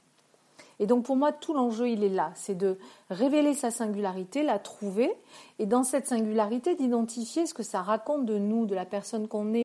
Et 0.81 0.87
donc 0.87 1.05
pour 1.05 1.17
moi, 1.17 1.31
tout 1.31 1.53
l'enjeu, 1.53 1.91
il 1.91 2.03
est 2.03 2.09
là, 2.09 2.33
c'est 2.35 2.55
de 2.55 2.79
révéler 3.11 3.53
sa 3.53 3.71
singularité, 3.71 4.43
la 4.43 4.59
trouver, 4.59 5.13
et 5.59 5.67
dans 5.67 5.83
cette 5.83 6.07
singularité, 6.07 6.75
d'identifier 6.75 7.45
ce 7.45 7.53
que 7.53 7.63
ça 7.63 7.83
raconte 7.83 8.25
de 8.25 8.39
nous, 8.39 8.65
de 8.65 8.75
la 8.75 8.87
personne 8.87 9.29
qu'on 9.29 9.53
est. 9.53 9.65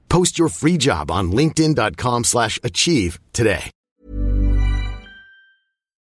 Post 0.11 0.37
your 0.37 0.49
free 0.49 0.77
job 0.77 1.09
on 1.09 1.31
linkedin.com/achieve 1.31 3.17
today. 3.31 3.71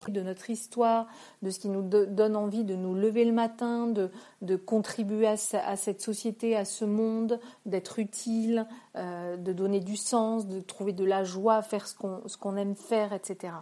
De 0.09 0.21
notre 0.21 0.49
histoire, 0.49 1.07
de 1.41 1.49
ce 1.49 1.59
qui 1.59 1.69
nous 1.69 1.83
donne 1.83 2.35
envie 2.35 2.65
de 2.65 2.75
nous 2.75 2.95
lever 2.95 3.23
le 3.23 3.31
matin, 3.31 3.87
de, 3.87 4.11
de 4.41 4.57
contribuer 4.57 5.27
à, 5.27 5.35
à, 5.65 5.77
cette 5.77 6.01
société, 6.01 6.57
à 6.57 6.65
ce 6.65 6.83
monde, 6.83 7.39
d'être 7.65 7.97
utile, 7.97 8.67
euh, 8.97 9.37
de 9.37 9.53
donner 9.53 9.79
du 9.79 9.95
sens, 9.95 10.47
de 10.47 10.59
trouver 10.59 10.91
de 10.91 11.05
la 11.05 11.23
joie, 11.23 11.61
faire 11.61 11.87
ce 11.87 11.95
qu'on 11.95 12.23
qu'on 12.41 12.57
aime 12.57 12.75
faire, 12.75 13.13
etc. 13.13 13.53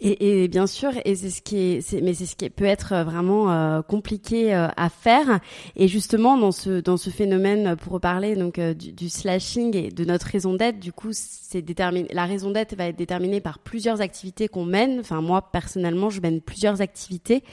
Et, 0.00 0.44
et, 0.44 0.48
bien 0.48 0.66
sûr, 0.66 0.92
et 1.04 1.14
c'est 1.14 1.30
ce 1.30 1.42
qui 1.42 1.58
est, 1.58 2.02
mais 2.02 2.14
c'est 2.14 2.26
ce 2.26 2.34
qui 2.34 2.48
peut 2.48 2.64
être 2.64 3.04
vraiment 3.04 3.52
euh, 3.52 3.82
compliqué 3.82 4.54
euh, 4.54 4.68
à 4.76 4.88
faire. 4.88 5.40
Et 5.76 5.88
justement, 5.88 6.38
dans 6.38 6.52
ce 6.52 6.80
dans 6.80 6.96
ce 6.96 7.10
phénomène, 7.10 7.76
pour 7.76 7.92
reparler 7.92 8.34
donc 8.34 8.58
euh, 8.58 8.72
du, 8.72 8.92
du, 8.92 9.08
slashing 9.08 9.76
et 9.76 9.90
de 9.90 10.04
notre 10.04 10.26
raison 10.26 10.54
d'être, 10.54 10.80
du 10.80 10.92
coup, 10.92 11.10
c'est 11.12 11.62
déterminé. 11.62 12.08
La 12.12 12.24
raison 12.24 12.50
d'être 12.50 12.74
va 12.76 12.86
être 12.86 12.96
déterminée 12.96 13.40
par 13.40 13.58
plusieurs 13.58 14.00
activités 14.00 14.48
qu'on 14.48 14.64
mène. 14.64 15.00
Enfin, 15.00 15.20
moi 15.20 15.50
personnellement, 15.52 16.08
je 16.08 16.20
mène 16.20 16.40
plusieurs 16.40 16.80
activités, 16.80 17.44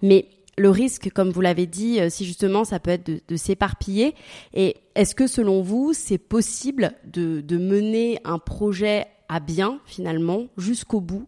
mais 0.00 0.26
le 0.58 0.70
risque, 0.70 1.10
comme 1.12 1.30
vous 1.30 1.40
l'avez 1.42 1.66
dit, 1.66 1.98
si 2.08 2.24
justement 2.24 2.64
ça 2.64 2.78
peut 2.78 2.92
être 2.92 3.06
de, 3.06 3.20
de 3.26 3.36
s'éparpiller. 3.36 4.14
Et 4.54 4.76
est-ce 4.94 5.14
que 5.14 5.26
selon 5.26 5.60
vous, 5.60 5.92
c'est 5.92 6.18
possible 6.18 6.92
de, 7.04 7.42
de 7.42 7.58
mener 7.58 8.18
un 8.24 8.38
projet 8.38 9.06
à 9.28 9.40
bien 9.40 9.80
finalement 9.86 10.46
jusqu'au 10.56 11.00
bout 11.00 11.26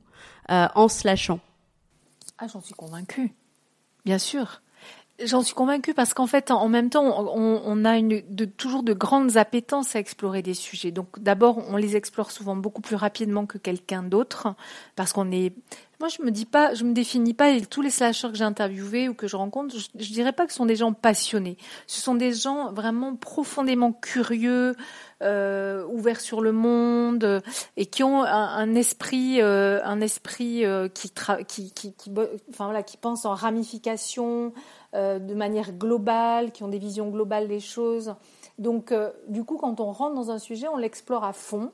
euh, 0.51 0.69
en 0.75 0.89
se 0.89 1.07
lâchant 1.07 1.41
Ah, 2.39 2.47
j'en 2.47 2.61
suis 2.61 2.75
convaincue. 2.75 3.33
Bien 4.05 4.19
sûr. 4.19 4.63
J'en 5.25 5.43
suis 5.43 5.55
convaincue 5.55 5.95
parce 5.95 6.15
qu'en 6.15 6.29
fait, 6.29 6.53
en 6.53 6.69
même 6.69 6.91
temps, 6.91 7.03
on, 7.35 7.85
a 7.85 8.01
de, 8.01 8.45
toujours 8.45 8.85
de 8.85 8.93
grandes 8.93 9.37
appétences 9.37 9.97
à 9.97 9.99
explorer 9.99 10.43
des 10.43 10.55
sujets. 10.55 10.93
Donc, 10.93 11.19
d'abord, 11.19 11.59
on 11.69 11.77
les 11.77 11.97
explore 11.97 12.31
souvent 12.31 12.55
beaucoup 12.55 12.83
plus 12.83 12.95
rapidement 12.95 13.45
que 13.45 13.59
quelqu'un 13.59 14.05
d'autre 14.05 14.55
parce 14.95 15.13
qu'on 15.13 15.33
est. 15.33 15.53
Moi, 16.01 16.09
je 16.09 16.23
me 16.23 16.31
me 16.31 16.93
définis 16.93 17.35
pas. 17.35 17.51
Et 17.51 17.67
tous 17.67 17.83
les 17.83 17.91
slashers 17.91 18.29
que 18.29 18.37
j'ai 18.37 18.45
interviewés 18.45 19.09
ou 19.09 19.15
que 19.15 19.27
je 19.27 19.37
rencontre, 19.37 19.77
je, 19.77 19.89
je 19.99 20.13
dirais 20.13 20.33
pas 20.33 20.47
que 20.47 20.53
ce 20.53 20.59
sont 20.59 20.67
des 20.67 20.77
gens 20.77 20.93
passionnés. 20.93 21.57
Ce 21.87 22.01
sont 22.01 22.15
des 22.15 22.33
gens 22.33 22.73
vraiment 22.73 23.17
profondément 23.17 23.93
curieux, 23.93 24.77
euh, 25.21 25.85
ouverts 25.87 26.21
sur 26.21 26.41
le 26.41 26.53
monde 26.53 27.43
et 27.77 27.87
qui 27.87 28.05
ont 28.05 28.23
un, 28.23 28.75
esprit, 28.77 29.41
euh, 29.41 29.81
un 29.85 30.01
esprit 30.01 30.65
euh, 30.65 30.89
qui, 30.89 31.11
pense 33.01 33.25
en 33.25 33.35
ramification 33.35 34.53
euh, 34.95 35.19
de 35.19 35.35
manière 35.35 35.73
globale, 35.73 36.53
qui 36.53 36.63
ont 36.63 36.69
des 36.69 36.79
visions 36.79 37.09
globales 37.11 37.49
des 37.49 37.59
choses. 37.61 38.15
Donc, 38.59 38.95
du 39.29 39.45
coup, 39.45 39.57
quand 39.57 39.81
on 39.81 39.93
rentre 39.93 40.15
dans 40.15 40.31
un 40.31 40.39
sujet, 40.39 40.69
on 40.69 40.77
l'explore 40.77 41.25
à 41.25 41.33
fond, 41.33 41.73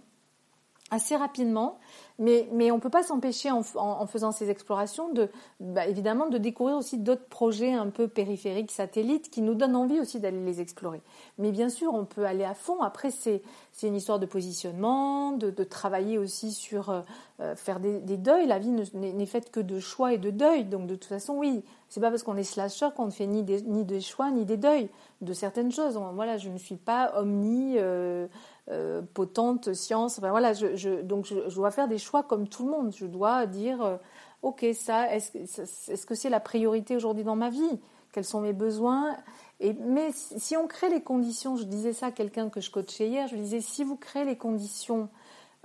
assez 0.91 1.17
rapidement, 1.17 1.79
mais, 2.19 2.71
on 2.71 2.77
ne 2.77 2.81
peut 2.81 2.91
pas 2.91 3.03
s'empêcher 3.03 3.51
en, 3.51 4.07
faisant 4.07 4.31
ces 4.31 4.49
explorations 4.49 5.13
de, 5.13 5.29
bah, 5.59 5.87
évidemment, 5.87 6.29
de 6.29 6.39
découvrir 6.39 6.77
aussi 6.77 6.99
d'autres 6.99 7.27
projets 7.27 7.73
un 7.73 7.89
peu 7.89 8.07
périphériques, 8.07 8.71
satellites, 8.71 9.31
qui 9.31 9.43
nous 9.43 9.55
donnent 9.55 9.75
envie 9.75 9.99
aussi 9.99 10.21
d'aller 10.21 10.41
les 10.45 10.61
explorer. 10.61 11.03
Mais 11.39 11.51
bien 11.51 11.69
sûr, 11.69 11.93
on 11.93 12.05
peut 12.05 12.25
aller 12.25 12.45
à 12.45 12.55
fond. 12.55 12.83
Après, 12.83 13.11
c'est 13.11 13.43
une 13.83 13.97
histoire 13.97 14.21
de 14.21 14.27
positionnement, 14.27 15.33
de, 15.33 15.65
travailler 15.65 16.19
aussi 16.19 16.53
sur 16.53 16.91
euh, 16.91 17.01
faire 17.57 17.81
des, 17.81 18.17
deuils. 18.17 18.47
La 18.47 18.59
vie 18.59 18.71
n'est 18.71 19.27
faite 19.27 19.51
que 19.51 19.61
de 19.61 19.81
choix 19.81 20.13
et 20.13 20.19
de 20.19 20.31
deuil. 20.31 20.65
Donc, 20.65 20.87
de 20.87 20.95
toute 20.95 21.07
façon, 21.09 21.35
oui, 21.35 21.65
c'est 21.89 22.01
pas 22.01 22.11
parce 22.11 22.23
qu'on 22.23 22.37
est 22.37 22.45
slasher 22.45 22.89
qu'on 22.97 23.07
ne 23.07 23.11
fait 23.11 23.27
ni 23.27 23.43
des, 23.43 23.63
ni 23.63 23.85
des 23.85 24.01
choix 24.01 24.31
ni 24.31 24.45
des 24.45 24.57
deuils 24.57 24.89
de 25.21 25.33
certaines 25.33 25.73
choses. 25.73 25.99
Voilà, 26.15 26.37
je 26.39 26.49
ne 26.49 26.59
suis 26.59 26.77
pas 26.77 27.13
omni. 27.17 27.75
Euh, 27.79 28.29
euh, 28.71 29.03
potente 29.13 29.75
science. 29.75 30.19
Enfin, 30.19 30.31
voilà, 30.31 30.55
je, 30.55 31.03
donc 31.03 31.27
je, 31.27 31.55
dois 31.55 31.71
faire 31.71 31.87
des 31.87 31.99
choix 31.99 32.23
comme 32.23 32.49
tout 32.49 32.65
le 32.65 32.71
monde. 32.71 32.95
Je 32.97 33.05
dois 33.05 33.45
dire, 33.45 33.83
euh, 33.83 33.97
ok, 34.41 34.65
ça, 34.73 35.15
est-ce 35.15 35.37
est 35.93 36.07
que 36.07 36.15
c'est 36.15 36.31
la 36.31 36.41
priorité 36.41 36.97
aujourd'hui 36.97 37.25
dans 37.25 37.37
ma 37.37 37.51
vie? 37.51 37.79
Quels 38.13 38.25
sont 38.25 38.41
mes 38.41 38.55
besoins? 38.55 39.19
Et 39.61 39.75
mais 39.75 40.13
si 40.13 40.57
on 40.57 40.67
crée 40.67 40.89
les 40.89 41.03
conditions, 41.03 41.57
je 41.57 41.65
disais 41.65 41.93
ça 41.93 42.07
à 42.07 42.11
quelqu'un 42.11 42.49
que 42.49 42.63
je 42.63 42.71
coachais 42.71 43.07
hier, 43.07 43.29
je 43.29 43.37
disais 43.37 43.61
si 43.61 43.85
vous 43.85 43.97
créez 43.97 44.25
les 44.25 44.39
conditions 44.39 45.11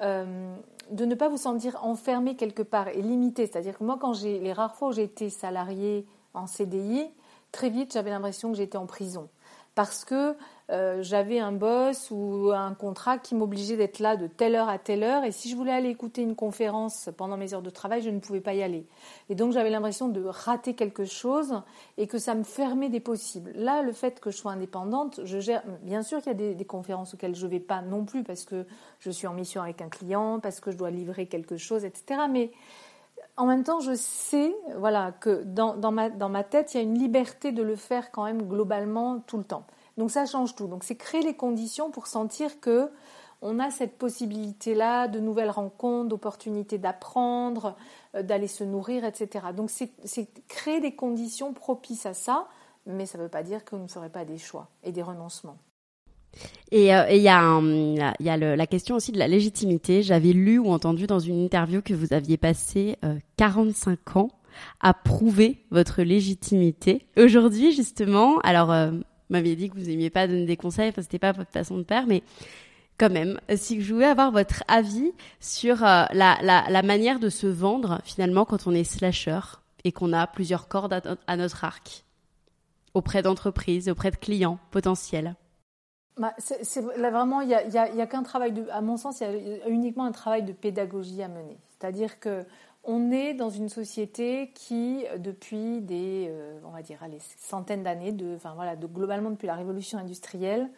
euh, 0.01 0.55
de 0.91 1.05
ne 1.05 1.15
pas 1.15 1.29
vous 1.29 1.37
sentir 1.37 1.77
enfermé 1.83 2.35
quelque 2.35 2.63
part 2.63 2.87
et 2.87 3.01
limité, 3.01 3.45
c'est-à-dire 3.45 3.77
que 3.77 3.83
moi, 3.83 3.97
quand 3.99 4.13
j'ai 4.13 4.39
les 4.39 4.53
rares 4.53 4.75
fois 4.75 4.89
où 4.89 4.91
j'ai 4.91 5.03
été 5.03 5.29
salarié 5.29 6.05
en 6.33 6.47
CDI, 6.47 7.09
très 7.51 7.69
vite 7.69 7.93
j'avais 7.93 8.09
l'impression 8.09 8.51
que 8.51 8.57
j'étais 8.57 8.77
en 8.77 8.85
prison. 8.85 9.29
Parce 9.75 10.03
que 10.05 10.35
euh, 10.71 11.01
j'avais 11.01 11.39
un 11.39 11.51
boss 11.51 12.11
ou 12.11 12.51
un 12.53 12.75
contrat 12.75 13.17
qui 13.17 13.33
m'obligeait 13.33 13.75
d'être 13.75 13.99
là 13.99 14.15
de 14.15 14.27
telle 14.27 14.53
heure 14.53 14.69
à 14.69 14.77
telle 14.77 15.03
heure. 15.03 15.23
Et 15.23 15.31
si 15.31 15.49
je 15.49 15.55
voulais 15.55 15.71
aller 15.71 15.89
écouter 15.89 16.21
une 16.21 16.35
conférence 16.35 17.09
pendant 17.17 17.37
mes 17.37 17.53
heures 17.55 17.63
de 17.63 17.71
travail, 17.71 18.01
je 18.01 18.11
ne 18.11 18.19
pouvais 18.19 18.39
pas 18.39 18.53
y 18.53 18.61
aller. 18.61 18.85
Et 19.29 19.35
donc 19.35 19.51
j'avais 19.51 19.71
l'impression 19.71 20.09
de 20.09 20.23
rater 20.23 20.75
quelque 20.75 21.05
chose 21.05 21.61
et 21.97 22.05
que 22.05 22.19
ça 22.19 22.35
me 22.35 22.43
fermait 22.43 22.89
des 22.89 22.99
possibles. 22.99 23.51
Là, 23.55 23.81
le 23.81 23.91
fait 23.93 24.19
que 24.19 24.29
je 24.29 24.37
sois 24.37 24.51
indépendante, 24.51 25.21
je 25.23 25.39
gère. 25.39 25.63
Bien 25.81 26.03
sûr 26.03 26.21
qu'il 26.21 26.39
y 26.39 26.51
a 26.51 26.53
des, 26.53 26.65
conférences 26.65 27.15
auxquelles 27.15 27.35
je 27.35 27.45
ne 27.47 27.51
vais 27.51 27.59
pas 27.59 27.81
non 27.81 28.05
plus 28.05 28.23
parce 28.23 28.45
que 28.45 28.65
je 28.99 29.09
suis 29.09 29.25
en 29.25 29.33
mission 29.33 29.63
avec 29.63 29.81
un 29.81 29.89
client, 29.89 30.39
parce 30.39 30.59
que 30.59 30.69
je 30.69 30.77
dois 30.77 30.91
livrer 30.91 31.25
quelque 31.25 31.57
chose, 31.57 31.83
etc. 31.83 32.21
Mais 32.29 32.51
en 33.37 33.47
même 33.47 33.63
temps, 33.63 33.79
je 33.79 33.95
sais, 33.95 34.53
voilà, 34.77 35.13
que 35.13 35.43
dans, 35.43 35.91
ma, 35.91 36.09
dans 36.09 36.29
ma 36.29 36.43
tête, 36.43 36.73
il 36.73 36.77
y 36.77 36.79
a 36.79 36.83
une 36.83 36.99
liberté 36.99 37.51
de 37.51 37.63
le 37.63 37.75
faire 37.75 38.11
quand 38.11 38.25
même 38.25 38.43
globalement 38.43 39.19
tout 39.19 39.37
le 39.37 39.43
temps. 39.43 39.65
Donc 39.99 40.11
ça 40.11 40.25
change 40.25 40.55
tout. 40.55 40.67
Donc 40.67 40.85
c'est 40.85 40.95
créer 40.95 41.21
les 41.21 41.35
conditions 41.35 41.91
pour 41.91 42.07
sentir 42.07 42.61
que 42.61 42.89
on 43.41 43.59
a 43.59 43.69
cette 43.69 43.97
possibilité-là 43.97 45.07
de 45.07 45.19
nouvelles 45.19 45.49
rencontres, 45.49 46.07
d'opportunités 46.07 46.77
d'apprendre, 46.77 47.75
euh, 48.15 48.23
d'aller 48.23 48.47
se 48.47 48.63
nourrir, 48.63 49.03
etc. 49.03 49.47
Donc 49.55 49.69
c'est 49.69 49.91
créer 50.47 50.79
des 50.79 50.93
conditions 50.95 51.53
propices 51.53 52.05
à 52.05 52.13
ça, 52.13 52.47
mais 52.85 53.05
ça 53.05 53.17
ne 53.17 53.23
veut 53.23 53.29
pas 53.29 53.43
dire 53.43 53.65
que 53.65 53.75
vous 53.75 53.83
ne 53.83 53.87
ferez 53.87 54.09
pas 54.09 54.23
des 54.23 54.37
choix 54.37 54.69
et 54.83 54.93
des 54.93 55.01
renoncements. 55.01 55.57
Et 56.71 56.95
euh, 56.95 57.09
il 57.09 57.21
y 57.21 57.27
a, 57.29 58.37
la 58.37 58.67
question 58.67 58.95
aussi 58.95 59.11
de 59.11 59.19
la 59.19 59.27
légitimité. 59.27 60.01
J'avais 60.01 60.31
lu 60.31 60.59
ou 60.59 60.71
entendu 60.71 61.07
dans 61.07 61.19
une 61.19 61.43
interview 61.43 61.81
que 61.81 61.93
vous 61.93 62.13
aviez 62.13 62.37
passé 62.37 62.97
45 63.35 63.99
euh, 64.15 64.19
ans 64.19 64.29
à 64.79 64.93
prouver 64.93 65.65
votre 65.71 66.03
légitimité. 66.03 67.05
Aujourd'hui, 67.17 67.71
justement, 67.73 68.39
alors 68.39 68.73
m'aviez 69.29 69.55
dit 69.55 69.69
que 69.69 69.75
vous 69.75 69.85
n'aimiez 69.85 70.09
pas 70.09 70.27
donner 70.27 70.45
des 70.45 70.57
conseils, 70.57 70.89
enfin, 70.89 71.01
c'était 71.01 71.19
pas 71.19 71.31
votre 71.31 71.51
façon 71.51 71.77
de 71.77 71.83
faire, 71.83 72.07
mais 72.07 72.23
quand 72.99 73.09
même, 73.09 73.39
si 73.55 73.81
je 73.81 73.93
voulais 73.93 74.07
avoir 74.07 74.31
votre 74.31 74.63
avis 74.67 75.13
sur 75.39 75.83
euh, 75.83 76.03
la, 76.11 76.37
la, 76.41 76.83
manière 76.83 77.19
de 77.19 77.29
se 77.29 77.47
vendre 77.47 78.01
finalement 78.03 78.45
quand 78.45 78.67
on 78.67 78.73
est 78.73 78.83
slasher 78.83 79.39
et 79.85 79.91
qu'on 79.91 80.11
a 80.11 80.27
plusieurs 80.27 80.67
cordes 80.67 81.01
à, 81.25 81.37
notre 81.37 81.63
arc 81.63 82.03
auprès 82.93 83.21
d'entreprises, 83.21 83.89
auprès 83.89 84.11
de 84.11 84.17
clients 84.17 84.59
potentiels. 84.71 85.35
Bah, 86.17 86.33
là 86.97 87.11
vraiment, 87.11 87.39
il 87.39 87.47
n'y 87.47 87.53
a, 87.53 87.83
a 87.83 88.07
qu'un 88.07 88.23
travail 88.23 88.51
de, 88.51 88.65
à 88.71 88.81
mon 88.81 88.97
sens, 88.97 89.21
il 89.21 89.23
y 89.23 89.61
a 89.61 89.69
uniquement 89.69 90.03
un 90.03 90.11
travail 90.11 90.43
de 90.43 90.51
pédagogie 90.51 91.23
à 91.23 91.29
mener. 91.29 91.57
C'est-à-dire 91.69 92.19
que 92.19 92.43
on 92.83 93.11
est 93.11 93.33
dans 93.33 93.49
une 93.49 93.69
société 93.69 94.51
qui, 94.55 95.05
depuis 95.17 95.81
des, 95.81 96.27
euh, 96.29 96.59
on 96.65 96.71
va 96.71 96.81
dire, 96.81 96.99
centaines 97.37 97.83
d'années, 97.83 98.11
de, 98.11 98.37
globalement 98.87 99.31
depuis 99.31 99.47
la 99.47 99.55
révolution 99.55 99.97
industrielle, 99.97 100.69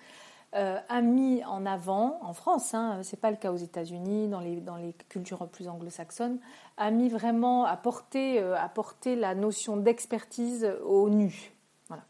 euh, 0.53 0.77
a 0.89 1.01
mis 1.01 1.43
en 1.45 1.65
avant, 1.65 2.19
en 2.21 2.33
France, 2.33 2.73
hein, 2.73 2.99
c'est 3.03 3.19
pas 3.19 3.31
le 3.31 3.37
cas 3.37 3.53
aux 3.53 3.57
États-Unis, 3.57 4.27
dans 4.27 4.41
les, 4.41 4.57
dans 4.57 4.75
les 4.75 4.93
cultures 5.07 5.47
plus 5.47 5.69
anglo-saxonnes, 5.69 6.39
a 6.75 6.91
mis 6.91 7.07
vraiment 7.07 7.63
à 7.63 7.77
porter, 7.77 8.39
euh, 8.41 8.57
à 8.57 8.67
porter 8.67 9.15
la 9.15 9.33
notion 9.33 9.77
d'expertise 9.77 10.69
au 10.83 11.09
nu. 11.09 11.53
Voilà. 11.87 12.03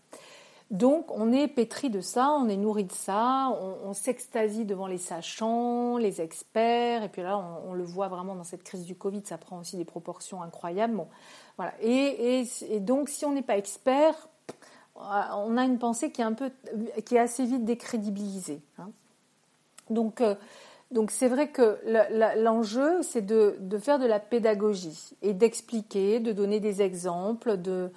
Donc 0.71 1.11
on 1.11 1.33
est 1.33 1.49
pétri 1.49 1.89
de 1.89 1.99
ça, 1.99 2.31
on 2.31 2.47
est 2.47 2.55
nourri 2.55 2.85
de 2.85 2.93
ça, 2.93 3.53
on, 3.83 3.93
s'extasie 3.93 4.63
devant 4.63 4.87
les 4.87 4.97
sachants, 4.97 5.97
les 5.97 6.21
experts, 6.21 7.03
et 7.03 7.09
puis 7.09 7.21
là 7.21 7.37
on, 7.67 7.73
le 7.73 7.83
voit 7.83 8.07
vraiment 8.07 8.35
dans 8.35 8.45
cette 8.45 8.63
crise 8.63 8.85
du 8.85 8.95
Covid, 8.95 9.21
ça 9.25 9.37
prend 9.37 9.59
aussi 9.59 9.75
des 9.75 9.83
proportions 9.83 10.41
incroyables. 10.41 10.95
Bon, 10.95 11.09
voilà. 11.57 11.73
Et, 11.81 12.45
donc 12.79 13.09
si 13.09 13.25
on 13.25 13.33
n'est 13.33 13.41
pas 13.41 13.57
expert, 13.57 14.29
on 14.95 15.57
a 15.57 15.65
une 15.65 15.77
pensée 15.77 16.09
qui 16.09 16.21
est 16.21 16.25
un 16.25 16.33
peu, 16.33 16.49
qui 17.05 17.15
est 17.15 17.19
assez 17.19 17.45
vite 17.45 17.65
décrédibilisée. 17.65 18.61
Hein. 18.79 18.91
Donc 19.89 20.21
euh, 20.21 20.35
donc 20.91 21.09
c'est 21.11 21.29
vrai 21.29 21.49
que 21.49 21.79
l'enjeu, 22.37 23.01
c'est 23.01 23.21
de, 23.25 23.57
faire 23.79 23.97
de 23.97 24.05
la 24.05 24.19
pédagogie 24.19 25.15
et 25.21 25.33
d'expliquer, 25.33 26.19
de 26.19 26.33
donner 26.33 26.59
des 26.59 26.81
exemples, 26.81 27.55
de, 27.57 27.91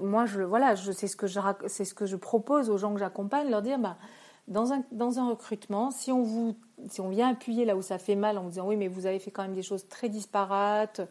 moi 0.00 0.24
je 0.24 0.40
voilà, 0.42 0.76
c'est 0.76 1.06
ce 1.06 1.16
que 1.16 1.26
je 1.26 1.40
c'est 1.66 1.84
ce 1.84 1.92
que 1.92 2.06
je 2.06 2.16
propose 2.16 2.70
aux 2.70 2.78
gens 2.78 2.94
que 2.94 3.00
j'accompagne, 3.00 3.50
leur 3.50 3.60
dire 3.60 3.78
bah 3.78 3.98
dans 4.48 4.72
un 4.72 4.82
dans 4.92 5.18
un 5.18 5.28
recrutement, 5.28 5.90
si 5.90 6.10
on 6.10 6.22
vous 6.22 6.56
si 6.88 7.02
on 7.02 7.10
vient 7.10 7.28
appuyer 7.28 7.66
là 7.66 7.76
où 7.76 7.82
ça 7.82 7.98
fait 7.98 8.16
mal 8.16 8.38
en 8.38 8.42
vous 8.44 8.50
disant 8.50 8.66
oui 8.66 8.76
mais 8.76 8.88
vous 8.88 9.04
avez 9.04 9.18
fait 9.18 9.30
quand 9.30 9.42
même 9.42 9.54
des 9.54 9.62
choses 9.62 9.86
très 9.88 10.08
disparates, 10.08 11.02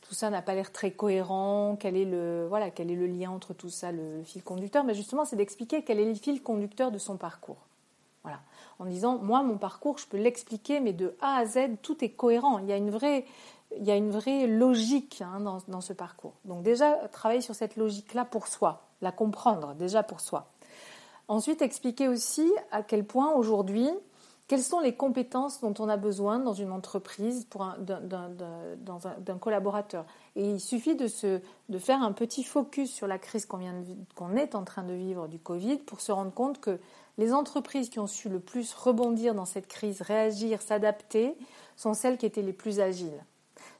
tout 0.00 0.14
ça 0.14 0.30
n'a 0.30 0.40
pas 0.40 0.54
l'air 0.54 0.72
très 0.72 0.90
cohérent, 0.90 1.76
quel 1.78 1.98
est 1.98 2.06
le 2.06 2.46
voilà 2.48 2.70
quel 2.70 2.90
est 2.90 2.96
le 2.96 3.06
lien 3.06 3.30
entre 3.30 3.52
tout 3.52 3.68
ça, 3.68 3.92
le, 3.92 4.18
le 4.18 4.24
fil 4.24 4.42
conducteur, 4.42 4.84
mais 4.84 4.94
justement 4.94 5.26
c'est 5.26 5.36
d'expliquer 5.36 5.82
quel 5.82 6.00
est 6.00 6.06
le 6.06 6.14
fil 6.14 6.42
conducteur 6.42 6.90
de 6.90 6.98
son 6.98 7.18
parcours. 7.18 7.66
Voilà 8.22 8.40
en 8.78 8.86
disant 8.86 9.18
moi 9.18 9.42
mon 9.42 9.58
parcours 9.58 9.98
je 9.98 10.06
peux 10.06 10.16
l'expliquer 10.16 10.80
mais 10.80 10.92
de 10.92 11.16
A 11.20 11.36
à 11.36 11.44
Z 11.44 11.58
tout 11.82 12.04
est 12.04 12.10
cohérent. 12.10 12.58
Il 12.58 12.66
y 12.66 12.72
a 12.72 12.76
une 12.76 12.90
vraie, 12.90 13.24
il 13.76 13.84
y 13.84 13.90
a 13.90 13.96
une 13.96 14.10
vraie 14.10 14.46
logique 14.46 15.22
hein, 15.22 15.40
dans, 15.40 15.58
dans, 15.68 15.80
ce 15.80 15.92
parcours. 15.92 16.34
Donc 16.44 16.62
déjà 16.62 16.94
travailler 17.08 17.40
sur 17.40 17.54
cette 17.54 17.76
logique 17.76 18.14
là 18.14 18.24
pour 18.24 18.46
soi, 18.46 18.82
la 19.00 19.12
comprendre 19.12 19.74
déjà 19.74 20.02
pour 20.02 20.20
soi. 20.20 20.50
Ensuite 21.28 21.60
expliquer 21.60 22.08
aussi 22.08 22.50
à 22.70 22.82
quel 22.82 23.04
point 23.04 23.32
aujourd'hui 23.32 23.90
quelles 24.48 24.62
sont 24.62 24.80
les 24.80 24.94
compétences 24.94 25.60
dont 25.60 25.74
on 25.78 25.90
a 25.90 25.98
besoin 25.98 26.38
dans 26.38 26.54
une 26.54 26.72
entreprise 26.72 27.44
pour 27.50 27.66
d'un 27.78 29.38
collaborateur 29.38 30.06
Et 30.36 30.50
il 30.52 30.58
suffit 30.58 30.96
de, 30.96 31.06
se, 31.06 31.42
de 31.68 31.78
faire 31.78 32.02
un 32.02 32.12
petit 32.12 32.42
focus 32.42 32.90
sur 32.90 33.06
la 33.06 33.18
crise 33.18 33.44
qu'on 33.44 33.60
qu'on 34.14 34.36
est 34.36 34.54
en 34.54 34.64
train 34.64 34.84
de 34.84 34.94
vivre 34.94 35.28
du 35.28 35.38
Covid 35.38 35.76
pour 35.76 36.00
se 36.00 36.12
rendre 36.12 36.32
compte 36.32 36.60
que 36.60 36.80
les 37.18 37.34
entreprises 37.34 37.90
qui 37.90 37.98
ont 37.98 38.06
su 38.06 38.28
le 38.28 38.38
plus 38.38 38.72
rebondir 38.72 39.34
dans 39.34 39.44
cette 39.44 39.66
crise, 39.66 40.00
réagir, 40.00 40.62
s'adapter, 40.62 41.36
sont 41.76 41.92
celles 41.92 42.16
qui 42.16 42.26
étaient 42.26 42.42
les 42.42 42.52
plus 42.52 42.80
agiles. 42.80 43.24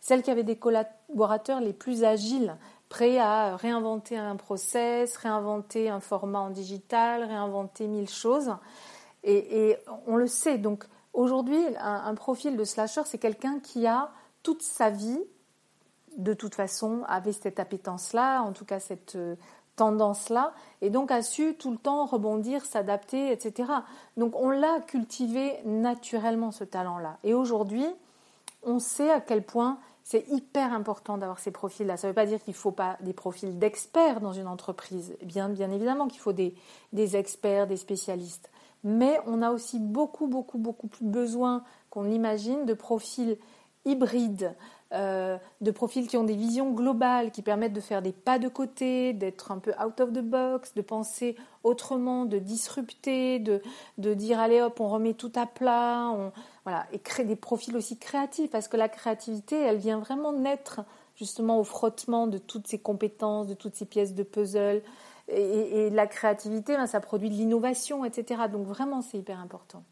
Celles 0.01 0.23
qui 0.23 0.31
avaient 0.31 0.43
des 0.43 0.57
collaborateurs 0.57 1.61
les 1.61 1.73
plus 1.73 2.05
agiles, 2.05 2.57
prêts 2.89 3.19
à 3.19 3.57
réinventer 3.57 4.17
un 4.17 4.37
process, 4.37 5.17
réinventer 5.17 5.89
un 5.89 6.01
format 6.01 6.41
en 6.41 6.51
digital, 6.51 7.25
réinventer 7.25 7.87
mille 7.87 8.09
choses. 8.09 8.55
Et, 9.25 9.77
on 10.07 10.17
le 10.17 10.27
sait. 10.27 10.59
Donc 10.59 10.85
aujourd'hui, 11.13 11.61
un, 11.81 12.15
profil 12.15 12.57
de 12.57 12.65
slasher, 12.65 13.03
c'est 13.05 13.19
quelqu'un 13.19 13.61
qui 13.61 13.87
a 13.87 14.11
toute 14.43 14.63
sa 14.63 14.91
vie, 14.91 15.21
de 16.17 16.35
toute 16.35 16.55
façon, 16.55 17.03
avait 17.07 17.33
cette 17.33 17.61
appétence-là, 17.61 18.43
en 18.43 18.53
tout 18.53 18.65
cas 18.65 18.81
cette, 18.81 19.15
euh, 19.17 19.37
tendance-là, 19.79 20.53
et 20.83 20.91
donc 20.91 21.11
a 21.11 21.23
su 21.23 21.55
tout 21.55 21.71
le 21.71 21.79
temps 21.79 22.05
rebondir, 22.05 22.65
s'adapter, 22.65 23.33
etc. 23.33 23.73
Donc 24.17 24.37
on 24.37 24.51
l'a 24.51 24.81
cultivé 24.87 25.55
naturellement 25.65 26.51
ce 26.51 26.65
talent-là. 26.65 27.17
Et 27.25 27.33
aujourd'hui, 27.33 27.87
on 28.63 28.79
sait 28.79 29.11
à 29.11 29.21
quel 29.21 29.43
point 29.43 29.79
c'est 30.05 30.27
hyper 30.31 30.73
important 30.73 31.19
d'avoir 31.19 31.39
ces 31.39 31.51
profils-là. 31.51 31.97
Ça 31.97 32.07
ne 32.07 32.13
veut 32.13 32.15
pas 32.15 32.27
dire 32.27 32.43
qu'il 32.43 32.55
ne 32.55 32.59
faut 32.59 32.71
pas 32.71 32.97
des 33.01 33.13
profils 33.13 33.59
d'experts 33.59 34.21
dans 34.21 34.33
une 34.33 34.47
entreprise. 34.47 35.17
Bien, 35.23 35.53
évidemment 35.53 36.09
qu'il 36.09 36.21
faut 36.21 36.33
des, 36.33 36.55
des 36.93 37.17
experts, 37.17 37.67
des 37.67 37.77
spécialistes. 37.77 38.51
Mais 38.85 39.21
on 39.27 39.43
a 39.43 39.51
aussi 39.51 39.79
beaucoup, 39.79 40.27
beaucoup, 40.27 40.59
beaucoup 40.59 40.89
plus 40.89 41.05
besoin 41.05 41.63
qu'on 41.91 42.05
l'imagine 42.05 42.65
de 42.65 42.75
profils 42.75 43.37
hybrides, 43.85 44.55
euh, 44.95 45.37
de 45.61 45.71
profils 45.71 46.09
qui 46.09 46.17
ont 46.17 46.25
des 46.25 46.37
visions 46.37 46.73
globales, 46.73 47.31
qui 47.31 47.43
permettent 47.43 47.75
de 47.75 47.81
faire 47.81 48.01
des 48.01 48.13
pas 48.13 48.39
de 48.39 48.49
côté, 48.49 49.13
d'être 49.13 49.53
un 49.53 49.59
peu 49.59 49.73
out 49.73 50.01
of 50.01 50.13
the 50.13 50.23
box, 50.23 50.75
de 50.75 50.81
penser 50.81 51.37
autrement, 51.63 52.25
de 52.25 52.39
disrupter, 52.39 53.39
de, 53.39 53.61
de 53.99 54.15
dire 54.15 54.41
allez 54.41 54.63
hop, 54.63 54.81
on 54.81 54.89
remet 54.89 55.15
tout 55.15 55.33
à 55.35 55.45
plat, 55.47 56.11
voilà, 56.65 56.87
et 56.93 56.99
créer 56.99 57.27
des 57.27 57.37
profils 57.37 57.77
aussi 57.77 57.99
créatifs, 57.99 58.51
parce 58.51 58.69
que 58.69 58.79
la 58.79 58.89
créativité, 58.89 59.61
elle 59.61 59.77
vient 59.77 59.99
vraiment 59.99 60.33
naître 60.33 60.81
justement 61.17 61.59
au 61.59 61.65
frottement 61.65 62.27
de 62.27 62.39
toutes 62.39 62.67
ces 62.67 62.79
compétences, 62.79 63.47
de 63.47 63.55
toutes 63.55 63.75
ces 63.75 63.87
pièces 63.87 64.15
de 64.15 64.23
puzzle. 64.23 64.83
Et, 65.31 65.91
la 65.91 66.07
créativité, 66.07 66.77
ben, 66.77 66.87
ça 66.87 67.01
produit 67.01 67.29
de 67.29 67.35
l'innovation, 67.35 68.07
etc. 68.07 68.45
Donc 68.51 68.67
vraiment, 68.67 69.03
c'est 69.03 69.19
hyper 69.19 69.39
important. 69.41 69.85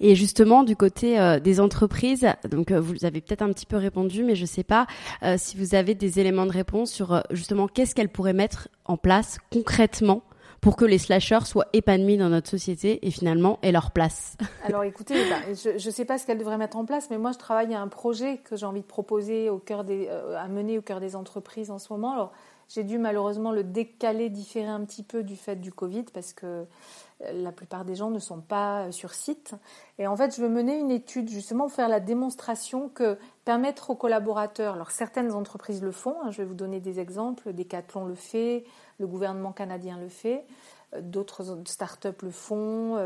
Et 0.00 0.14
justement, 0.14 0.62
du 0.62 0.76
côté 0.76 1.18
euh, 1.18 1.40
des 1.40 1.60
entreprises, 1.60 2.26
donc 2.50 2.70
euh, 2.70 2.80
vous 2.80 3.04
avez 3.04 3.20
peut-être 3.20 3.42
un 3.42 3.52
petit 3.52 3.66
peu 3.66 3.76
répondu, 3.76 4.22
mais 4.24 4.34
je 4.34 4.42
ne 4.42 4.46
sais 4.46 4.64
pas 4.64 4.86
euh, 5.22 5.36
si 5.38 5.56
vous 5.56 5.74
avez 5.74 5.94
des 5.94 6.20
éléments 6.20 6.46
de 6.46 6.52
réponse 6.52 6.90
sur 6.90 7.22
justement 7.30 7.68
qu'est-ce 7.68 7.94
qu'elles 7.94 8.08
pourraient 8.08 8.32
mettre 8.32 8.68
en 8.84 8.96
place 8.96 9.38
concrètement 9.52 10.22
pour 10.60 10.76
que 10.76 10.84
les 10.84 10.98
slashers 10.98 11.44
soient 11.44 11.66
épanouis 11.72 12.16
dans 12.16 12.28
notre 12.28 12.48
société 12.48 13.06
et 13.06 13.10
finalement 13.10 13.58
aient 13.62 13.72
leur 13.72 13.90
place? 13.90 14.36
Alors 14.64 14.84
écoutez, 14.84 15.14
bah, 15.28 15.36
je 15.52 15.70
ne 15.74 15.92
sais 15.92 16.04
pas 16.04 16.18
ce 16.18 16.26
qu'elles 16.26 16.38
devraient 16.38 16.58
mettre 16.58 16.76
en 16.76 16.84
place, 16.84 17.08
mais 17.10 17.18
moi 17.18 17.32
je 17.32 17.38
travaille 17.38 17.74
à 17.74 17.80
un 17.80 17.88
projet 17.88 18.38
que 18.38 18.56
j'ai 18.56 18.66
envie 18.66 18.80
de 18.80 18.86
proposer 18.86 19.50
au 19.50 19.58
cœur 19.58 19.84
des, 19.84 20.08
à 20.08 20.48
mener 20.48 20.78
au 20.78 20.82
cœur 20.82 21.00
des 21.00 21.14
entreprises 21.14 21.70
en 21.70 21.78
ce 21.78 21.92
moment. 21.92 22.30
J'ai 22.68 22.84
dû 22.84 22.98
malheureusement 22.98 23.52
le 23.52 23.64
décaler, 23.64 24.28
différer 24.28 24.66
un 24.66 24.84
petit 24.84 25.02
peu 25.02 25.22
du 25.22 25.36
fait 25.36 25.56
du 25.56 25.72
Covid 25.72 26.04
parce 26.12 26.32
que 26.32 26.66
la 27.32 27.52
plupart 27.52 27.84
des 27.84 27.94
gens 27.94 28.10
ne 28.10 28.18
sont 28.18 28.40
pas 28.40 28.84
euh, 28.86 28.92
sur 28.92 29.14
site. 29.14 29.54
Et 29.98 30.06
en 30.06 30.16
fait, 30.16 30.36
je 30.36 30.42
veux 30.42 30.48
mener 30.48 30.78
une 30.78 30.90
étude 30.90 31.30
justement 31.30 31.68
faire 31.68 31.88
la 31.88 32.00
démonstration 32.00 32.88
que 32.90 33.18
permettre 33.44 33.90
aux 33.90 33.94
collaborateurs, 33.94 34.74
alors 34.74 34.90
certaines 34.90 35.32
entreprises 35.32 35.82
le 35.82 35.92
font, 35.92 36.16
hein, 36.22 36.30
je 36.30 36.38
vais 36.38 36.44
vous 36.44 36.54
donner 36.54 36.80
des 36.80 37.00
exemples, 37.00 37.52
Decathlon 37.52 38.04
le 38.04 38.14
fait, 38.14 38.64
le 38.98 39.06
gouvernement 39.06 39.52
canadien 39.52 39.98
le 39.98 40.08
fait, 40.08 40.44
d'autres 41.00 41.56
startups 41.66 42.22
le 42.22 42.30
font. 42.30 42.98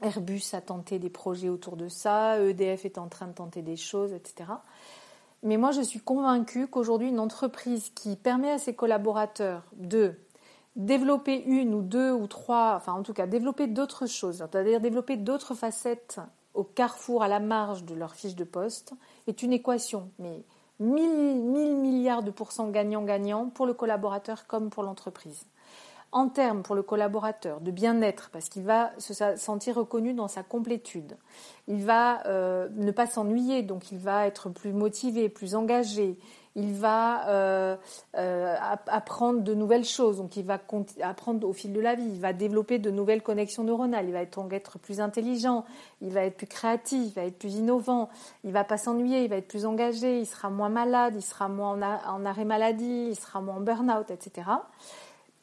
Airbus 0.00 0.42
a 0.52 0.60
tenté 0.60 1.00
des 1.00 1.10
projets 1.10 1.48
autour 1.48 1.76
de 1.76 1.88
ça, 1.88 2.40
EDF 2.40 2.84
est 2.84 2.98
en 2.98 3.08
train 3.08 3.26
de 3.26 3.32
tenter 3.32 3.62
des 3.62 3.76
choses, 3.76 4.12
etc. 4.12 4.52
Mais 5.42 5.56
moi, 5.56 5.70
je 5.70 5.80
suis 5.80 6.00
convaincue 6.00 6.66
qu'aujourd'hui, 6.66 7.08
une 7.08 7.20
entreprise 7.20 7.90
qui 7.94 8.16
permet 8.16 8.50
à 8.50 8.58
ses 8.58 8.74
collaborateurs 8.74 9.62
de 9.76 10.14
développer 10.74 11.42
une 11.44 11.74
ou 11.74 11.82
deux 11.82 12.12
ou 12.12 12.26
trois, 12.26 12.74
enfin 12.76 12.92
en 12.92 13.02
tout 13.02 13.12
cas 13.12 13.26
développer 13.26 13.66
d'autres 13.66 14.06
choses, 14.06 14.38
c'est-à-dire 14.38 14.80
développer 14.80 15.16
d'autres 15.16 15.54
facettes 15.54 16.20
au 16.54 16.64
carrefour, 16.64 17.22
à 17.22 17.28
la 17.28 17.40
marge 17.40 17.84
de 17.84 17.94
leur 17.94 18.14
fiche 18.14 18.34
de 18.34 18.44
poste, 18.44 18.94
est 19.26 19.42
une 19.42 19.52
équation, 19.52 20.10
mais 20.18 20.44
1000, 20.80 21.76
milliards 21.76 22.22
de 22.22 22.30
pourcents 22.30 22.68
gagnant-gagnant 22.68 23.46
pour 23.46 23.66
le 23.66 23.74
collaborateur 23.74 24.46
comme 24.46 24.70
pour 24.70 24.82
l'entreprise 24.82 25.46
en 26.12 26.28
termes 26.28 26.62
pour 26.62 26.74
le 26.74 26.82
collaborateur 26.82 27.60
de 27.60 27.70
bien-être, 27.70 28.30
parce 28.30 28.48
qu'il 28.48 28.64
va 28.64 28.92
se 28.98 29.12
sentir 29.36 29.76
reconnu 29.76 30.14
dans 30.14 30.28
sa 30.28 30.42
complétude. 30.42 31.16
Il 31.66 31.84
va 31.84 32.26
euh, 32.26 32.68
ne 32.76 32.90
pas 32.90 33.06
s'ennuyer, 33.06 33.62
donc 33.62 33.92
il 33.92 33.98
va 33.98 34.26
être 34.26 34.48
plus 34.48 34.72
motivé, 34.72 35.28
plus 35.28 35.54
engagé. 35.54 36.18
Il 36.58 36.74
va 36.74 37.28
euh, 37.28 37.76
euh, 38.16 38.56
apprendre 38.88 39.42
de 39.42 39.54
nouvelles 39.54 39.84
choses, 39.84 40.16
donc 40.16 40.36
il 40.36 40.44
va 40.44 40.58
apprendre 41.02 41.46
au 41.46 41.52
fil 41.52 41.72
de 41.72 41.78
la 41.78 41.94
vie. 41.94 42.08
Il 42.08 42.20
va 42.20 42.32
développer 42.32 42.80
de 42.80 42.90
nouvelles 42.90 43.22
connexions 43.22 43.62
neuronales. 43.62 44.06
Il 44.06 44.12
va 44.12 44.22
être, 44.22 44.44
être 44.50 44.78
plus 44.80 45.00
intelligent, 45.00 45.64
il 46.00 46.10
va 46.12 46.22
être 46.22 46.36
plus 46.36 46.48
créatif, 46.48 47.12
il 47.12 47.14
va 47.14 47.22
être 47.22 47.38
plus 47.38 47.54
innovant. 47.54 48.08
Il 48.42 48.50
va 48.50 48.64
pas 48.64 48.76
s'ennuyer, 48.76 49.22
il 49.22 49.30
va 49.30 49.36
être 49.36 49.46
plus 49.46 49.66
engagé. 49.66 50.18
Il 50.18 50.26
sera 50.26 50.50
moins 50.50 50.68
malade, 50.68 51.14
il 51.16 51.22
sera 51.22 51.48
moins 51.48 51.78
en, 52.08 52.24
arrêt 52.24 52.44
maladie, 52.44 53.08
il 53.10 53.16
sera 53.16 53.40
moins 53.40 53.56
en 53.56 53.60
burn-out, 53.60 54.10
etc. 54.10 54.50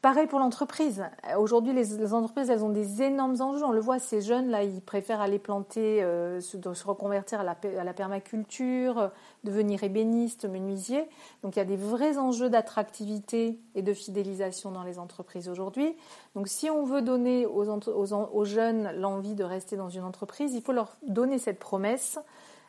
Pareil 0.06 0.28
pour 0.28 0.38
l'entreprise. 0.38 1.04
Aujourd'hui, 1.36 1.74
les, 1.74 2.14
entreprises, 2.14 2.52
elles 2.52 2.64
ont 2.64 2.70
des 2.70 3.02
énormes 3.02 3.42
enjeux. 3.42 3.64
On 3.64 3.72
le 3.72 3.80
voit, 3.80 3.98
ces 3.98 4.22
jeunes-là, 4.22 4.62
ils 4.62 4.80
préfèrent 4.80 5.20
aller 5.20 5.40
planter, 5.40 6.04
euh, 6.04 6.40
se, 6.42 6.58
reconvertir 6.86 7.40
à 7.40 7.44
la, 7.44 7.94
permaculture, 7.96 9.10
devenir 9.44 9.84
ébéniste, 9.84 10.46
menuisier. 10.46 11.10
Donc, 11.42 11.56
il 11.56 11.58
y 11.58 11.62
a 11.64 11.66
des 11.66 11.76
vrais 11.76 12.20
enjeux 12.20 12.52
d'attractivité 12.52 13.60
et 13.74 13.82
de 13.82 13.94
fidélisation 13.96 14.70
dans 14.70 14.84
les 14.84 15.00
entreprises 15.00 15.50
aujourd'hui. 15.50 15.96
Donc, 16.36 16.50
si 16.50 16.70
on 16.70 16.84
veut 16.84 17.02
donner 17.02 17.48
aux, 17.48 18.46
jeunes 18.46 18.92
l'envie 19.00 19.34
de 19.34 19.44
rester 19.44 19.76
dans 19.76 19.90
une 19.90 20.04
entreprise, 20.04 20.54
il 20.54 20.62
faut 20.62 20.72
leur 20.72 20.98
donner 21.08 21.40
cette 21.40 21.58
promesse 21.58 22.20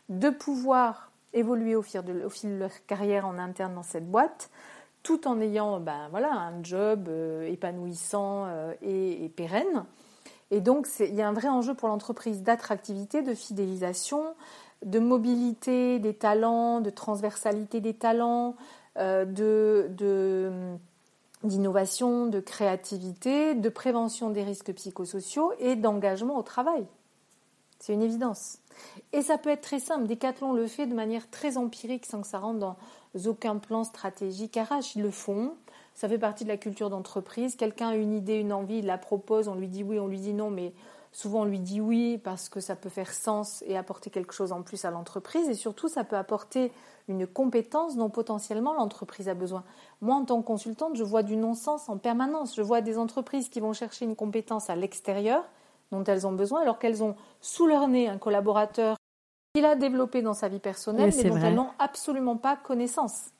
de 0.08 0.30
pouvoir 0.30 1.12
évoluer 1.34 1.76
au 1.76 1.82
fil 1.82 2.02
de 2.02 2.58
leur 2.58 2.86
carrière 2.86 3.26
en 3.26 3.36
interne 3.36 3.74
dans 3.74 3.82
cette 3.82 4.10
boîte 4.10 4.48
tout 5.06 5.28
en 5.28 5.40
ayant 5.40 5.78
ben, 5.78 6.08
voilà, 6.10 6.32
un 6.32 6.64
job 6.64 7.06
euh, 7.08 7.46
épanouissant 7.46 8.46
euh, 8.48 8.74
et, 8.82 9.28
pérenne. 9.36 9.84
Et 10.50 10.60
donc, 10.60 10.88
il 10.98 11.14
y 11.14 11.22
a 11.22 11.28
un 11.28 11.32
vrai 11.32 11.46
enjeu 11.46 11.74
pour 11.74 11.86
l'entreprise 11.86 12.42
d'attractivité, 12.42 13.22
de 13.22 13.32
fidélisation, 13.32 14.34
de 14.84 14.98
mobilité 14.98 16.00
des 16.00 16.12
talents, 16.12 16.80
de 16.80 16.90
transversalité 16.90 17.80
des 17.80 17.94
talents, 17.94 18.56
euh, 18.96 19.24
de, 19.24 19.88
d'innovation, 21.44 22.26
de 22.26 22.40
créativité, 22.40 23.54
de 23.54 23.68
prévention 23.68 24.30
des 24.30 24.42
risques 24.42 24.72
psychosociaux 24.74 25.52
et 25.60 25.76
d'engagement 25.76 26.36
au 26.36 26.42
travail. 26.42 26.84
C'est 27.78 27.92
une 27.92 28.02
évidence. 28.02 28.58
Et 29.12 29.22
ça 29.22 29.38
peut 29.38 29.50
être 29.50 29.62
très 29.62 29.78
simple. 29.78 30.08
Decathlon 30.08 30.52
le 30.52 30.66
fait 30.66 30.86
de 30.86 30.94
manière 30.94 31.30
très 31.30 31.58
empirique 31.58 32.06
sans 32.06 32.22
que 32.22 32.26
ça 32.26 32.40
rentre 32.40 32.58
dans 32.58 32.76
aucun 33.24 33.56
plan 33.56 33.84
stratégique 33.84 34.56
arrache. 34.56 34.94
Ils 34.96 35.02
le 35.02 35.10
font. 35.10 35.54
Ça 35.94 36.08
fait 36.08 36.18
partie 36.18 36.44
de 36.44 36.48
la 36.48 36.58
culture 36.58 36.90
d'entreprise. 36.90 37.56
Quelqu'un 37.56 37.88
a 37.88 37.94
une 37.94 38.12
idée, 38.12 38.34
une 38.34 38.52
envie, 38.52 38.78
il 38.78 38.86
la 38.86 38.98
propose, 38.98 39.48
on 39.48 39.54
lui 39.54 39.68
dit 39.68 39.82
oui, 39.82 39.98
on 39.98 40.06
lui 40.06 40.20
dit 40.20 40.34
non, 40.34 40.50
mais 40.50 40.74
souvent 41.12 41.40
on 41.40 41.44
lui 41.46 41.58
dit 41.58 41.80
oui 41.80 42.18
parce 42.18 42.50
que 42.50 42.60
ça 42.60 42.76
peut 42.76 42.90
faire 42.90 43.10
sens 43.10 43.64
et 43.66 43.78
apporter 43.78 44.10
quelque 44.10 44.34
chose 44.34 44.52
en 44.52 44.62
plus 44.62 44.84
à 44.84 44.90
l'entreprise. 44.90 45.48
Et 45.48 45.54
surtout, 45.54 45.88
ça 45.88 46.04
peut 46.04 46.16
apporter 46.16 46.70
une 47.08 47.26
compétence 47.26 47.96
dont 47.96 48.10
potentiellement 48.10 48.74
l'entreprise 48.74 49.28
a 49.28 49.34
besoin. 49.34 49.64
Moi, 50.02 50.14
en 50.14 50.24
tant 50.24 50.42
que 50.42 50.46
consultante, 50.46 50.96
je 50.96 51.04
vois 51.04 51.22
du 51.22 51.36
non-sens 51.36 51.88
en 51.88 51.96
permanence. 51.96 52.54
Je 52.54 52.62
vois 52.62 52.82
des 52.82 52.98
entreprises 52.98 53.48
qui 53.48 53.60
vont 53.60 53.72
chercher 53.72 54.04
une 54.04 54.16
compétence 54.16 54.68
à 54.68 54.76
l'extérieur 54.76 55.44
dont 55.92 56.04
elles 56.04 56.26
ont 56.26 56.32
besoin, 56.32 56.60
alors 56.60 56.78
qu'elles 56.78 57.02
ont 57.02 57.14
sous 57.40 57.66
leur 57.66 57.88
nez 57.88 58.08
un 58.08 58.18
collaborateur 58.18 58.96
qu'il 59.56 59.64
a 59.64 59.74
développé 59.74 60.20
dans 60.20 60.34
sa 60.34 60.48
vie 60.48 60.58
personnelle, 60.58 61.10
mais, 61.16 61.24
dont 61.30 61.36
elles 61.38 61.54
n'ont 61.54 61.70
absolument 61.78 62.36
pas 62.36 62.56
connaissance. 62.56 63.30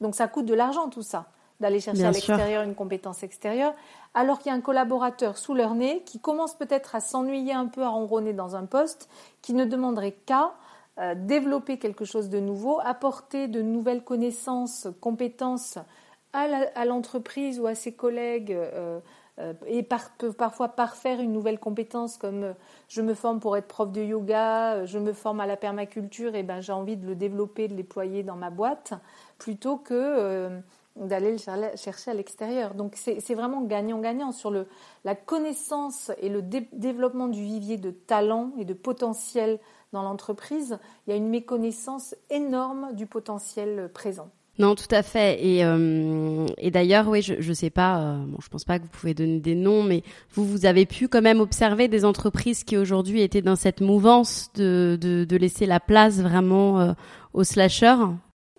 Donc 0.00 0.14
ça 0.14 0.26
coûte 0.26 0.46
de 0.46 0.54
l'argent 0.54 0.88
tout 0.88 1.02
ça, 1.02 1.26
d'aller 1.60 1.80
chercher 1.80 2.06
à 2.06 2.10
l'extérieur 2.12 2.62
une 2.62 2.74
compétence 2.74 3.22
extérieure, 3.22 3.74
alors 4.14 4.38
qu'il 4.38 4.50
y 4.50 4.54
a 4.54 4.56
un 4.56 4.62
collaborateur 4.62 5.36
sous 5.36 5.52
leur 5.52 5.74
nez 5.74 6.02
qui 6.06 6.18
commence 6.18 6.54
peut-être 6.54 6.94
à 6.94 7.00
s'ennuyer 7.00 7.52
un 7.52 7.66
peu, 7.66 7.82
à 7.82 7.90
ronronner 7.90 8.32
dans 8.32 8.56
un 8.56 8.64
poste, 8.64 9.10
qui 9.42 9.52
ne 9.52 9.66
demanderait 9.66 10.16
qu'à 10.24 10.54
euh, 10.98 11.14
développer 11.14 11.78
quelque 11.78 12.06
chose 12.06 12.30
de 12.30 12.40
nouveau, 12.40 12.80
apporter 12.82 13.48
de 13.48 13.60
nouvelles 13.60 14.04
connaissances, 14.04 14.88
compétences 15.02 15.76
à 16.32 16.86
l'entreprise 16.86 17.60
ou 17.60 17.66
à 17.66 17.74
ses 17.74 17.92
collègues. 17.92 18.52
Euh, 18.52 18.98
et 19.66 19.82
par, 19.82 20.10
parfois 20.36 20.68
parfaire 20.68 21.20
une 21.20 21.32
nouvelle 21.32 21.58
compétence 21.58 22.18
comme 22.18 22.44
euh, 22.44 22.52
je 22.88 23.00
me 23.00 23.14
forme 23.14 23.40
pour 23.40 23.56
être 23.56 23.66
prof 23.66 23.90
de 23.90 24.02
yoga, 24.02 24.74
euh, 24.74 24.86
je 24.86 24.98
me 24.98 25.14
forme 25.14 25.40
à 25.40 25.46
la 25.46 25.56
permaculture 25.56 26.34
et 26.34 26.42
ben 26.42 26.60
j'ai 26.60 26.72
envie 26.72 26.98
de 26.98 27.06
le 27.06 27.14
développer, 27.14 27.66
de 27.66 27.72
le 27.72 27.78
déployer 27.78 28.22
dans 28.22 28.36
ma 28.36 28.50
boîte 28.50 28.92
plutôt 29.38 29.78
que 29.78 30.60
d'aller 30.94 31.32
le 31.32 31.38
chercher 31.76 32.10
à 32.10 32.14
l'extérieur. 32.14 32.74
Donc 32.74 32.94
c'est 32.96 33.34
vraiment 33.34 33.62
gagnant-gagnant 33.62 34.30
sur 34.30 34.50
le, 34.50 34.68
la 35.04 35.14
connaissance 35.14 36.12
et 36.20 36.28
le 36.28 36.42
développement 36.42 37.28
du 37.28 37.42
vivier 37.42 37.78
de 37.78 37.90
talent 37.90 38.52
et 38.58 38.64
de 38.64 38.74
potentiel 38.74 39.58
dans 39.92 40.02
l'entreprise. 40.02 40.78
Il 41.06 41.10
y 41.10 41.12
a 41.14 41.16
une 41.16 41.28
méconnaissance 41.28 42.14
énorme 42.30 42.94
du 42.94 43.06
potentiel 43.06 43.90
présent. 43.92 44.30
Non, 44.58 44.74
tout 44.74 44.88
à 44.90 45.02
fait. 45.02 45.44
Et, 45.44 45.64
euh, 45.64 46.46
et 46.58 46.70
d'ailleurs, 46.70 47.08
oui, 47.08 47.22
je 47.22 47.34
ne 47.34 47.54
sais 47.54 47.70
pas, 47.70 48.00
euh, 48.00 48.16
bon, 48.26 48.38
je 48.42 48.48
pense 48.48 48.64
pas 48.64 48.78
que 48.78 48.84
vous 48.84 48.90
pouvez 48.90 49.14
donner 49.14 49.40
des 49.40 49.54
noms, 49.54 49.82
mais 49.82 50.02
vous, 50.34 50.44
vous 50.44 50.66
avez 50.66 50.84
pu 50.84 51.08
quand 51.08 51.22
même 51.22 51.40
observer 51.40 51.88
des 51.88 52.04
entreprises 52.04 52.62
qui 52.62 52.76
aujourd'hui 52.76 53.22
étaient 53.22 53.40
dans 53.40 53.56
cette 53.56 53.80
mouvance 53.80 54.50
de, 54.54 54.98
de, 55.00 55.24
de 55.24 55.36
laisser 55.36 55.64
la 55.64 55.80
place 55.80 56.20
vraiment 56.20 56.80
euh, 56.80 56.92
aux 57.32 57.44
slashers 57.44 58.06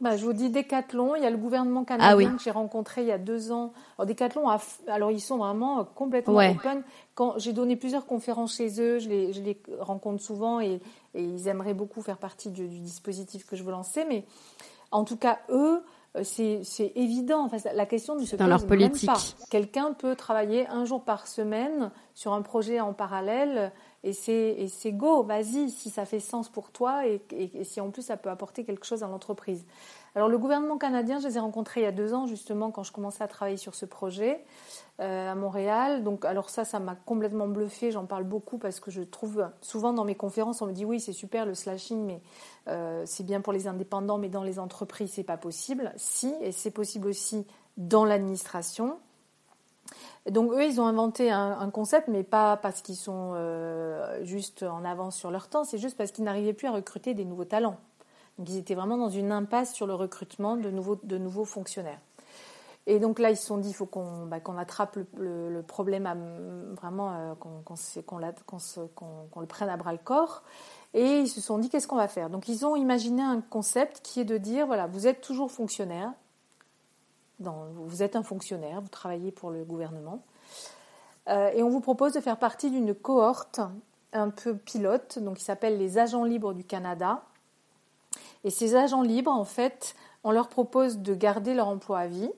bah, 0.02 0.18
je 0.18 0.26
vous 0.26 0.34
dis 0.34 0.50
Decathlon, 0.50 1.16
il 1.16 1.24
y 1.24 1.26
a 1.26 1.30
le 1.30 1.38
gouvernement 1.38 1.84
ah 1.88 1.98
canadien 1.98 2.36
que 2.36 2.44
j'ai 2.44 2.52
rencontré 2.52 3.04
il 3.04 3.08
y 3.08 3.12
a 3.14 3.18
deux 3.18 3.54
ans. 3.54 3.72
Alors 3.98 4.06
Decathlon, 4.06 4.50
alors 4.88 5.12
ils 5.12 5.22
sont 5.22 5.38
vraiment 5.38 5.86
complètement 5.86 6.40
open. 6.40 6.84
Quand 7.16 7.36
j'ai 7.38 7.54
donné 7.54 7.78
plusieurs 7.78 8.06
conférences 8.06 8.58
chez 8.58 8.82
eux, 8.82 9.00
je 9.00 9.08
les, 9.08 9.32
je 9.32 9.42
les 9.42 9.58
rencontre 9.80 10.22
souvent 10.22 10.60
et, 10.60 10.82
et, 11.14 11.24
ils 11.24 11.48
aimeraient 11.48 11.74
beaucoup 11.74 12.02
faire 12.02 12.18
partie 12.18 12.50
du, 12.50 12.68
du 12.68 12.80
dispositif 12.82 13.46
que 13.46 13.56
je 13.56 13.64
veux 13.64 13.72
lancer. 13.72 14.04
Mais 14.10 14.26
en 14.94 15.04
tout 15.04 15.18
cas, 15.18 15.40
eux, 15.50 15.84
euh, 16.16 16.24
c'est 16.24 16.92
évident. 16.96 17.46
Enfin, 17.46 17.58
la 17.74 17.86
question 17.86 18.16
ne 18.16 18.26
se 18.26 18.36
Dans 18.36 18.48
leur 18.48 18.66
politique. 18.66 19.10
pas. 19.10 19.20
Quelqu'un 19.50 19.94
peut 19.94 20.16
travailler 20.16 20.68
un 20.68 20.86
jour 20.86 21.04
par 21.04 21.28
semaine 21.28 21.92
sur 22.14 22.34
un 22.34 22.42
projet 22.42 22.80
en 22.80 22.94
parallèle 22.94 23.72
et 24.04 24.14
c'est 24.14 24.92
go, 24.92 25.24
vas-y, 25.24 25.70
si 25.70 25.90
ça 25.90 26.06
fait 26.06 26.20
sens 26.20 26.50
pour 26.50 26.72
toi 26.72 27.08
et, 27.08 27.22
et, 27.32 27.64
si 27.64 27.80
en 27.82 27.90
plus 27.90 28.04
ça 28.04 28.18
peut 28.18 28.30
apporter 28.30 28.66
quelque 28.66 28.86
chose 28.86 29.02
à 29.02 29.08
l'entreprise. 29.08 29.66
Alors 30.14 30.28
le 30.28 30.38
gouvernement 30.38 30.78
canadien, 30.78 31.20
je 31.20 31.28
les 31.28 31.38
ai 31.38 31.40
rencontrés 31.40 31.82
il 31.82 31.84
y 31.84 31.88
a 31.88 31.92
deux 31.92 32.14
ans 32.14 32.28
justement 32.28 32.70
quand 32.70 32.84
je 32.84 32.92
commençais 32.92 33.24
à 33.24 33.28
travailler 33.28 33.58
sur 33.58 33.74
ce 33.74 33.86
projet. 33.86 34.44
Euh, 35.00 35.32
à 35.32 35.34
Montréal. 35.34 36.04
Donc, 36.04 36.24
alors 36.24 36.52
ça, 36.52 36.66
ça 36.66 36.80
m'a 36.80 36.94
complètement 36.94 37.48
bluffé. 37.48 37.90
J'en 37.90 38.06
parle 38.06 38.26
beaucoup 38.26 38.60
parce 38.60 38.80
que 38.80 38.92
je 38.92 39.02
trouve 39.02 39.50
souvent 39.60 39.92
dans 39.92 40.06
mes 40.06 40.14
conférences, 40.14 40.62
on 40.62 40.68
me 40.68 40.72
dit 40.72 40.86
oui, 40.86 41.00
c'est 41.00 41.14
super 41.14 41.48
le 41.48 41.56
slashing, 41.56 42.06
mais 42.06 42.22
euh, 42.68 43.02
c'est 43.08 43.26
bien 43.26 43.42
pour 43.42 43.54
les 43.54 43.66
indépendants, 43.66 44.20
mais 44.20 44.30
dans 44.30 44.44
les 44.44 44.60
entreprises, 44.60 45.14
c'est 45.14 45.24
pas 45.24 45.36
possible. 45.36 45.92
Si, 45.96 46.32
et 46.42 46.52
c'est 46.52 46.70
possible 46.70 47.08
aussi 47.08 47.48
dans 47.76 48.06
l'administration. 48.06 49.00
Donc 50.30 50.54
eux, 50.54 50.64
ils 50.64 50.80
ont 50.80 50.86
inventé 50.86 51.32
un, 51.32 51.72
concept, 51.72 52.08
mais 52.08 52.22
pas 52.22 52.56
parce 52.58 52.84
qu'ils 52.84 52.96
sont 52.96 53.32
euh, 53.34 54.24
juste 54.24 54.62
en 54.62 54.86
avance 54.86 55.16
sur 55.18 55.32
leur 55.32 55.48
temps, 55.48 55.64
c'est 55.64 55.80
juste 55.80 55.98
parce 55.98 56.12
qu'ils 56.12 56.24
n'arrivaient 56.24 56.54
plus 56.54 56.68
à 56.68 56.72
recruter 56.72 57.16
des 57.16 57.26
nouveaux 57.26 57.46
talents. 57.46 57.78
Donc 58.38 58.48
ils 58.48 58.58
étaient 58.58 58.76
vraiment 58.76 58.98
dans 58.98 59.10
une 59.10 59.32
impasse 59.32 59.74
sur 59.74 59.88
le 59.88 59.96
recrutement 59.96 60.56
de 60.56 60.70
nouveaux, 60.70 61.00
de 61.02 61.18
nouveaux 61.18 61.46
fonctionnaires. 61.46 62.00
Et 62.86 63.00
donc 63.00 63.20
là, 63.20 63.30
ils 63.30 63.38
se 63.38 63.46
sont 63.46 63.58
dit, 63.58 63.70
il 63.70 63.74
faut 63.74 63.86
qu'on 63.86 64.26
bah, 64.26 64.40
attrape 64.58 64.98
le, 65.16 65.62
problème, 65.62 66.04
vraiment, 66.76 67.36
qu'on 67.36 69.40
le 69.40 69.48
prenne 69.48 69.70
à 69.70 69.78
bras 69.78 69.94
le 69.94 70.00
corps. 70.00 70.44
Et 70.94 71.20
ils 71.20 71.30
se 71.30 71.42
sont 71.42 71.58
dit, 71.58 71.70
qu'est-ce 71.70 71.88
qu'on 71.88 71.96
va 71.96 72.08
faire? 72.08 72.30
Donc 72.30 72.48
ils 72.48 72.66
ont 72.66 72.76
imaginé 72.76 73.24
un 73.24 73.42
concept 73.42 74.02
qui 74.04 74.20
est 74.20 74.26
de 74.26 74.38
dire, 74.38 74.68
voilà, 74.68 74.88
vous 74.88 75.08
êtes 75.08 75.22
toujours 75.22 75.52
fonctionnaire, 75.52 76.12
vous 77.40 78.04
êtes 78.04 78.16
un 78.16 78.24
fonctionnaire, 78.24 78.82
vous 78.82 78.90
travaillez 78.90 79.32
pour 79.32 79.50
le 79.50 79.64
gouvernement, 79.64 80.22
euh, 81.30 81.50
et 81.54 81.64
on 81.64 81.70
vous 81.70 81.82
propose 81.82 82.14
de 82.14 82.20
faire 82.20 82.38
partie 82.38 82.70
d'une 82.70 82.94
cohorte 82.94 83.62
un 84.12 84.30
peu 84.30 84.56
pilote, 84.56 85.20
donc 85.20 85.38
qui 85.38 85.44
s'appelle 85.44 85.78
les 85.78 85.98
agents 85.98 86.26
libres 86.26 86.54
du 86.54 86.64
Canada. 86.64 87.24
Et 88.44 88.50
ces 88.50 88.76
agents 88.76 89.02
libres, 89.02 89.32
en 89.32 89.46
fait, 89.46 89.96
on 90.24 90.32
leur 90.32 90.50
propose 90.50 91.00
de 91.00 91.16
garder 91.16 91.54
leur 91.54 91.68
emploi 91.68 92.00
à 92.00 92.08
vie, 92.08 92.30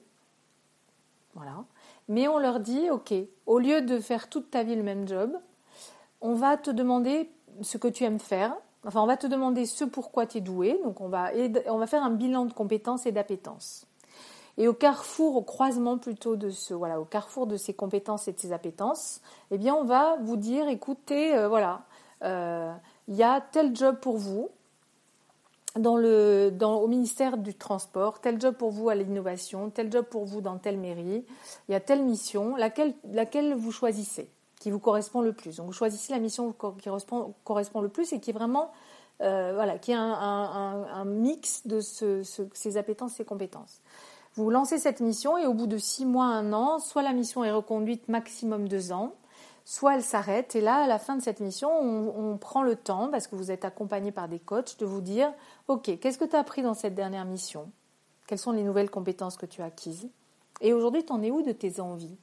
Mais 2.07 2.27
on 2.27 2.38
leur 2.38 2.59
dit, 2.59 2.89
OK, 2.89 3.13
au 3.45 3.59
lieu 3.59 3.81
de 3.81 3.99
faire 3.99 4.29
toute 4.29 4.51
ta 4.51 4.63
vie 4.63 4.75
le 4.75 4.83
même 4.83 5.07
job, 5.07 5.31
on 6.21 6.33
va 6.33 6.57
te 6.57 6.71
demander 6.71 7.31
ce 7.61 7.77
que 7.77 7.88
tu 7.88 8.03
aimes 8.03 8.19
faire. 8.19 8.55
Enfin, 8.86 9.01
on 9.01 9.07
va 9.07 9.17
te 9.17 9.27
demander 9.27 9.65
ce 9.65 9.83
pourquoi 9.83 10.27
tu 10.27 10.38
es 10.38 10.41
doué. 10.41 10.79
Donc, 10.83 11.01
on 11.01 11.09
va, 11.09 11.31
on 11.67 11.77
va 11.77 11.88
faire 11.88 12.03
un 12.03 12.11
bilan 12.11 12.45
de 12.45 12.53
compétences 12.53 13.05
et 13.05 13.11
d'appétences. 13.11 13.88
Et 14.57 14.67
au 14.67 14.73
carrefour, 14.73 15.36
au 15.36 15.41
croisement 15.41 15.97
plutôt 15.97 16.36
de 16.36 16.49
ce, 16.49 16.73
voilà, 16.73 17.01
au 17.01 17.05
carrefour 17.05 17.47
de 17.47 17.57
ces 17.57 17.73
compétences 17.73 18.27
et 18.27 18.33
de 18.33 18.39
ces 18.39 18.53
appétences, 18.53 19.21
eh 19.51 19.57
bien, 19.57 19.75
on 19.75 19.83
va 19.83 20.17
vous 20.21 20.38
dire, 20.38 20.69
écoutez, 20.69 21.36
euh, 21.36 21.49
voilà, 21.49 21.81
euh, 22.23 22.73
il 23.07 23.15
y 23.15 23.23
a 23.23 23.41
tel 23.41 23.75
job 23.75 23.97
pour 23.99 24.17
vous 24.17 24.49
au 25.84 26.88
ministère 26.88 27.38
du 27.38 27.53
Transport, 27.53 28.19
tel 28.21 28.39
job 28.39 28.55
pour 28.55 28.71
vous 28.71 28.89
à 28.89 28.95
l'innovation, 28.95 29.69
tel 29.69 29.91
job 29.91 30.05
pour 30.05 30.26
vous 30.26 30.41
dans 30.41 30.57
telle 30.57 30.78
mairie, 30.78 31.26
il 31.67 31.71
y 31.71 31.76
a 31.76 31.80
telle 31.80 32.03
mission, 32.03 32.55
laquelle, 32.55 33.55
vous 33.55 33.71
choisissez, 33.71 34.30
qui 34.59 34.71
vous 34.71 34.80
correspond 34.80 35.21
le 35.21 35.34
plus. 35.34 35.57
Donc 35.57 35.67
vous 35.67 35.73
choisissez 35.73 36.13
la 36.13 36.19
mission 36.19 36.53
qui 36.53 36.89
correspond, 37.43 37.82
le 37.82 37.89
plus 37.89 38.13
et 38.13 38.19
qui 38.19 38.30
est 38.30 38.34
vraiment, 38.34 38.71
euh, 39.21 39.51
voilà, 39.53 39.78
qui 39.78 39.91
est 39.91 39.95
un, 39.97 41.05
mix 41.05 41.67
de 41.67 41.82
ce, 41.82 42.23
ce, 42.23 42.43
ces 42.53 42.78
appétences, 42.78 43.13
ces 43.13 43.26
compétences. 43.26 43.82
Vous 44.36 44.49
lancez 44.49 44.80
cette 44.80 44.99
mission 44.99 45.38
et 45.38 45.45
au 45.45 45.53
bout 45.53 45.67
de 45.67 45.78
six 45.78 46.05
mois, 46.05 46.26
un 46.26 46.51
an, 46.51 46.80
soit 46.80 47.03
la 47.03 47.13
mission 47.13 47.43
est 47.43 47.51
reconduite 47.51 48.09
maximum 48.09 48.67
deux 48.67 48.91
ans, 48.91 49.13
soit 49.66 49.95
elle 49.95 50.03
s'arrête. 50.03 50.55
Et 50.55 50.61
là, 50.61 50.84
à 50.84 50.88
la 50.88 50.99
fin 50.99 51.18
de 51.18 51.22
cette 51.22 51.39
mission, 51.39 51.70
on, 51.72 52.38
prend 52.38 52.63
le 52.63 52.76
temps, 52.76 53.09
parce 53.09 53.28
que 53.28 53.36
vous 53.36 53.51
êtes 53.51 53.66
accompagné 53.66 54.11
par 54.11 54.30
des 54.30 54.39
coachs, 54.39 54.78
de 54.80 54.86
vous 54.86 55.01
dire, 55.01 55.34
OK, 55.68 55.99
qu'est-ce 55.99 56.20
que 56.20 56.26
tu 56.26 56.36
as 56.36 56.39
appris 56.39 56.61
dans 56.61 56.76
cette 56.76 56.95
dernière 56.95 57.26
mission? 57.26 57.72
Quelles 58.28 58.39
sont 58.39 58.51
les 58.51 58.63
nouvelles 58.63 58.91
compétences 58.91 59.36
que 59.36 59.45
tu 59.45 59.61
as 59.61 59.66
acquises? 59.66 60.07
Et 60.61 60.72
aujourd'hui, 60.72 61.03
tu 61.03 61.11
en 61.11 61.22
es 61.22 61.32
où 61.32 61.41
de 61.41 61.51
tes 61.51 61.80
envies? 61.80 62.16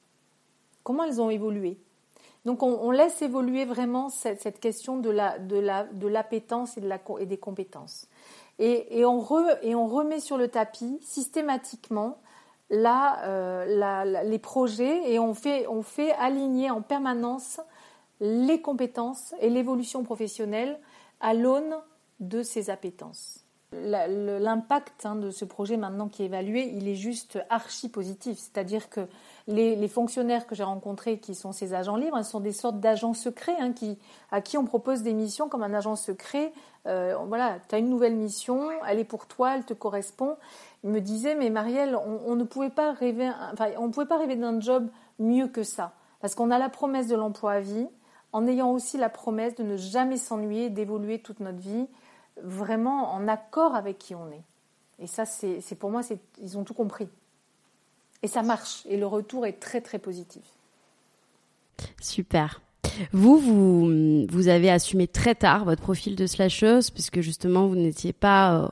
Comment 0.84 1.04
elles 1.04 1.20
ont 1.20 1.30
évolué? 1.30 1.78
Donc 2.44 2.64
on, 2.64 2.90
laisse 2.90 3.22
évoluer 3.22 3.64
vraiment 3.64 4.08
cette, 4.08 4.58
question 4.58 4.96
de 4.96 5.10
l'appétence 6.08 6.76
et, 6.76 7.26
des 7.26 7.38
compétences. 7.38 8.08
Et 8.58 9.04
on 9.04 9.20
remet 9.20 10.18
sur 10.18 10.36
le 10.36 10.48
tapis 10.48 10.98
systématiquement 11.02 12.18
euh, 12.72 14.22
les 14.24 14.38
projets 14.38 15.12
et 15.12 15.18
on 15.18 15.34
fait, 15.34 15.66
on 15.66 15.82
fait 15.82 16.12
aligner 16.12 16.70
en 16.70 16.80
permanence 16.80 17.60
les 18.20 18.60
compétences 18.60 19.34
et 19.40 19.50
l'évolution 19.50 20.04
professionnelle 20.04 20.78
à 21.20 21.34
l'aune 21.34 21.76
de 22.20 22.42
ces 22.42 22.70
appétences. 22.70 23.41
L'impact 23.72 25.06
hein, 25.06 25.16
de 25.16 25.30
ce 25.30 25.44
projet 25.44 25.76
maintenant 25.76 26.08
qui 26.08 26.22
est 26.22 26.26
évalué, 26.26 26.72
il 26.74 26.88
est 26.88 26.94
juste 26.94 27.38
archi 27.48 27.88
positif. 27.88 28.38
C'est-à-dire 28.38 28.90
que 28.90 29.00
les, 29.46 29.88
fonctionnaires 29.88 30.46
que 30.46 30.54
j'ai 30.54 30.62
rencontrés, 30.62 31.18
qui 31.18 31.34
sont 31.34 31.52
ces 31.52 31.74
agents 31.74 31.96
libres, 31.96 32.18
ils 32.18 32.24
sont 32.24 32.40
des 32.40 32.52
sortes 32.52 32.80
d'agents 32.80 33.14
secrets 33.14 33.56
hein, 33.58 33.72
à 34.30 34.40
qui 34.40 34.58
on 34.58 34.64
propose 34.64 35.02
des 35.02 35.14
missions 35.14 35.48
comme 35.48 35.62
un 35.62 35.72
agent 35.72 35.96
secret. 35.96 36.52
Euh, 36.86 37.16
voilà, 37.28 37.58
tu 37.68 37.74
as 37.74 37.78
une 37.78 37.88
nouvelle 37.88 38.16
mission, 38.16 38.70
elle 38.86 38.98
est 38.98 39.04
pour 39.04 39.26
toi, 39.26 39.56
elle 39.56 39.64
te 39.64 39.74
correspond. 39.74 40.36
Il 40.84 40.90
me 40.90 41.00
disait, 41.00 41.34
mais 41.34 41.48
Marielle, 41.48 41.96
on, 41.96 42.34
ne 42.34 42.44
pouvait 42.44 42.70
pas 42.70 42.92
rêver, 42.92 43.30
enfin, 43.52 43.68
on 43.78 43.90
pouvait 43.90 44.06
pas 44.06 44.18
rêver 44.18 44.36
d'un 44.36 44.60
job 44.60 44.88
mieux 45.18 45.46
que 45.46 45.62
ça, 45.62 45.92
parce 46.20 46.34
qu'on 46.34 46.50
a 46.50 46.58
la 46.58 46.68
promesse 46.68 47.06
de 47.06 47.14
l'emploi 47.14 47.52
à 47.52 47.60
vie, 47.60 47.86
en 48.32 48.46
ayant 48.46 48.70
aussi 48.70 48.98
la 48.98 49.08
promesse 49.08 49.54
de 49.54 49.62
ne 49.62 49.76
jamais 49.76 50.16
s'ennuyer, 50.16 50.70
d'évoluer 50.70 51.20
toute 51.20 51.40
notre 51.40 51.58
vie, 51.58 51.86
vraiment 52.42 53.12
en 53.12 53.28
accord 53.28 53.74
avec 53.74 53.98
qui 53.98 54.14
on 54.14 54.30
est. 54.30 54.42
Et 54.98 55.06
ça, 55.06 55.24
c'est 55.26 55.74
pour 55.78 55.90
moi, 55.90 56.02
ils 56.40 56.58
ont 56.58 56.64
tout 56.64 56.74
compris. 56.74 57.08
Et 58.22 58.28
ça 58.28 58.42
marche. 58.42 58.84
Et 58.86 58.96
le 58.96 59.06
retour 59.06 59.46
est 59.46 59.54
très, 59.54 59.80
très 59.80 59.98
positif. 59.98 60.44
Super. 62.00 62.60
Vous, 63.12 63.38
vous, 63.38 64.26
vous 64.28 64.48
avez 64.48 64.70
assumé 64.70 65.08
très 65.08 65.34
tard 65.34 65.64
votre 65.64 65.82
profil 65.82 66.14
de 66.14 66.26
slasheuse, 66.26 66.90
puisque 66.90 67.20
justement, 67.20 67.66
vous 67.66 67.74
n'étiez 67.74 68.12
pas 68.12 68.54
euh, 68.54 68.68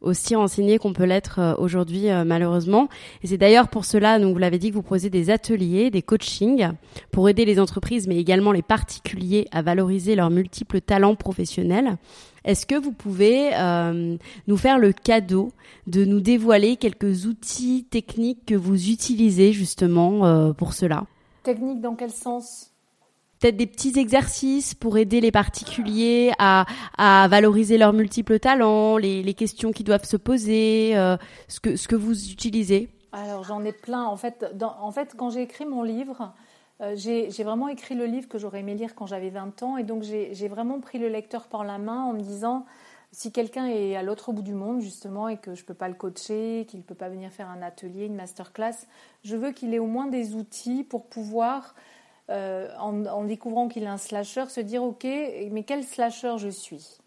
aussi 0.00 0.34
renseigné 0.34 0.78
qu'on 0.78 0.92
peut 0.92 1.04
l'être 1.04 1.38
euh, 1.38 1.54
aujourd'hui 1.56 2.10
euh, 2.10 2.24
malheureusement. 2.24 2.88
Et 3.22 3.28
c'est 3.28 3.38
d'ailleurs 3.38 3.68
pour 3.68 3.84
cela, 3.84 4.18
donc 4.18 4.32
vous 4.32 4.38
l'avez 4.38 4.58
dit, 4.58 4.70
que 4.70 4.74
vous 4.74 4.82
proposez 4.82 5.10
des 5.10 5.30
ateliers, 5.30 5.90
des 5.90 6.02
coachings 6.02 6.70
pour 7.10 7.28
aider 7.28 7.44
les 7.44 7.60
entreprises, 7.60 8.06
mais 8.06 8.18
également 8.18 8.52
les 8.52 8.62
particuliers 8.62 9.46
à 9.52 9.62
valoriser 9.62 10.14
leurs 10.14 10.30
multiples 10.30 10.80
talents 10.80 11.14
professionnels. 11.14 11.96
Est-ce 12.44 12.66
que 12.66 12.74
vous 12.74 12.92
pouvez 12.92 13.50
euh, 13.54 14.16
nous 14.46 14.56
faire 14.56 14.78
le 14.78 14.92
cadeau 14.92 15.52
de 15.86 16.04
nous 16.04 16.20
dévoiler 16.20 16.76
quelques 16.76 17.26
outils 17.26 17.86
techniques 17.90 18.46
que 18.46 18.54
vous 18.54 18.90
utilisez 18.90 19.52
justement 19.52 20.52
pour 20.54 20.72
cela? 20.72 21.06
Techniques 21.42 21.80
dans 21.80 21.94
quel 21.94 22.10
sens? 22.10 22.66
Peut-être 23.40 23.56
des 23.56 23.66
petits 23.66 23.98
exercices 23.98 24.74
pour 24.74 24.98
aider 24.98 25.22
les 25.22 25.32
particuliers 25.32 26.30
à, 26.38 26.66
à 26.98 27.26
valoriser 27.28 27.78
leurs 27.78 27.94
multiples 27.94 28.38
talents, 28.38 28.98
les, 28.98 29.22
les 29.22 29.32
questions 29.32 29.72
qui 29.72 29.82
doivent 29.82 30.04
se 30.04 30.18
poser, 30.18 30.94
euh, 30.94 31.16
ce, 31.48 31.58
que, 31.58 31.76
ce 31.76 31.88
que 31.88 31.96
vous 31.96 32.30
utilisez. 32.30 32.90
Alors 33.12 33.44
j'en 33.44 33.64
ai 33.64 33.72
plein. 33.72 34.04
En 34.04 34.16
fait, 34.16 34.44
dans, 34.54 34.76
en 34.82 34.92
fait 34.92 35.14
quand 35.16 35.30
j'ai 35.30 35.40
écrit 35.40 35.64
mon 35.64 35.82
livre, 35.82 36.34
euh, 36.80 36.94
j'ai 36.96 37.44
vraiment 37.44 37.68
écrit 37.68 37.94
le 37.94 38.06
livre 38.06 38.28
que 38.28 38.38
j'aurais 38.38 38.60
aimé 38.60 38.74
lire 38.74 38.94
quand 38.94 39.06
j'avais 39.06 39.30
20 39.30 39.62
ans. 39.62 39.76
Et 39.76 39.84
donc 39.84 40.02
j'ai 40.02 40.48
vraiment 40.48 40.80
pris 40.80 40.98
le 40.98 41.08
lecteur 41.08 41.46
par 41.48 41.64
la 41.64 41.78
main 41.78 42.04
en 42.04 42.12
me 42.12 42.20
disant, 42.20 42.64
si 43.12 43.32
quelqu'un 43.32 43.66
est 43.66 43.96
à 43.96 44.02
l'autre 44.02 44.32
bout 44.32 44.42
du 44.42 44.54
monde 44.54 44.80
justement 44.80 45.28
et 45.28 45.36
que 45.36 45.54
je 45.54 45.62
ne 45.62 45.66
peux 45.66 45.74
pas 45.74 45.88
le 45.88 45.94
coacher, 45.94 46.66
qu'il 46.68 46.80
ne 46.80 46.84
peut 46.84 46.94
pas 46.94 47.08
venir 47.08 47.30
faire 47.30 47.50
un 47.50 47.60
atelier, 47.60 48.06
une 48.06 48.14
masterclass, 48.14 48.86
je 49.24 49.36
veux 49.36 49.52
qu'il 49.52 49.74
ait 49.74 49.78
au 49.78 49.86
moins 49.86 50.06
des 50.06 50.34
outils 50.34 50.84
pour 50.84 51.06
pouvoir 51.06 51.74
euh, 52.30 52.68
en, 52.78 53.24
découvrant 53.24 53.68
qu'il 53.68 53.82
est 53.82 53.88
un 53.88 53.98
slasher, 53.98 54.46
se 54.48 54.60
dire 54.60 54.84
ok, 54.84 55.04
mais 55.50 55.64
quel 55.64 55.84
slasher 55.84 56.36
je 56.38 56.48
suis? 56.48 56.98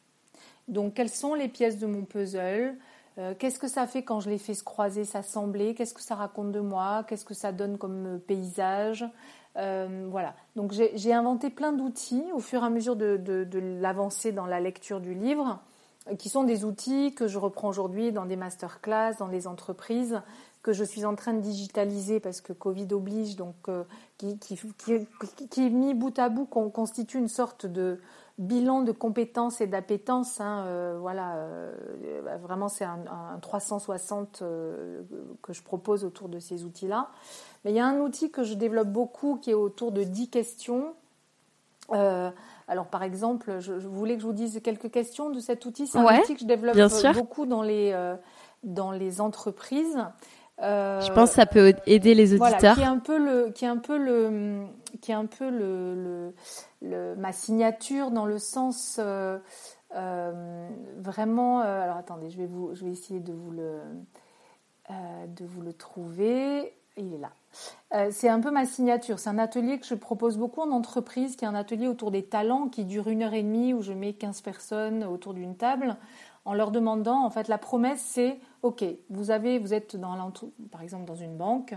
Donc 0.67 0.93
quelles 0.93 1.09
sont 1.09 1.34
les 1.34 1.47
pièces 1.47 1.78
de 1.78 1.88
mon 1.88 2.03
puzzle? 2.03 2.76
Euh, 3.18 3.34
Qu'est-ce 3.38 3.59
que 3.59 3.68
ça 3.68 3.88
fait 3.88 4.03
quand 4.03 4.20
je 4.20 4.30
les 4.30 4.38
fais 4.38 4.53
se 4.53 4.64
croiser, 4.64 5.05
s'assembler 5.05 5.76
Qu'est-ce 5.76 5.93
que 5.93 6.01
ça 6.01 6.16
raconte 6.16 6.51
de 6.51 6.59
moi? 6.59 7.03
Qu'est-ce 7.07 7.26
que 7.26 7.34
ça 7.34 7.51
donne 7.51 7.78
comme 7.78 8.20
paysage? 8.26 9.05
Euh, 9.57 10.07
voilà. 10.09 10.36
Donc 10.55 10.72
j'ai 10.72 11.14
inventé 11.14 11.49
plein 11.49 11.74
d'outils 11.74 12.26
au 12.34 12.39
fur 12.39 12.64
et 12.64 12.66
à 12.66 12.70
mesure 12.70 12.95
de, 12.95 13.20
l'avancée 13.80 14.32
dans 14.32 14.45
la 14.45 14.59
lecture 14.59 14.99
du 14.99 15.14
livre, 15.14 15.59
qui 16.18 16.30
sont 16.30 16.43
des 16.43 16.66
outils 16.66 17.14
que 17.14 17.28
je 17.28 17.38
reprends 17.38 17.70
aujourd'hui 17.70 18.11
dans 18.11 18.26
des 18.26 18.36
masterclass, 18.36 19.16
dans 19.20 19.28
les 19.28 19.47
entreprises, 19.47 20.22
que 20.64 20.74
je 20.74 20.84
suis 20.84 21.05
en 21.05 21.16
train 21.16 21.34
de 21.34 21.41
digitaliser 21.41 22.20
parce 22.20 22.41
que 22.41 22.53
Covid 22.53 22.88
oblige, 22.93 23.36
donc 23.36 23.55
euh, 23.68 23.84
qui, 24.18 24.39
qui, 24.39 24.57
qui, 25.49 25.70
mis 25.70 25.93
bout 25.93 26.18
à 26.18 26.30
bout 26.30 26.45
constitue 26.45 27.18
une 27.18 27.28
sorte 27.28 27.66
de 27.66 27.99
bilan 28.38 28.81
de 28.81 28.91
compétences 28.91 29.61
et 29.61 29.67
d'appétence. 29.67 30.41
Hein, 30.41 30.65
euh, 30.65 30.97
voilà, 30.99 31.36
euh, 31.36 31.71
vraiment 32.41 32.67
c'est 32.67 32.86
un, 32.86 33.39
360 33.41 34.43
que 35.41 35.53
je 35.53 35.63
propose 35.63 36.03
autour 36.03 36.29
de 36.29 36.39
ces 36.39 36.63
outils-là. 36.63 37.09
Mais 37.63 37.71
il 37.71 37.75
y 37.75 37.79
a 37.79 37.86
un 37.86 37.99
outil 37.99 38.31
que 38.31 38.43
je 38.43 38.53
développe 38.55 38.89
beaucoup 38.89 39.38
qui 39.41 39.51
est 39.51 39.55
autour 39.55 39.91
de 39.91 40.03
10 40.03 40.29
questions. 40.29 40.93
alors 41.89 42.88
par 42.89 43.03
exemple, 43.03 43.59
je, 43.59 43.73
voulais 43.73 44.15
que 44.15 44.21
je 44.21 44.27
vous 44.27 44.34
dise 44.34 44.59
quelques 44.63 44.91
questions 44.91 45.29
de 45.29 45.39
cet 45.39 45.65
outil. 45.65 45.88
C'est 45.88 45.99
un 45.99 46.19
outil 46.19 46.34
que 46.34 46.41
je 46.41 46.45
développe 46.45 46.77
beaucoup 47.13 47.45
dans 47.45 47.61
les, 47.61 47.93
dans 48.63 48.91
les 48.91 49.21
entreprises. 49.21 49.97
Euh, 50.62 51.01
je 51.01 51.12
pense 51.12 51.30
que 51.30 51.36
ça 51.36 51.45
peut 51.45 51.74
aider 51.86 52.14
les 52.14 52.34
auditeurs. 52.34 52.76
qui 52.76 52.82
est 52.82 52.86
un 52.86 52.99
peu 52.99 53.18
le, 53.18 53.49
qui 53.51 53.66
est 53.66 53.68
un 53.68 53.78
peu 53.78 53.97
le, 53.97 54.66
qui 55.01 55.12
est 55.12 55.16
un 55.16 55.26
peu 55.26 55.49
le, 55.49 56.34
le, 56.82 57.16
ma 57.16 57.32
signature 57.32 58.12
dans 58.12 58.26
le 58.26 58.38
sens 58.38 58.99
euh, 58.99 59.39
euh, 59.95 60.70
vraiment. 60.97 61.60
alors 61.62 61.97
attendez, 61.97 62.30
je 62.30 62.38
vais 62.38 62.45
vous, 62.45 62.76
je 62.76 62.86
vais 62.86 62.91
essayer 62.91 63.20
de 63.20 63.34
vous 63.34 63.51
le, 63.51 63.80
de 64.89 65.45
vous 65.45 65.62
le 65.62 65.74
trouver. 65.74 66.74
Il 66.95 67.16
est 67.16 67.18
là. 67.18 68.12
c'est 68.12 68.30
un 68.30 68.39
peu 68.39 68.51
ma 68.51 68.66
signature. 68.66 69.18
C'est 69.18 69.32
un 69.32 69.39
atelier 69.39 69.80
que 69.80 69.88
je 69.88 69.95
propose 69.95 70.38
beaucoup 70.38 70.62
en 70.62 70.70
entreprise, 70.70 71.36
qui 71.36 71.45
est 71.45 71.47
un 71.47 71.56
atelier 71.56 71.88
autour 71.88 72.12
des 72.12 72.22
talents 72.22 72.68
qui 72.68 72.86
dure 72.86 73.08
une 73.08 73.24
heure 73.24 73.34
et 73.34 73.41
demie 73.41 73.74
où 73.74 73.82
je 73.82 73.93
mets 73.93 74.14
15 74.14 74.41
personnes 74.41 75.04
autour 75.04 75.34
d'une 75.34 75.56
table 75.56 75.97
en 76.45 76.54
leur 76.54 76.72
demandant, 76.72 77.24
en 77.24 77.30
fait, 77.30 77.47
la 77.47 77.58
promesse, 77.58 78.01
c'est, 78.01 78.39
OK, 78.64 78.86
vous 79.09 79.32
êtes 79.32 79.95
dans 79.97 80.32
par 80.72 80.82
exemple 80.82 81.05
dans 81.05 81.16
une 81.16 81.36
banque, 81.36 81.76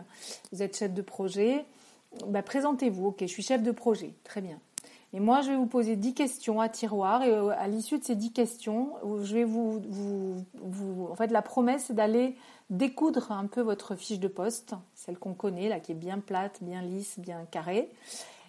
vous 0.52 0.62
êtes 0.62 0.76
chef 0.76 0.94
de 0.94 1.02
projet, 1.02 1.64
bah, 2.28 2.42
présentez-vous, 2.42 3.08
OK, 3.08 3.16
je 3.20 3.26
suis 3.26 3.42
chef 3.42 3.62
de 3.62 3.72
projet, 3.72 4.14
très 4.24 4.40
bien. 4.40 4.58
Et 5.12 5.20
moi, 5.20 5.40
je 5.40 5.50
vais 5.50 5.56
vous 5.56 5.66
poser 5.66 5.96
10 5.96 6.14
questions 6.14 6.60
à 6.60 6.68
tiroir, 6.68 7.22
et 7.22 7.30
euh, 7.30 7.48
à 7.58 7.66
l'issue 7.66 7.98
de 7.98 8.04
ces 8.04 8.14
10 8.14 8.32
questions, 8.32 8.92
je 9.22 9.34
vais 9.34 9.44
vous, 9.44 9.82
en 11.10 11.14
fait, 11.16 11.28
la 11.28 11.42
promesse, 11.42 11.86
c'est 11.88 11.94
d'aller 11.94 12.36
découdre 12.70 13.32
un 13.32 13.46
peu 13.46 13.62
votre 13.62 13.96
fiche 13.96 14.20
de 14.20 14.28
poste, 14.28 14.74
celle 14.94 15.18
qu'on 15.18 15.34
connaît, 15.34 15.68
là, 15.68 15.80
qui 15.80 15.92
est 15.92 15.96
bien 15.96 16.18
plate, 16.20 16.62
bien 16.62 16.82
lisse, 16.82 17.18
bien 17.18 17.46
carrée. 17.50 17.90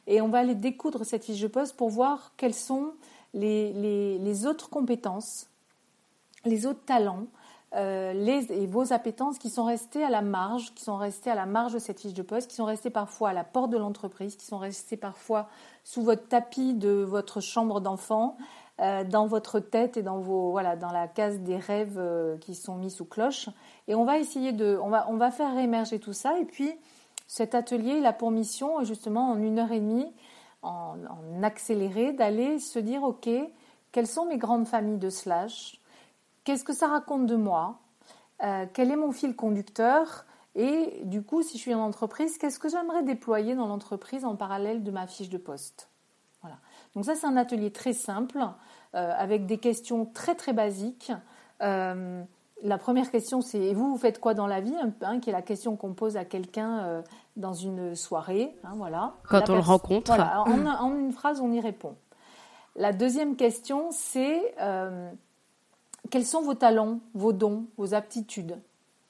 Et 0.05 0.21
on 0.21 0.29
va 0.29 0.39
aller 0.39 0.55
découdre 0.55 1.05
cette 1.05 1.25
fiche 1.25 1.41
de 1.41 1.47
poste 1.47 1.75
pour 1.75 1.89
voir 1.89 2.33
quelles 2.37 2.53
sont 2.53 2.93
les 3.33 4.45
autres 4.45 4.69
compétences 4.69 5.47
les 6.47 6.65
autres 6.65 6.83
talents 6.85 7.27
euh, 7.77 8.13
les, 8.13 8.51
et 8.51 8.65
vos 8.65 8.91
appétences 8.91 9.37
qui 9.37 9.49
sont 9.49 9.65
restées 9.65 10.03
à 10.03 10.09
la 10.09 10.21
marge, 10.21 10.73
qui 10.73 10.83
sont 10.83 10.97
restées 10.97 11.29
à 11.29 11.35
la 11.35 11.45
marge 11.45 11.73
de 11.73 11.79
cette 11.79 11.99
fiche 11.99 12.13
de 12.13 12.23
poste, 12.23 12.49
qui 12.49 12.55
sont 12.55 12.65
restées 12.65 12.89
parfois 12.89 13.29
à 13.29 13.33
la 13.33 13.43
porte 13.43 13.69
de 13.69 13.77
l'entreprise, 13.77 14.35
qui 14.35 14.45
sont 14.45 14.57
restées 14.57 14.97
parfois 14.97 15.47
sous 15.83 16.01
votre 16.01 16.27
tapis 16.27 16.73
de 16.73 16.89
votre 16.89 17.39
chambre 17.39 17.79
d'enfant, 17.79 18.35
euh, 18.81 19.03
dans 19.03 19.27
votre 19.27 19.59
tête 19.59 19.95
et 19.95 20.01
dans 20.01 20.19
vos 20.19 20.51
voilà 20.51 20.75
dans 20.75 20.91
la 20.91 21.07
case 21.07 21.39
des 21.39 21.57
rêves 21.57 21.97
euh, 21.97 22.37
qui 22.37 22.55
sont 22.55 22.75
mis 22.75 22.89
sous 22.89 23.05
cloche. 23.05 23.49
Et 23.87 23.93
on 23.93 24.05
va 24.05 24.17
essayer 24.17 24.53
de, 24.53 24.79
on 24.81 24.89
va 24.89 25.05
on 25.09 25.17
va 25.17 25.29
faire 25.29 25.53
réémerger 25.53 25.99
tout 25.99 26.13
ça. 26.13 26.39
Et 26.39 26.45
puis 26.45 26.71
cet 27.27 27.53
atelier, 27.53 27.97
il 27.97 28.05
a 28.05 28.13
pour 28.13 28.31
mission 28.31 28.83
justement 28.83 29.31
en 29.31 29.41
une 29.41 29.59
heure 29.59 29.71
et 29.71 29.79
demie, 29.79 30.11
en, 30.63 30.95
en 31.09 31.43
accéléré, 31.43 32.13
d'aller 32.13 32.57
se 32.57 32.79
dire 32.79 33.03
ok, 33.03 33.29
quelles 33.91 34.07
sont 34.07 34.25
mes 34.25 34.37
grandes 34.37 34.67
familles 34.67 34.97
de 34.97 35.09
slash? 35.09 35.76
Qu'est-ce 36.47 36.63
que 36.63 36.71
ça 36.71 36.87
raconte 36.87 37.25
de 37.25 37.35
moi? 37.35 37.77
Euh, 38.41 38.65
Quel 38.71 38.89
est 38.89 38.95
mon 38.95 39.11
fil 39.11 39.35
conducteur? 39.35 40.25
Et 40.55 41.01
du 41.03 41.21
coup, 41.21 41.43
si 41.43 41.57
je 41.57 41.61
suis 41.61 41.73
en 41.73 41.81
entreprise, 41.81 42.37
qu'est-ce 42.37 42.57
que 42.57 42.69
j'aimerais 42.69 43.03
déployer 43.03 43.53
dans 43.53 43.67
l'entreprise 43.67 44.23
en 44.23 44.37
parallèle 44.37 44.81
de 44.81 44.89
ma 44.89 45.07
fiche 45.07 45.27
de 45.27 45.37
poste? 45.37 45.89
Voilà. 46.41 46.55
Donc 46.95 47.03
ça, 47.03 47.15
c'est 47.15 47.27
un 47.27 47.35
atelier 47.35 47.69
très 47.69 47.91
simple 47.91 48.39
euh, 48.95 49.13
avec 49.17 49.45
des 49.45 49.57
questions 49.57 50.05
très 50.05 50.35
très 50.35 50.53
basiques. 50.53 51.11
Euh, 51.61 52.23
la 52.63 52.77
première 52.77 53.11
question, 53.11 53.41
c'est 53.41 53.59
et 53.59 53.73
vous, 53.73 53.89
vous 53.89 53.97
faites 53.97 54.21
quoi 54.21 54.33
dans 54.33 54.47
la 54.47 54.61
vie? 54.61 54.73
Hein, 55.01 55.19
Qui 55.19 55.31
est 55.31 55.33
la 55.33 55.41
question 55.41 55.75
qu'on 55.75 55.93
pose 55.93 56.15
à 56.15 56.23
quelqu'un 56.23 57.03
dans 57.35 57.53
une 57.55 57.93
soirée. 57.93 58.55
Hein, 58.63 58.71
voilà. 58.77 59.15
Quand 59.27 59.49
on 59.49 59.55
le 59.55 59.59
rencontre. 59.59 60.15
Voilà, 60.15 60.43
en, 60.43 60.65
en, 60.65 60.97
une 60.97 61.11
phrase, 61.11 61.41
on 61.41 61.51
y 61.51 61.59
répond. 61.59 61.97
La 62.77 62.93
deuxième 62.93 63.35
question, 63.35 63.89
c'est 63.91 64.55
quels 66.09 66.25
sont 66.25 66.41
vos 66.41 66.53
talents, 66.53 66.99
vos 67.13 67.33
dons, 67.33 67.65
vos 67.77 67.93
aptitudes? 67.93 68.57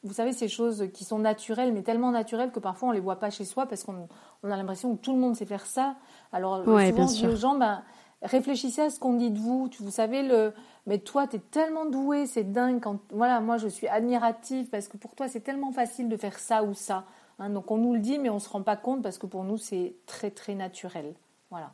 Vous 0.04 0.14
savez, 0.14 0.32
ces 0.32 0.48
choses 0.48 0.90
qui 0.94 1.04
sont 1.04 1.20
naturelles, 1.20 1.74
mais 1.74 1.82
tellement 1.82 2.12
naturelles 2.12 2.52
que 2.52 2.60
parfois 2.60 2.90
on 2.90 2.92
ne 2.92 2.96
les 2.96 3.02
voit 3.02 3.18
pas 3.18 3.30
chez 3.30 3.46
soi 3.46 3.66
parce 3.66 3.84
qu'on 3.84 4.08
a 4.44 4.48
l'impression 4.56 4.96
que 4.96 5.02
tout 5.02 5.14
le 5.14 5.20
monde 5.20 5.36
sait 5.36 5.46
faire 5.46 5.66
ça. 5.66 5.96
Alors 6.32 6.64
souvent, 6.64 7.08
je 7.08 7.16
dis 7.16 7.28
aux 7.28 7.36
gens, 7.36 7.58
ben, 7.58 7.84
réfléchissez 8.22 8.84
à 8.84 8.90
ce 8.90 9.00
qu'on 9.00 9.16
dit 9.16 9.32
de 9.32 9.40
vous. 9.40 9.70
Vous 9.80 9.92
savez, 9.92 10.24
le, 10.24 10.54
mais 10.86 11.00
toi, 11.00 11.28
tu 11.28 11.38
es 11.38 11.40
tellement 11.40 11.86
doué, 11.86 12.26
c'est 12.26 12.44
dingue. 12.44 12.80
Quand, 12.82 13.00
voilà, 13.12 13.42
moi, 13.42 13.58
je 13.58 13.68
suis 13.68 13.88
admirative 13.88 14.70
parce 14.70 14.88
que 14.88 14.98
pour 14.98 15.16
toi, 15.16 15.28
c'est 15.28 15.42
tellement 15.42 15.72
facile 15.72 16.10
de 16.10 16.18
faire 16.18 16.40
ça 16.40 16.64
ou 16.64 16.74
ça. 16.74 17.06
Hein. 17.40 17.50
donc 17.52 17.70
on 17.70 17.78
nous 17.78 17.94
le 17.94 18.00
dit, 18.00 18.18
mais 18.18 18.30
on 18.30 18.36
ne 18.36 18.40
se 18.40 18.50
rend 18.50 18.64
pas 18.64 18.78
compte 18.78 19.04
parce 19.04 19.18
que 19.18 19.26
pour 19.26 19.44
nous, 19.44 19.58
c'est 19.58 19.96
très, 20.06 20.32
très 20.32 20.56
naturel. 20.56 21.14
Voilà. 21.52 21.72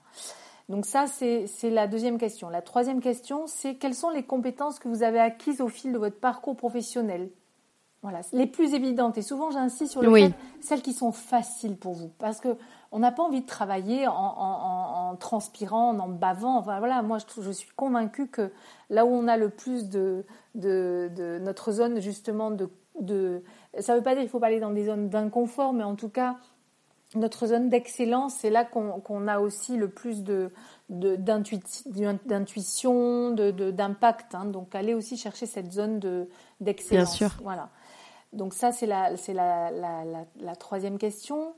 Donc 0.70 0.86
ça, 0.86 1.06
c'est 1.08 1.70
la 1.70 1.88
deuxième 1.88 2.18
question. 2.18 2.50
La 2.50 2.62
troisième 2.62 3.02
question, 3.02 3.48
c'est 3.48 3.76
quelles 3.76 3.96
sont 3.96 4.10
les 4.10 4.24
compétences 4.24 4.80
que 4.80 4.88
vous 4.88 5.04
avez 5.04 5.20
acquises 5.20 5.62
au 5.62 5.68
fil 5.68 5.92
de 5.92 5.98
votre 5.98 6.20
parcours 6.20 6.56
professionnel? 6.56 7.30
Voilà, 8.02 8.20
les 8.34 8.48
plus 8.48 8.74
évidentes. 8.74 9.18
Et 9.18 9.22
souvent, 9.22 9.50
j'insiste 9.50 9.92
sur 9.92 10.02
le 10.02 10.14
fait, 10.14 10.34
celles 10.60 10.82
qui 10.82 10.92
sont 10.92 11.14
faciles 11.14 11.78
pour 11.78 11.94
vous. 11.94 12.12
Parce 12.20 12.42
que 12.42 12.58
on 12.92 13.00
n'a 13.00 13.12
pas 13.12 13.24
envie 13.24 13.42
de 13.42 13.46
travailler 13.48 14.08
en, 14.08 15.16
transpirant, 15.20 15.98
en 15.98 16.10
bavant. 16.10 16.58
Enfin, 16.58 16.80
voilà, 16.80 17.02
moi, 17.02 17.18
je, 17.40 17.52
suis 17.52 17.70
convaincue 17.76 18.28
que 18.28 18.52
là 18.90 19.06
où 19.06 19.10
on 19.10 19.28
a 19.28 19.38
le 19.38 19.50
plus 19.50 19.90
de, 19.90 20.26
de, 20.54 21.40
notre 21.42 21.72
zone, 21.72 22.02
justement, 22.02 22.52
de, 22.52 22.70
de 23.00 23.42
ça 23.80 23.94
ne 23.94 23.98
veut 23.98 24.04
pas 24.04 24.14
dire 24.14 24.22
qu'il 24.22 24.30
faut 24.30 24.40
pas 24.40 24.48
aller 24.48 24.60
dans 24.60 24.72
des 24.72 24.86
zones 24.86 25.10
d'inconfort, 25.10 25.74
mais 25.74 25.84
en 25.84 25.96
tout 25.96 26.10
cas, 26.10 26.36
notre 27.16 27.48
zone 27.48 27.70
d'excellence, 27.70 28.36
c'est 28.40 28.50
là 28.50 28.66
qu'on 28.66 29.28
a 29.28 29.40
aussi 29.40 29.78
le 29.78 29.90
plus 29.90 30.24
de, 30.24 30.52
d'intuition, 30.90 31.72
d'impact. 33.32 34.36
Hein. 34.36 34.46
Donc, 34.46 34.76
allez 34.76 34.94
aussi 34.94 35.18
chercher 35.18 35.46
cette 35.46 35.72
zone 35.72 36.00
d'excellence. 36.60 37.18
Bien 37.18 37.30
sûr. 37.30 37.38
Voilà. 37.44 37.70
Donc 38.34 38.54
ça, 38.54 38.72
c'est 38.72 38.88
la, 38.88 39.12
la, 39.12 39.72
la, 39.72 40.04
la, 40.40 40.56
troisième 40.56 40.98
question. 40.98 41.54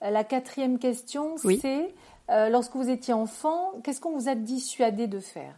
La 0.00 0.24
quatrième 0.24 0.78
question, 0.78 1.36
c'est 1.36 1.94
euh, 2.30 2.48
lorsque 2.48 2.76
vous 2.76 2.88
étiez 2.88 3.12
enfant, 3.12 3.72
qu'est-ce 3.82 4.00
qu'on 4.00 4.16
vous 4.16 4.28
a 4.28 4.36
dissuadé 4.36 5.08
de 5.08 5.18
faire? 5.18 5.54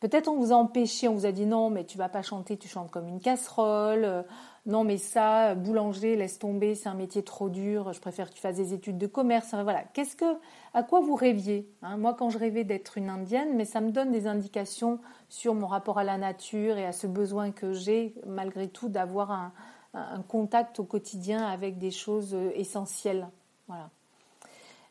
Peut-être 0.00 0.28
on 0.28 0.36
vous 0.36 0.52
a 0.52 0.56
empêché, 0.56 1.08
on 1.08 1.14
vous 1.14 1.26
a 1.26 1.32
dit 1.32 1.46
non, 1.46 1.70
mais 1.70 1.84
tu 1.84 1.98
vas 1.98 2.08
pas 2.08 2.22
chanter, 2.22 2.56
tu 2.56 2.68
chantes 2.68 2.90
comme 2.90 3.08
une 3.08 3.20
casserole. 3.20 4.24
Non, 4.66 4.84
mais 4.84 4.98
ça, 4.98 5.54
boulanger, 5.54 6.16
laisse 6.16 6.38
tomber, 6.38 6.74
c'est 6.74 6.88
un 6.88 6.94
métier 6.94 7.22
trop 7.22 7.48
dur. 7.48 7.92
Je 7.92 8.00
préfère 8.00 8.28
que 8.28 8.34
tu 8.34 8.40
fasses 8.40 8.56
des 8.56 8.74
études 8.74 8.98
de 8.98 9.06
commerce. 9.06 9.54
voilà. 9.54 9.84
Qu'est-ce 9.94 10.16
que, 10.16 10.36
à 10.74 10.82
quoi 10.82 11.00
vous 11.00 11.14
rêviez 11.14 11.68
hein? 11.82 11.96
Moi, 11.96 12.14
quand 12.14 12.30
je 12.30 12.38
rêvais 12.38 12.64
d'être 12.64 12.98
une 12.98 13.08
indienne, 13.08 13.56
mais 13.56 13.64
ça 13.64 13.80
me 13.80 13.90
donne 13.90 14.10
des 14.10 14.26
indications 14.26 15.00
sur 15.28 15.54
mon 15.54 15.66
rapport 15.66 15.98
à 15.98 16.04
la 16.04 16.18
nature 16.18 16.76
et 16.76 16.84
à 16.84 16.92
ce 16.92 17.06
besoin 17.06 17.52
que 17.52 17.72
j'ai, 17.72 18.14
malgré 18.26 18.68
tout, 18.68 18.88
d'avoir 18.88 19.30
un, 19.30 19.52
un 19.94 20.22
contact 20.22 20.78
au 20.78 20.84
quotidien 20.84 21.46
avec 21.46 21.78
des 21.78 21.90
choses 21.90 22.34
euh, 22.34 22.52
essentielles. 22.54 23.28
Voilà. 23.66 23.90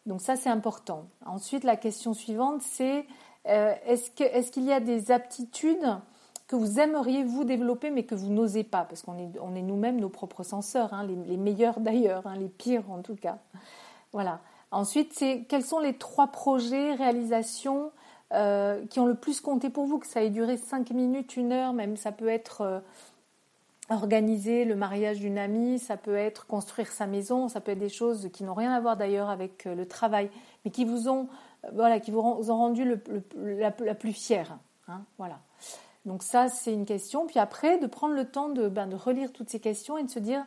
Donc 0.05 0.21
ça, 0.21 0.35
c'est 0.35 0.49
important. 0.49 1.07
Ensuite, 1.25 1.63
la 1.63 1.75
question 1.75 2.13
suivante, 2.13 2.61
c'est 2.61 3.05
euh, 3.47 3.73
est-ce 3.85 4.51
qu'il 4.51 4.65
y 4.65 4.73
a 4.73 4.79
des 4.79 5.11
aptitudes 5.11 5.97
que 6.49 6.55
vous 6.55 6.79
aimeriez 6.79 7.23
vous 7.23 7.43
développer 7.43 7.91
mais 7.91 8.03
que 8.03 8.15
vous 8.15 8.31
n'osez 8.31 8.63
pas 8.63 8.83
Parce 8.83 9.03
qu'on 9.03 9.17
est, 9.17 9.61
nous-mêmes 9.61 9.99
nos 9.99 10.09
propres 10.09 10.43
censeurs, 10.43 10.93
hein, 10.93 11.07
les, 11.07 11.37
meilleurs 11.37 11.79
d'ailleurs, 11.79 12.25
hein, 12.25 12.35
les 12.35 12.49
pires 12.49 12.91
en 12.91 13.01
tout 13.01 13.15
cas. 13.15 13.37
Voilà. 14.11 14.39
Ensuite, 14.71 15.13
c'est 15.13 15.45
quels 15.47 15.63
sont 15.63 15.79
les 15.79 15.93
trois 15.93 16.27
projets, 16.27 16.93
réalisations 16.95 17.91
euh, 18.33 18.83
qui 18.87 18.99
ont 18.99 19.05
le 19.05 19.15
plus 19.15 19.41
compté 19.41 19.69
pour 19.69 19.85
vous, 19.85 19.99
que 19.99 20.07
ça 20.07 20.23
ait 20.23 20.29
duré 20.29 20.57
cinq 20.57 20.91
minutes, 20.91 21.37
une 21.37 21.51
heure, 21.51 21.73
même 21.73 21.97
ça 21.97 22.11
peut 22.11 22.27
être 22.27 22.61
euh, 22.61 22.79
organiser 23.89 24.65
le 24.65 24.75
mariage 24.75 25.19
d'une 25.19 25.37
amie, 25.37 25.79
ça 25.79 25.97
peut 25.97 26.15
être 26.15 26.47
construire 26.47 26.91
sa 26.91 27.05
maison, 27.05 27.47
ça 27.47 27.61
peut 27.61 27.71
être 27.71 27.79
des 27.79 27.89
choses 27.89 28.29
qui 28.33 28.43
n'ont 28.43 28.53
rien 28.55 28.73
à 28.73 28.79
voir 28.79 28.97
d'ailleurs 28.97 29.29
avec 29.29 29.65
le 29.65 29.87
travail, 29.87 30.29
mais 30.65 30.71
qui 30.71 30.83
vous 30.85 31.09
ont 31.09 31.27
voilà, 31.73 31.99
qui 31.99 32.11
vous, 32.11 32.19
ont 32.19 32.57
rendu 32.57 32.97
la, 33.35 33.71
plus 33.71 34.13
fière. 34.13 34.57
Hein, 34.87 35.01
voilà. 35.17 35.39
Donc 36.05 36.23
ça, 36.23 36.47
c'est 36.47 36.73
une 36.73 36.85
question. 36.85 37.27
Puis 37.27 37.39
après, 37.39 37.77
de 37.77 37.87
prendre 37.87 38.15
le 38.15 38.25
temps 38.25 38.49
de, 38.49 38.67
ben, 38.67 38.87
de 38.87 38.95
relire 38.95 39.31
toutes 39.31 39.49
ces 39.49 39.59
questions 39.59 39.97
et 39.97 40.03
de 40.03 40.09
se 40.09 40.19
dire, 40.19 40.45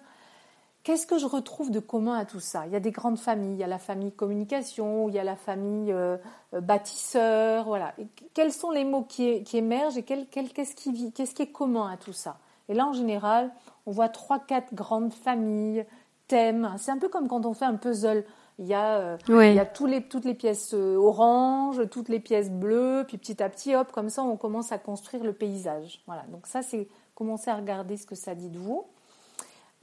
qu'est-ce 0.83 1.07
que 1.07 1.19
je 1.19 1.27
retrouve 1.27 1.71
de 1.71 1.81
commun 1.81 2.17
à 2.17 2.25
tout 2.25 2.41
ça? 2.41 2.67
Il 2.67 2.73
y 2.73 2.77
a 2.77 2.81
des 2.81 2.91
grandes 2.91 3.19
familles, 3.19 3.53
il 3.53 3.59
y 3.59 3.65
a 3.65 3.69
la 3.69 3.79
famille 3.79 4.13
communication, 4.13 5.09
il 5.09 5.15
y 5.15 5.19
a 5.19 5.25
la 5.25 5.37
famille 5.37 5.93
euh, 5.93 6.17
euh, 6.55 6.61
bâtisseur, 6.61 7.67
voilà. 7.67 7.95
quels 8.35 8.53
sont 8.53 8.71
les 8.71 8.85
mots 8.85 9.05
qui, 9.05 9.45
qui 9.45 9.59
émergent 9.59 9.99
et 9.99 10.03
qu'est-ce 10.03 10.75
qui, 10.75 11.13
qu'est-ce 11.13 11.35
qui 11.35 11.43
est 11.43 11.53
commun 11.53 11.91
à 11.91 11.97
tout 11.97 12.13
ça? 12.13 12.39
Et 12.69 12.75
là, 12.75 12.87
en 12.87 12.93
général, 12.93 13.53
on 13.87 13.91
voit 13.91 14.09
trois, 14.09 14.39
quatre 14.39 14.75
grandes 14.75 15.13
familles, 15.13 15.85
thèmes. 16.29 16.75
C'est 16.79 16.91
un 16.91 16.99
peu 16.99 17.09
comme 17.09 17.29
quand 17.29 17.45
on 17.45 17.53
fait 17.53 17.65
un 17.65 17.75
puzzle. 17.75 18.25
Il 18.59 18.67
y 18.67 18.75
a, 18.75 18.97
euh, 18.99 19.17
il 19.29 19.55
y 19.55 19.59
a 19.59 19.67
tous 19.67 19.87
les, 19.87 20.03
toutes 20.03 20.25
les 20.25 20.35
pièces 20.35 20.75
euh, 20.75 20.97
oranges, 20.97 21.89
toutes 21.91 22.09
les 22.09 22.21
pièces 22.21 22.51
bleues, 22.51 23.05
puis 23.07 23.19
petit 23.19 23.43
à 23.43 23.49
petit, 23.49 23.75
hop, 23.75 23.91
comme 23.93 24.11
ça, 24.11 24.23
on 24.23 24.37
commence 24.37 24.73
à 24.73 24.79
construire 24.79 25.25
le 25.25 25.33
paysage. 25.33 26.03
Voilà. 26.07 26.25
Donc 26.31 26.47
ça, 26.47 26.63
c'est 26.63 26.87
commencer 27.15 27.51
à 27.51 27.57
regarder 27.57 27.97
ce 27.97 28.07
que 28.07 28.15
ça 28.15 28.35
dit 28.35 28.51
de 28.51 28.59
vous. 28.59 28.85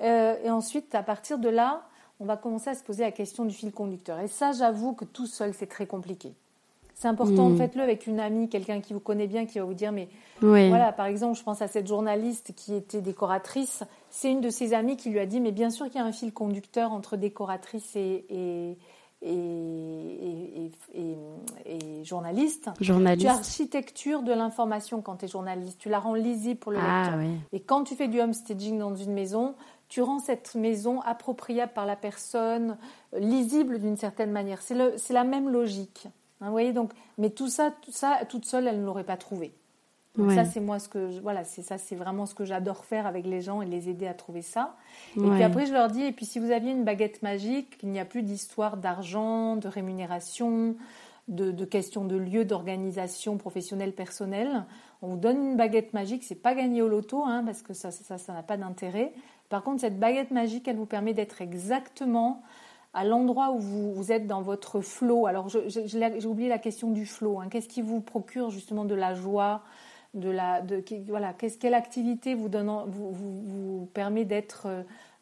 Euh, 0.01 0.35
et 0.43 0.49
ensuite, 0.49 0.93
à 0.95 1.03
partir 1.03 1.39
de 1.39 1.49
là, 1.49 1.87
on 2.19 2.25
va 2.25 2.37
commencer 2.37 2.69
à 2.69 2.75
se 2.75 2.83
poser 2.83 3.03
la 3.03 3.11
question 3.11 3.45
du 3.45 3.53
fil 3.53 3.71
conducteur. 3.71 4.19
Et 4.19 4.27
ça, 4.27 4.51
j'avoue 4.51 4.93
que 4.93 5.05
tout 5.05 5.27
seul, 5.27 5.53
c'est 5.53 5.67
très 5.67 5.87
compliqué. 5.87 6.33
C'est 6.99 7.07
important, 7.07 7.47
hmm. 7.47 7.57
faites-le 7.57 7.81
avec 7.81 8.07
une 8.07 8.19
amie, 8.19 8.49
quelqu'un 8.49 8.81
qui 8.81 8.91
vous 8.91 8.99
connaît 8.99 9.27
bien, 9.27 9.45
qui 9.45 9.57
va 9.57 9.63
vous 9.63 9.73
dire, 9.73 9.93
mais 9.93 10.09
voilà, 10.41 10.91
par 10.91 11.05
exemple, 11.05 11.39
je 11.39 11.43
pense 11.43 11.61
à 11.61 11.69
cette 11.69 11.87
journaliste 11.87 12.51
qui 12.57 12.75
était 12.75 12.99
décoratrice. 12.99 13.85
C'est 14.09 14.29
une 14.29 14.41
de 14.41 14.49
ses 14.49 14.73
amies 14.73 14.97
qui 14.97 15.09
lui 15.09 15.19
a 15.19 15.25
dit, 15.25 15.39
mais 15.39 15.53
bien 15.53 15.69
sûr 15.69 15.85
qu'il 15.85 15.95
y 15.95 15.99
a 15.99 16.05
un 16.05 16.11
fil 16.11 16.33
conducteur 16.33 16.91
entre 16.91 17.15
décoratrice 17.15 17.95
et, 17.95 18.25
et, 18.29 18.77
et, 19.21 20.71
et 21.65 22.03
journaliste. 22.03 22.69
Journaliste. 22.81 23.25
Tu 23.25 23.31
architecture 23.31 24.21
de 24.21 24.33
l'information 24.33 25.01
quand 25.01 25.15
tu 25.15 25.25
es 25.25 25.27
journaliste. 25.29 25.79
Tu 25.79 25.87
la 25.87 25.99
rends 25.99 26.15
lisible 26.15 26.59
pour 26.59 26.73
le 26.73 26.79
ah, 26.81 27.15
lecteur. 27.15 27.37
Et 27.53 27.61
quand 27.61 27.85
tu 27.85 27.95
fais 27.95 28.09
du 28.09 28.19
homestaging 28.19 28.77
dans 28.77 28.93
une 28.93 29.13
maison, 29.13 29.55
tu 29.87 30.01
rends 30.01 30.19
cette 30.19 30.53
maison 30.53 30.99
appropriable 30.99 31.71
par 31.73 31.85
la 31.85 31.95
personne, 31.95 32.77
lisible 33.17 33.79
d'une 33.79 33.95
certaine 33.95 34.31
manière. 34.31 34.61
C'est 34.61 35.13
la 35.13 35.23
même 35.23 35.47
logique. 35.47 36.09
Hein, 36.41 36.45
vous 36.45 36.51
voyez 36.51 36.73
donc, 36.73 36.91
mais 37.17 37.29
tout 37.29 37.49
ça, 37.49 37.71
tout 37.81 37.91
ça, 37.91 38.19
toute 38.27 38.45
seule, 38.45 38.67
elle 38.67 38.79
ne 38.79 38.85
l'aurait 38.85 39.03
pas 39.03 39.17
trouvé. 39.17 39.53
Donc 40.17 40.31
ça, 40.33 40.43
c'est 40.43 40.59
moi 40.59 40.79
ce 40.79 40.89
que, 40.89 41.19
voilà, 41.21 41.45
c'est 41.45 41.61
ça, 41.61 41.77
c'est 41.77 41.95
vraiment 41.95 42.25
ce 42.25 42.35
que 42.35 42.43
j'adore 42.43 42.83
faire 42.83 43.07
avec 43.07 43.25
les 43.25 43.39
gens 43.41 43.61
et 43.61 43.65
les 43.65 43.87
aider 43.87 44.05
à 44.05 44.13
trouver 44.13 44.41
ça. 44.41 44.75
Et 45.15 45.21
puis 45.21 45.43
après, 45.43 45.65
je 45.65 45.71
leur 45.71 45.87
dis, 45.87 46.03
et 46.03 46.11
puis 46.11 46.25
si 46.25 46.39
vous 46.39 46.51
aviez 46.51 46.71
une 46.71 46.83
baguette 46.83 47.21
magique, 47.21 47.77
il 47.83 47.89
n'y 47.89 47.99
a 47.99 48.05
plus 48.05 48.21
d'histoire 48.21 48.75
d'argent, 48.75 49.55
de 49.55 49.69
rémunération, 49.69 50.75
de, 51.29 51.51
de 51.51 51.65
questions 51.65 52.03
de 52.03 52.17
lieu, 52.17 52.43
d'organisation 52.43 53.37
professionnelle, 53.37 53.93
personnelle. 53.93 54.65
On 55.01 55.09
vous 55.09 55.17
donne 55.17 55.51
une 55.51 55.55
baguette 55.55 55.93
magique, 55.93 56.23
c'est 56.25 56.35
pas 56.35 56.53
gagné 56.53 56.81
au 56.81 56.89
loto, 56.89 57.23
hein, 57.23 57.43
parce 57.45 57.61
que 57.61 57.73
ça, 57.73 57.91
ça, 57.91 58.17
ça 58.17 58.33
n'a 58.33 58.43
pas 58.43 58.57
d'intérêt. 58.57 59.13
Par 59.47 59.63
contre, 59.63 59.81
cette 59.81 59.99
baguette 59.99 60.31
magique, 60.31 60.67
elle 60.67 60.75
vous 60.75 60.85
permet 60.85 61.13
d'être 61.13 61.41
exactement 61.41 62.41
à 62.93 63.03
l'endroit 63.03 63.51
où 63.51 63.59
vous, 63.59 64.11
êtes 64.11 64.27
dans 64.27 64.41
votre 64.41 64.81
flot. 64.81 65.25
Alors, 65.27 65.47
j'ai 65.49 66.25
oublié 66.25 66.49
la 66.49 66.57
question 66.57 66.91
du 66.91 67.05
flot. 67.05 67.39
Hein. 67.39 67.47
Qu'est-ce 67.49 67.67
qui 67.67 67.81
vous 67.81 68.01
procure 68.01 68.49
justement 68.49 68.85
de 68.85 68.95
la 68.95 69.13
joie, 69.13 69.61
de 70.15 70.29
la, 70.29 70.63
voilà, 71.07 71.33
quelle 71.33 71.75
activité 71.75 72.33
vous, 72.33 72.49
permet 73.93 74.25
d'être 74.25 74.67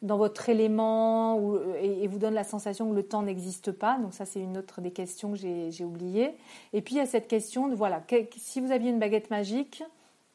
dans 0.00 0.16
votre 0.16 0.48
élément 0.48 1.36
ou, 1.38 1.58
et, 1.80 2.06
vous 2.06 2.18
donne 2.18 2.34
la 2.34 2.44
sensation 2.44 2.88
que 2.88 2.94
le 2.94 3.02
temps 3.02 3.22
n'existe 3.22 3.70
pas? 3.72 3.98
Donc 3.98 4.14
ça, 4.14 4.24
c'est 4.24 4.40
une 4.40 4.56
autre 4.56 4.80
des 4.80 4.92
questions 4.92 5.32
que 5.32 5.38
j'ai, 5.38 5.70
j'ai 5.70 5.84
oubliées. 5.84 6.34
Et 6.72 6.80
puis 6.80 6.94
il 6.94 6.98
y 6.98 7.02
a 7.02 7.06
cette 7.06 7.28
question 7.28 7.68
de, 7.68 7.74
voilà, 7.74 8.02
si 8.36 8.60
vous 8.60 8.72
aviez 8.72 8.90
une 8.90 8.98
baguette 8.98 9.30
magique, 9.30 9.82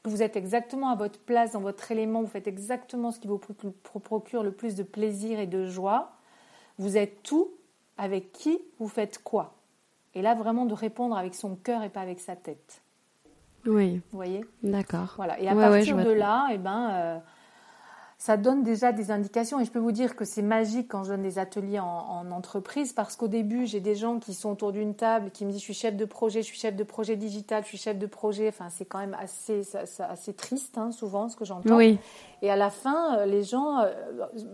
vous 0.05 0.21
êtes 0.21 0.35
exactement 0.35 0.89
à 0.89 0.95
votre 0.95 1.19
place, 1.19 1.53
dans 1.53 1.61
votre 1.61 1.91
élément, 1.91 2.21
vous 2.21 2.27
faites 2.27 2.47
exactement 2.47 3.11
ce 3.11 3.19
qui 3.19 3.27
vous 3.27 3.39
procure 3.39 4.43
le 4.43 4.51
plus 4.51 4.75
de 4.75 4.83
plaisir 4.83 5.39
et 5.39 5.47
de 5.47 5.65
joie, 5.65 6.12
vous 6.77 6.97
êtes 6.97 7.23
tout, 7.23 7.51
avec 7.97 8.31
qui 8.31 8.59
vous 8.79 8.87
faites 8.87 9.23
quoi? 9.23 9.53
Et 10.15 10.21
là, 10.21 10.35
vraiment 10.35 10.65
de 10.65 10.73
répondre 10.73 11.17
avec 11.17 11.35
son 11.35 11.55
cœur 11.55 11.83
et 11.83 11.89
pas 11.89 12.01
avec 12.01 12.19
sa 12.19 12.35
tête. 12.35 12.81
Oui. 13.65 14.01
Vous 14.11 14.17
voyez? 14.17 14.45
D'accord. 14.61 15.13
Voilà. 15.15 15.39
Et 15.39 15.47
à 15.47 15.55
partir 15.55 15.97
de 15.97 16.11
là, 16.11 16.49
eh 16.51 16.57
ben, 16.57 16.89
euh, 16.91 17.17
ça 18.17 18.37
donne 18.37 18.63
déjà 18.63 18.91
des 18.91 19.11
indications. 19.11 19.59
Et 19.59 19.65
je 19.65 19.71
peux 19.71 19.79
vous 19.79 19.91
dire 19.91 20.15
que 20.15 20.25
c'est 20.25 20.41
magique 20.41 20.87
quand 20.89 21.03
je 21.03 21.09
donne 21.09 21.23
des 21.23 21.39
ateliers 21.39 21.79
en, 21.79 22.31
entreprise 22.31 22.93
parce 22.93 23.15
qu'au 23.15 23.27
début, 23.27 23.65
j'ai 23.65 23.79
des 23.79 23.95
gens 23.95 24.17
qui 24.19 24.33
sont 24.33 24.51
autour 24.51 24.71
d'une 24.71 24.95
table 24.95 25.29
qui 25.31 25.45
me 25.45 25.51
disent 25.51 25.59
je 25.59 25.65
suis 25.65 25.73
chef 25.73 25.95
de 25.95 26.05
projet, 26.05 26.41
je 26.41 26.47
suis 26.47 26.57
chef 26.57 26.75
de 26.75 26.83
projet 26.83 27.15
digital, 27.15 27.63
je 27.63 27.67
suis 27.69 27.77
chef 27.77 27.97
de 27.97 28.07
projet. 28.07 28.47
Enfin, 28.47 28.69
c'est 28.69 28.85
quand 28.85 28.99
même 28.99 29.15
assez, 29.19 29.61
assez 29.99 30.33
triste, 30.33 30.77
hein, 30.77 30.91
souvent, 30.91 31.29
ce 31.29 31.35
que 31.35 31.45
j'entends. 31.45 31.75
Oui. 31.75 31.99
Et 32.43 32.51
à 32.51 32.57
la 32.57 32.69
fin, 32.69 33.19
euh, 33.19 33.25
les 33.25 33.43
gens, 33.43 33.79
euh, 33.79 33.93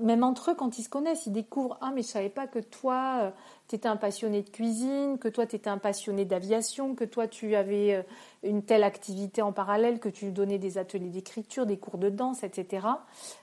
même 0.02 0.24
entre 0.24 0.52
eux, 0.52 0.56
quand 0.56 0.78
ils 0.78 0.84
se 0.84 0.90
connaissent, 0.90 1.26
ils 1.26 1.34
découvrent 1.34 1.78
Ah, 1.82 1.92
mais 1.94 2.04
je 2.04 2.08
savais 2.08 2.30
pas 2.30 2.46
que 2.46 2.60
toi, 2.60 3.20
euh, 3.22 3.32
tu 3.70 3.76
étais 3.76 3.88
un 3.88 3.96
passionné 3.96 4.42
de 4.42 4.50
cuisine, 4.50 5.18
que 5.18 5.30
toi, 5.30 5.46
tu 5.46 5.56
étais 5.56 5.70
un 5.70 5.78
passionné 5.78 6.26
d'aviation, 6.26 6.96
que 6.96 7.06
toi, 7.06 7.28
tu 7.28 7.56
avais 7.56 8.06
une 8.44 8.64
telle 8.64 8.84
activité 8.84 9.42
en 9.42 9.54
parallèle, 9.54 10.00
que 10.00 10.10
tu 10.10 10.32
donnais 10.32 10.58
des 10.58 10.78
ateliers 10.78 11.10
d'écriture, 11.10 11.66
des 11.66 11.78
cours 11.78 11.98
de 11.98 12.10
danse, 12.10 12.44
etc., 12.44 12.88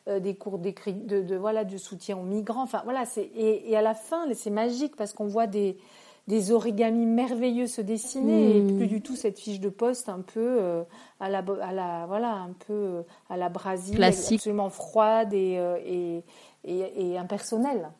des 0.07 0.35
cours 0.35 0.59
de, 0.59 1.23
de, 1.23 1.37
voilà, 1.37 1.65
de 1.65 1.77
soutien 1.79 2.19
aux 2.19 2.25
migrants. 2.25 2.65
Enfin, 2.65 2.83
voilà, 2.85 3.05
et, 3.17 3.71
et 3.71 3.77
à 3.77 3.83
la 3.83 3.95
fin, 3.95 4.27
c'est 4.35 4.51
magique 4.51 4.97
parce 4.97 5.13
qu'on 5.13 5.27
voit 5.27 5.47
des 5.47 5.79
des 6.27 6.51
origamis 6.51 7.07
merveilleux 7.07 7.67
se 7.67 7.81
dessiner 7.81 8.57
et 8.57 8.61
hmm. 8.61 8.77
plus 8.77 8.87
du 8.89 9.01
tout 9.01 9.15
cette 9.15 9.39
fiche 9.39 9.61
de 9.61 9.69
poste 9.69 10.09
un 10.09 10.21
peu 10.21 10.59
euh, 10.61 10.83
à 11.21 11.29
la 11.29 11.45
à 11.63 11.73
la 11.73 12.07
voilà 12.07 12.33
un 12.33 12.53
peu 12.67 12.73
euh, 12.73 13.03
à 13.31 13.37
la 13.37 13.47
absolument 13.47 14.71
froide 14.71 15.33
et, 15.33 15.57
euh, 15.59 15.77
et, 15.85 16.25
et, 16.65 17.17
impersonnelle. 17.17 17.91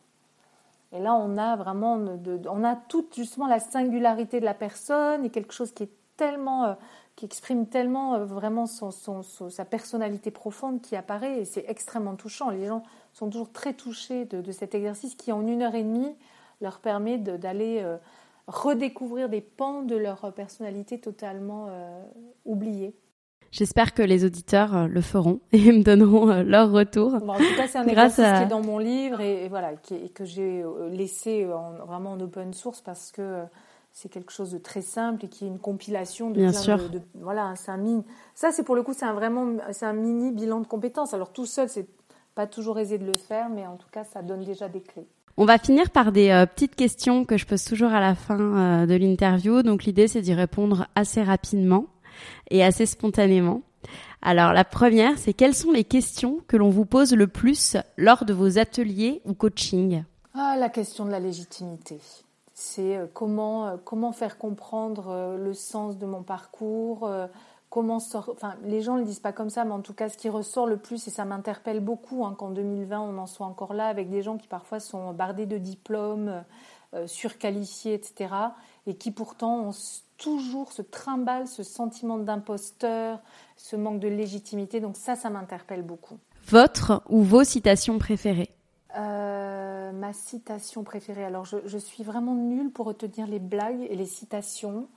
Et 0.91 0.99
là 0.99 1.13
on 1.15 1.37
a 1.37 1.55
vraiment 1.55 1.99
on 2.49 2.63
a 2.63 2.75
toute 2.75 3.15
justement 3.15 3.47
la 3.47 3.59
singularité 3.59 4.39
de 4.39 4.45
la 4.45 4.53
personne 4.53 5.25
et 5.25 5.29
quelque 5.29 5.53
chose 5.53 5.71
qui 5.71 5.83
est 5.83 5.91
tellement 6.15 6.77
qui 7.15 7.25
exprime 7.25 7.67
tellement 7.67 8.19
vraiment 8.25 8.67
son, 8.67 8.91
sa 8.91 9.65
personnalité 9.65 10.31
profonde 10.31 10.81
qui 10.81 10.95
apparaît 10.95 11.39
et 11.39 11.45
c'est 11.45 11.65
extrêmement 11.67 12.15
touchant. 12.15 12.51
Les 12.51 12.67
gens 12.67 12.83
sont 13.13 13.29
toujours 13.29 13.51
très 13.51 13.73
touchés 13.73 14.25
de, 14.25 14.51
cet 14.51 14.75
exercice 14.75 15.15
qui 15.15 15.31
en 15.31 15.45
une 15.45 15.63
heure 15.63 15.73
et 15.73 15.83
demie 15.83 16.15
leur 16.61 16.79
permet 16.79 17.17
d'aller 17.17 17.83
redécouvrir 18.47 19.29
des 19.29 19.41
pans 19.41 19.83
de 19.83 19.95
leur 19.95 20.33
personnalité 20.33 20.99
totalement 20.99 21.67
euh, 21.69 22.01
oubliés. 22.45 22.95
J'espère 23.51 23.93
que 23.93 24.01
les 24.01 24.25
auditeurs 24.25 24.75
euh, 24.75 24.87
le 24.87 25.01
feront 25.01 25.39
et 25.51 25.71
me 25.71 25.83
donneront 25.83 26.29
euh, 26.29 26.43
leur 26.43 26.71
retour. 26.71 27.15
en 27.15 27.19
tout 27.19 27.43
cas, 27.55 27.67
c'est 27.67 27.77
un 27.77 27.87
exercice 27.87 28.25
qui 28.25 28.43
est 28.43 28.47
dans 28.47 28.61
mon 28.61 28.77
livre 28.77 29.21
et, 29.21 29.47
voilà, 29.49 29.73
que 29.75 30.25
j'ai 30.25 30.63
laissé 30.91 31.45
vraiment 31.87 32.11
en 32.11 32.19
open 32.19 32.53
source 32.53 32.81
parce 32.81 33.11
que 33.11 33.43
c'est 33.91 34.09
quelque 34.09 34.31
chose 34.31 34.51
de 34.51 34.59
très 34.59 34.81
simple 34.81 35.25
et 35.25 35.27
qui 35.27 35.45
est 35.45 35.47
une 35.47 35.59
compilation 35.59 36.29
de, 36.29 36.35
Bien 36.35 36.53
sûr. 36.53 36.89
de, 36.89 37.01
voilà, 37.15 37.53
c'est 37.55 37.71
un 37.71 37.77
mini. 37.77 38.03
Ça, 38.35 38.51
c'est 38.51 38.63
pour 38.63 38.75
le 38.75 38.83
coup, 38.83 38.93
c'est 38.93 39.05
un 39.05 39.13
vraiment, 39.13 39.57
c'est 39.71 39.85
un 39.85 39.93
mini 39.93 40.31
bilan 40.31 40.59
de 40.59 40.67
compétences. 40.67 41.13
Alors 41.15 41.33
tout 41.33 41.47
seul, 41.47 41.67
c'est 41.67 41.87
pas 42.35 42.45
toujours 42.45 42.77
aisé 42.77 42.99
de 42.99 43.05
le 43.05 43.15
faire, 43.15 43.49
mais 43.49 43.65
en 43.65 43.75
tout 43.75 43.87
cas, 43.91 44.03
ça 44.03 44.21
donne 44.21 44.43
déjà 44.43 44.69
des 44.69 44.81
clés. 44.81 45.07
On 45.39 45.45
va 45.45 45.59
finir 45.59 45.91
par 45.91 46.11
des 46.11 46.29
euh, 46.31 46.47
petites 46.47 46.75
questions 46.75 47.23
que 47.23 47.37
je 47.37 47.45
pose 47.45 47.63
toujours 47.63 47.91
à 47.91 47.99
la 47.99 48.15
fin 48.15 48.39
euh, 48.39 48.85
de 48.87 48.95
l'interview. 48.95 49.61
Donc 49.61 49.83
l'idée 49.83 50.07
c'est 50.07 50.21
d'y 50.21 50.33
répondre 50.33 50.87
assez 50.95 51.21
rapidement 51.21 51.85
et 52.49 52.63
assez 52.63 52.85
spontanément. 52.85 53.61
Alors 54.21 54.53
la 54.53 54.65
première, 54.65 55.17
c'est 55.17 55.33
quelles 55.33 55.55
sont 55.55 55.71
les 55.71 55.83
questions 55.83 56.39
que 56.47 56.57
l'on 56.57 56.69
vous 56.69 56.85
pose 56.85 57.13
le 57.13 57.27
plus 57.27 57.77
lors 57.97 58.25
de 58.25 58.33
vos 58.33 58.57
ateliers 58.57 59.21
ou 59.25 59.33
coaching? 59.33 60.03
Ah, 60.33 60.55
La 60.57 60.69
question 60.69 61.05
de 61.05 61.11
la 61.11 61.19
légitimité. 61.19 61.99
C'est 62.53 62.97
euh, 62.97 63.05
comment, 63.13 63.77
comment 63.85 64.11
faire 64.11 64.37
comprendre 64.37 65.37
le 65.37 65.53
sens 65.53 65.97
de 65.97 66.05
mon 66.05 66.23
parcours, 66.23 67.09
comment 67.69 67.99
sort... 67.99 68.29
enfin, 68.33 68.55
les 68.63 68.81
gens 68.81 68.95
ne 68.95 69.01
le 69.01 69.05
disent 69.05 69.19
pas 69.19 69.33
comme 69.33 69.49
ça, 69.49 69.65
mais 69.65 69.73
en 69.73 69.81
tout 69.81 69.93
cas, 69.93 70.09
ce 70.09 70.17
qui 70.17 70.29
ressort 70.29 70.67
le 70.67 70.77
plus, 70.77 71.07
et 71.07 71.11
ça 71.11 71.25
m'interpelle 71.25 71.79
beaucoup, 71.79 72.25
hein, 72.25 72.35
qu'en 72.37 72.49
2020, 72.49 72.99
on 72.99 73.17
en 73.17 73.27
soit 73.27 73.45
encore 73.45 73.73
là 73.73 73.87
avec 73.87 74.09
des 74.09 74.21
gens 74.21 74.37
qui 74.37 74.47
parfois 74.47 74.79
sont 74.79 75.13
bardés 75.13 75.45
de 75.45 75.57
diplômes, 75.57 76.43
euh, 76.93 77.07
surqualifiés, 77.07 77.93
etc., 77.93 78.33
et 78.85 78.95
qui 78.95 79.11
pourtant 79.11 79.59
ont 79.59 79.73
toujours 80.17 80.71
ce 80.71 80.81
trimballe, 80.81 81.47
ce 81.47 81.63
sentiment 81.63 82.17
d'imposteur, 82.17 83.19
ce 83.55 83.75
manque 83.75 83.99
de 83.99 84.07
légitimité. 84.07 84.79
Donc 84.79 84.97
ça, 84.97 85.15
ça 85.15 85.29
m'interpelle 85.29 85.83
beaucoup. 85.83 86.17
Votre 86.49 87.03
ou 87.09 87.21
vos 87.23 87.43
citations 87.43 87.97
préférées 87.99 88.51
euh, 88.95 89.91
ma 89.91 90.13
citation 90.13 90.83
préférée. 90.83 91.23
Alors, 91.23 91.45
je, 91.45 91.57
je, 91.65 91.77
suis 91.77 92.03
vraiment 92.03 92.33
nulle 92.33 92.71
pour 92.71 92.87
retenir 92.87 93.27
les 93.27 93.37
blagues 93.37 93.85
et 93.89 93.95
les 93.95 94.05
citations. 94.05 94.87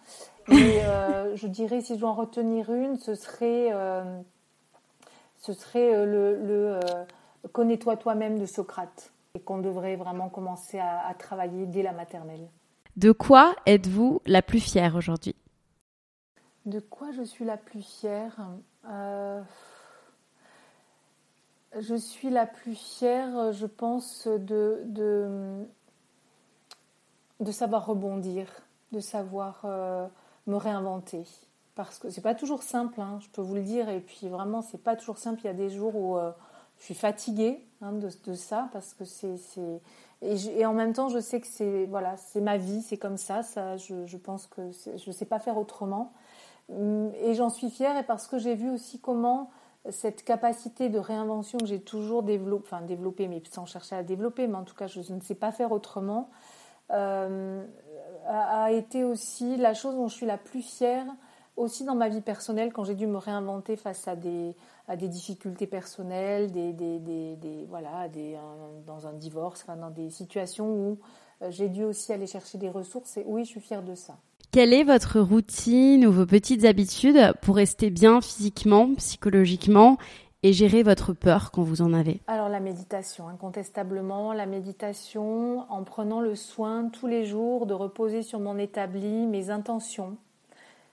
Et 0.49 0.81
euh, 0.85 1.35
je 1.37 1.47
dirais, 1.47 1.81
si 1.83 1.97
je 1.97 2.01
dois 2.01 2.11
en 2.11 2.15
retenir 2.15 2.73
une, 2.73 2.97
ce 2.97 3.15
serait, 3.15 3.71
euh, 3.73 4.21
ce 5.37 5.53
serait 5.53 6.07
le, 6.07 6.81
Connais-toi 7.53 7.97
toi-même 7.97 8.39
de 8.39 8.47
Socrate 8.47 9.13
et 9.35 9.41
qu'on 9.41 9.59
devrait 9.59 9.97
vraiment 9.97 10.29
commencer 10.29 10.79
à, 10.79 11.07
à, 11.07 11.15
travailler 11.15 11.67
dès 11.67 11.83
la 11.83 11.93
maternelle. 11.93 12.49
De 13.01 13.13
quoi 13.13 13.57
êtes-vous 13.65 14.21
la 14.27 14.43
plus 14.43 14.61
fière 14.61 14.95
aujourd'hui? 14.95 15.35
De 16.67 16.81
quoi 16.81 17.11
je 17.13 17.23
suis 17.23 17.47
la 17.47 17.57
plus 17.57 17.81
fière? 17.81 18.47
Je 21.79 21.95
suis 21.95 22.29
la 22.29 22.45
plus 22.45 22.75
fière, 22.75 23.55
je 23.55 23.65
pense, 23.65 24.29
de, 24.29 25.65
savoir 27.51 27.87
rebondir, 27.87 28.47
de 28.93 29.01
savoir 29.01 29.65
me 30.47 30.57
réinventer. 30.57 31.25
Parce 31.77 31.99
que 31.99 32.11
c'est 32.11 32.21
pas 32.21 32.35
toujours 32.35 32.63
simple, 32.63 33.01
hein, 33.01 33.19
je 33.23 33.31
peux 33.31 33.41
vous 33.41 33.55
le 33.55 33.63
dire. 33.63 33.89
Et 33.89 34.01
puis 34.01 34.29
vraiment, 34.29 34.61
c'est 34.61 34.83
pas 34.83 34.95
toujours 34.95 35.17
simple. 35.17 35.41
Il 35.45 35.47
y 35.47 35.49
a 35.49 35.55
des 35.55 35.71
jours 35.71 35.97
où 35.97 36.19
euh, 36.19 36.33
je 36.79 36.85
suis 36.85 36.95
fatiguée 36.95 37.67
hein, 37.83 37.93
de, 37.93 38.35
ça 38.35 38.69
parce 38.73 38.95
que 38.95 39.05
c'est. 39.05 39.37
Et, 40.23 40.35
et, 40.59 40.67
en 40.67 40.75
même 40.75 40.93
temps, 40.93 41.09
je 41.09 41.19
sais 41.19 41.41
que 41.41 41.47
c'est 41.47 41.87
voilà, 41.87 42.17
c'est 42.17 42.41
ma 42.41 42.57
vie, 42.57 42.83
c'est 42.83 42.99
comme 42.99 43.17
ça. 43.17 43.43
Ça, 43.43 43.77
je, 43.77 44.07
je 44.07 44.17
pense 44.17 44.47
que 44.47 44.71
je 44.97 45.11
sais 45.11 45.25
pas 45.25 45.39
faire 45.39 45.57
autrement. 45.57 46.13
Hum, 46.71 47.11
et 47.23 47.35
j'en 47.35 47.51
suis 47.51 47.71
fière 47.71 47.97
et 47.97 48.05
parce 48.05 48.27
que 48.27 48.39
j'ai 48.39 48.55
vu 48.55 48.71
aussi 48.71 49.01
comment 49.01 49.51
cette 49.89 50.25
capacité 50.25 50.89
de 50.91 50.99
réinvention 50.99 51.59
que 51.59 51.67
j'ai 51.67 51.81
toujours 51.81 52.23
développée, 52.23 52.65
enfin 52.67 52.83
développée, 52.83 53.29
mais 53.29 53.43
sans 53.51 53.65
chercher 53.65 53.97
à 53.97 54.03
développer, 54.03 54.47
mais 54.47 54.57
en 54.57 54.65
tout 54.65 54.75
cas, 54.75 54.87
je 54.87 55.01
ne 55.13 55.21
sais 55.21 55.35
pas 55.35 55.53
faire 55.53 55.73
autrement. 55.73 56.29
Euh, 56.91 57.65
a, 58.27 58.73
été 58.73 59.05
aussi 59.05 59.57
la 59.57 59.75
chose 59.75 59.95
dont 59.95 60.09
je 60.09 60.15
suis 60.15 60.27
la 60.27 60.39
plus 60.39 60.63
fière, 60.63 61.07
aussi 61.61 61.85
dans 61.85 61.95
ma 61.95 62.09
vie 62.09 62.21
personnelle, 62.23 62.73
quand 62.73 62.85
j'ai 62.85 62.95
dû 62.95 63.07
me 63.07 63.19
réinventer 63.19 63.77
face 63.77 64.09
à 64.09 64.17
des, 64.17 64.55
à 64.89 64.97
des 64.97 65.09
difficultés 65.09 65.67
personnelles, 65.67 66.51
des, 66.51 66.73
des, 66.73 66.99
des, 66.99 67.67
voilà, 67.69 68.09
des, 68.09 68.37
dans 68.87 69.07
un 69.07 69.13
divorce, 69.13 69.63
enfin, 69.63 69.77
dans 69.77 69.91
des 69.91 70.11
situations 70.11 70.69
où 70.73 70.99
euh, 71.43 71.51
j'ai 71.51 71.69
dû 71.69 71.85
aussi 71.85 72.13
aller 72.13 72.27
chercher 72.27 72.59
des 72.59 72.71
ressources. 72.71 73.17
Et 73.17 73.25
oui, 73.27 73.45
je 73.45 73.51
suis 73.51 73.61
fière 73.61 73.83
de 73.83 73.95
ça. 73.95 74.17
Quelle 74.53 74.73
est 74.73 74.83
votre 74.83 75.21
routine 75.21 76.07
ou 76.07 76.13
vos 76.13 76.27
petites 76.27 76.65
habitudes 76.65 77.33
pour 77.41 77.57
rester 77.57 77.91
bien 77.91 78.21
physiquement, 78.21 78.93
psychologiquement 78.97 79.97
et 80.43 80.53
gérer 80.53 80.83
votre 80.83 81.13
peur 81.13 81.53
quand 81.53 81.63
vous 81.63 81.83
en 81.83 81.93
avez? 81.93 82.21
Alors 82.27 82.49
la 82.49 82.59
méditation, 82.59 83.29
incontestablement, 83.29 84.33
la 84.33 84.47
méditation 84.47 85.71
en 85.71 85.85
prenant 85.85 86.21
le 86.21 86.35
soin 86.35 86.89
tous 86.89 87.07
les 87.07 87.27
jours 87.27 87.67
de 87.67 87.75
reposer 87.75 88.23
sur 88.23 88.41
mon 88.41 88.59
établi 88.59 89.27
mes 89.27 89.51
intentions, 89.51 90.17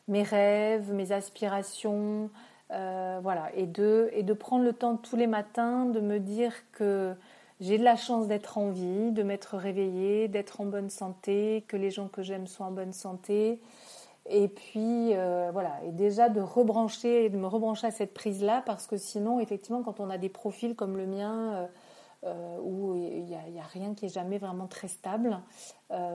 mes 0.07 0.23
rêves, 0.23 0.93
mes 0.93 1.11
aspirations, 1.11 2.29
euh, 2.71 3.19
voilà, 3.21 3.49
et 3.55 3.65
de, 3.65 4.09
et 4.13 4.23
de 4.23 4.33
prendre 4.33 4.63
le 4.63 4.73
temps 4.73 4.97
tous 4.97 5.15
les 5.15 5.27
matins 5.27 5.85
de 5.85 5.99
me 5.99 6.19
dire 6.19 6.53
que 6.71 7.13
j'ai 7.59 7.77
de 7.77 7.83
la 7.83 7.95
chance 7.95 8.27
d'être 8.27 8.57
en 8.57 8.69
vie, 8.69 9.11
de 9.11 9.23
m'être 9.23 9.57
réveillée, 9.57 10.27
d'être 10.27 10.61
en 10.61 10.65
bonne 10.65 10.89
santé, 10.89 11.65
que 11.67 11.77
les 11.77 11.91
gens 11.91 12.07
que 12.07 12.21
j'aime 12.21 12.47
sont 12.47 12.63
en 12.63 12.71
bonne 12.71 12.93
santé, 12.93 13.59
et 14.29 14.47
puis 14.47 15.13
euh, 15.13 15.49
voilà, 15.53 15.79
et 15.85 15.91
déjà 15.91 16.29
de 16.29 16.41
rebrancher, 16.41 17.29
de 17.29 17.37
me 17.37 17.47
rebrancher 17.47 17.87
à 17.87 17.91
cette 17.91 18.13
prise-là, 18.13 18.61
parce 18.65 18.85
que 18.85 18.97
sinon, 18.97 19.39
effectivement, 19.39 19.81
quand 19.81 19.99
on 19.99 20.09
a 20.09 20.17
des 20.17 20.29
profils 20.29 20.75
comme 20.75 20.97
le 20.97 21.07
mien, 21.07 21.67
euh, 22.27 22.33
euh, 22.37 22.59
où 22.61 22.95
il 22.95 23.23
n'y 23.23 23.59
a, 23.59 23.63
rien 23.63 23.93
qui 23.93 24.05
est 24.05 24.13
jamais 24.13 24.37
vraiment 24.37 24.67
très 24.67 24.87
stable, 24.87 25.39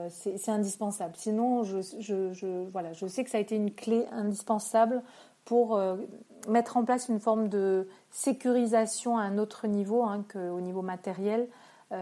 c'est 0.09 0.49
indispensable. 0.49 1.15
Sinon, 1.15 1.63
je, 1.63 2.69
voilà, 2.69 2.93
je 2.93 3.07
sais 3.07 3.23
que 3.23 3.29
ça 3.29 3.37
a 3.37 3.41
été 3.41 3.55
une 3.55 3.71
clé 3.71 4.05
indispensable 4.11 5.01
pour 5.45 5.79
mettre 6.47 6.77
en 6.77 6.85
place 6.85 7.09
une 7.09 7.19
forme 7.19 7.49
de 7.49 7.87
sécurisation 8.11 9.17
à 9.17 9.23
un 9.23 9.37
autre 9.37 9.67
niveau 9.67 10.03
hein, 10.03 10.23
qu'au 10.31 10.61
niveau 10.61 10.81
matériel 10.81 11.47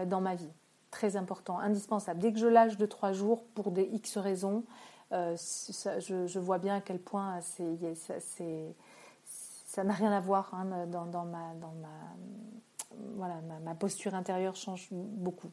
dans 0.06 0.20
ma 0.20 0.34
vie. 0.34 0.50
Très 0.90 1.16
important, 1.16 1.58
indispensable. 1.58 2.20
Dès 2.20 2.32
que 2.32 2.38
je 2.38 2.46
lâche 2.46 2.76
de 2.76 2.86
trois 2.86 3.12
jours 3.12 3.44
pour 3.54 3.70
des 3.70 3.88
X 3.92 4.18
raisons, 4.18 4.64
je, 5.10 6.38
vois 6.38 6.58
bien 6.58 6.76
à 6.76 6.80
quel 6.80 6.98
point 6.98 7.40
ça 9.66 9.84
n'a 9.84 9.94
rien 9.94 10.12
à 10.12 10.20
voir 10.20 10.52
hein, 10.54 10.86
dans, 10.86 11.06
ma, 11.24 11.54
dans 11.60 11.72
ma, 11.80 11.88
voilà, 13.16 13.40
ma 13.64 13.74
posture 13.74 14.14
intérieure 14.14 14.56
change 14.56 14.88
beaucoup. 14.90 15.50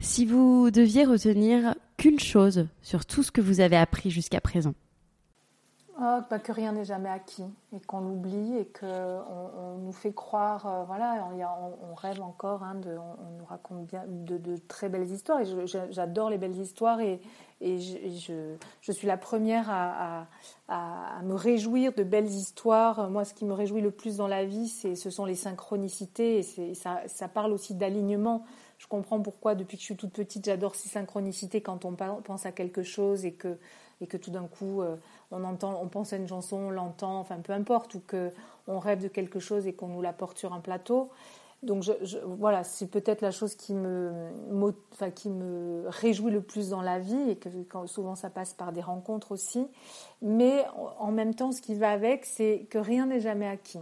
Si 0.00 0.26
vous 0.26 0.70
deviez 0.70 1.04
retenir 1.04 1.74
qu'une 1.96 2.18
chose 2.18 2.66
sur 2.82 3.06
tout 3.06 3.22
ce 3.22 3.30
que 3.30 3.40
vous 3.40 3.60
avez 3.60 3.76
appris 3.76 4.10
jusqu'à 4.10 4.40
présent 4.40 4.74
oh, 6.00 6.20
bah, 6.30 6.38
Que 6.38 6.52
rien 6.52 6.72
n'est 6.72 6.84
jamais 6.84 7.08
acquis 7.08 7.44
et 7.74 7.80
qu'on 7.80 8.00
l'oublie 8.00 8.56
et 8.56 8.66
qu'on 8.66 8.86
on 8.86 9.78
nous 9.78 9.92
fait 9.92 10.12
croire, 10.12 10.66
euh, 10.66 10.84
voilà, 10.84 11.26
on, 11.82 11.94
rêve 11.94 12.20
encore, 12.22 12.62
hein, 12.62 12.80
on, 12.84 13.38
nous 13.38 13.44
raconte 13.44 13.88
de, 14.06 14.56
très 14.68 14.88
belles 14.88 15.10
histoires 15.10 15.40
et 15.40 15.66
j'adore 15.90 16.30
les 16.30 16.38
belles 16.38 16.56
histoires 16.56 17.00
et, 17.00 17.20
je, 17.60 18.92
suis 18.92 19.06
la 19.06 19.16
première 19.16 19.70
à, 19.70 20.26
me 21.22 21.34
réjouir 21.34 21.92
de 21.94 22.02
belles 22.02 22.28
histoires. 22.28 23.08
Moi, 23.10 23.24
ce 23.24 23.32
qui 23.32 23.44
me 23.44 23.54
réjouit 23.54 23.80
le 23.80 23.90
plus 23.90 24.16
dans 24.16 24.28
la 24.28 24.44
vie, 24.44 24.68
ce 24.68 25.10
sont 25.10 25.24
les 25.24 25.34
synchronicités 25.34 26.38
et 26.38 26.74
ça, 26.74 27.28
parle 27.32 27.52
aussi 27.52 27.74
d'alignement. 27.74 28.44
Je 28.78 28.86
comprends 28.86 29.20
pourquoi, 29.20 29.54
depuis 29.54 29.76
que 29.76 29.80
je 29.80 29.86
suis 29.86 29.96
toute 29.96 30.12
petite, 30.12 30.44
j'adore 30.44 30.74
ces 30.74 30.90
synchronicités 30.90 31.62
quand 31.62 31.84
on 31.86 31.94
pense 31.94 32.44
à 32.44 32.52
quelque 32.52 32.82
chose 32.82 33.24
et 33.24 33.32
que, 33.32 33.56
et 34.00 34.06
que 34.06 34.16
tout 34.16 34.30
d'un 34.30 34.46
coup, 34.46 34.82
euh, 34.82 34.96
on 35.34 35.44
entend, 35.44 35.80
on 35.82 35.88
pense 35.88 36.12
à 36.12 36.16
une 36.16 36.28
chanson, 36.28 36.56
on 36.56 36.70
l'entend, 36.70 37.18
enfin 37.18 37.36
peu 37.40 37.52
importe, 37.52 37.94
ou 37.94 38.02
que 38.06 38.30
on 38.66 38.78
rêve 38.78 39.02
de 39.02 39.08
quelque 39.08 39.40
chose 39.40 39.66
et 39.66 39.72
qu'on 39.72 39.88
nous 39.88 40.00
l'apporte 40.00 40.38
sur 40.38 40.52
un 40.52 40.60
plateau. 40.60 41.10
Donc 41.62 41.84
voilà, 42.26 42.62
c'est 42.62 42.88
peut-être 42.88 43.22
la 43.22 43.30
chose 43.30 43.54
qui 43.54 43.72
me, 43.72 44.12
enfin, 44.92 45.10
qui 45.10 45.30
me 45.30 45.84
réjouit 45.88 46.30
le 46.30 46.42
plus 46.42 46.68
dans 46.68 46.82
la 46.82 46.98
vie 46.98 47.30
et 47.30 47.36
que 47.36 47.48
souvent 47.86 48.14
ça 48.14 48.28
passe 48.28 48.52
par 48.52 48.72
des 48.72 48.82
rencontres 48.82 49.32
aussi. 49.32 49.66
Mais 50.20 50.66
en 50.98 51.10
même 51.10 51.34
temps, 51.34 51.52
ce 51.52 51.62
qui 51.62 51.74
va 51.74 51.90
avec, 51.90 52.26
c'est 52.26 52.66
que 52.68 52.78
rien 52.78 53.06
n'est 53.06 53.20
jamais 53.20 53.48
acquis 53.48 53.80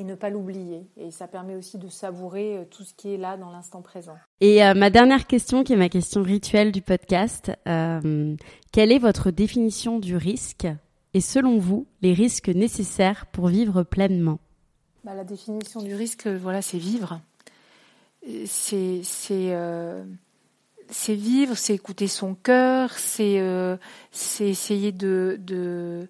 et 0.00 0.04
ne 0.04 0.14
pas 0.14 0.30
l'oublier. 0.30 0.86
Et 0.96 1.10
ça 1.10 1.28
permet 1.28 1.54
aussi 1.54 1.76
de 1.78 1.88
savourer 1.88 2.56
euh, 2.56 2.64
tout 2.64 2.84
ce 2.84 2.94
qui 2.94 3.12
est 3.12 3.18
là 3.18 3.36
dans 3.36 3.52
l'instant 3.52 3.82
présent. 3.82 4.16
Et 4.40 4.64
euh, 4.64 4.74
ma 4.74 4.88
dernière 4.88 5.26
question, 5.26 5.62
qui 5.62 5.74
est 5.74 5.76
ma 5.76 5.90
question 5.90 6.22
rituelle 6.22 6.72
du 6.72 6.80
podcast, 6.80 7.52
euh, 7.68 8.34
quelle 8.72 8.92
est 8.92 8.98
votre 8.98 9.30
définition 9.30 9.98
du 9.98 10.16
risque 10.16 10.66
et 11.12 11.20
selon 11.20 11.58
vous, 11.58 11.86
les 12.00 12.14
risques 12.14 12.48
nécessaires 12.48 13.26
pour 13.26 13.48
vivre 13.48 13.82
pleinement? 13.82 14.38
Bah, 15.04 15.14
La 15.14 15.24
définition 15.24 15.82
du 15.82 15.94
risque, 15.94 16.26
voilà, 16.26 16.62
c'est 16.62 16.78
vivre. 16.78 17.20
C'est 18.44 19.00
c'est 19.02 19.56
c'est 20.90 21.14
vivre, 21.14 21.56
c'est 21.56 21.74
écouter 21.74 22.06
son 22.06 22.34
cœur, 22.34 22.92
c'est 22.92 23.42
c'est 24.12 24.46
essayer 24.46 24.92
de, 24.92 25.38
de 25.40 26.06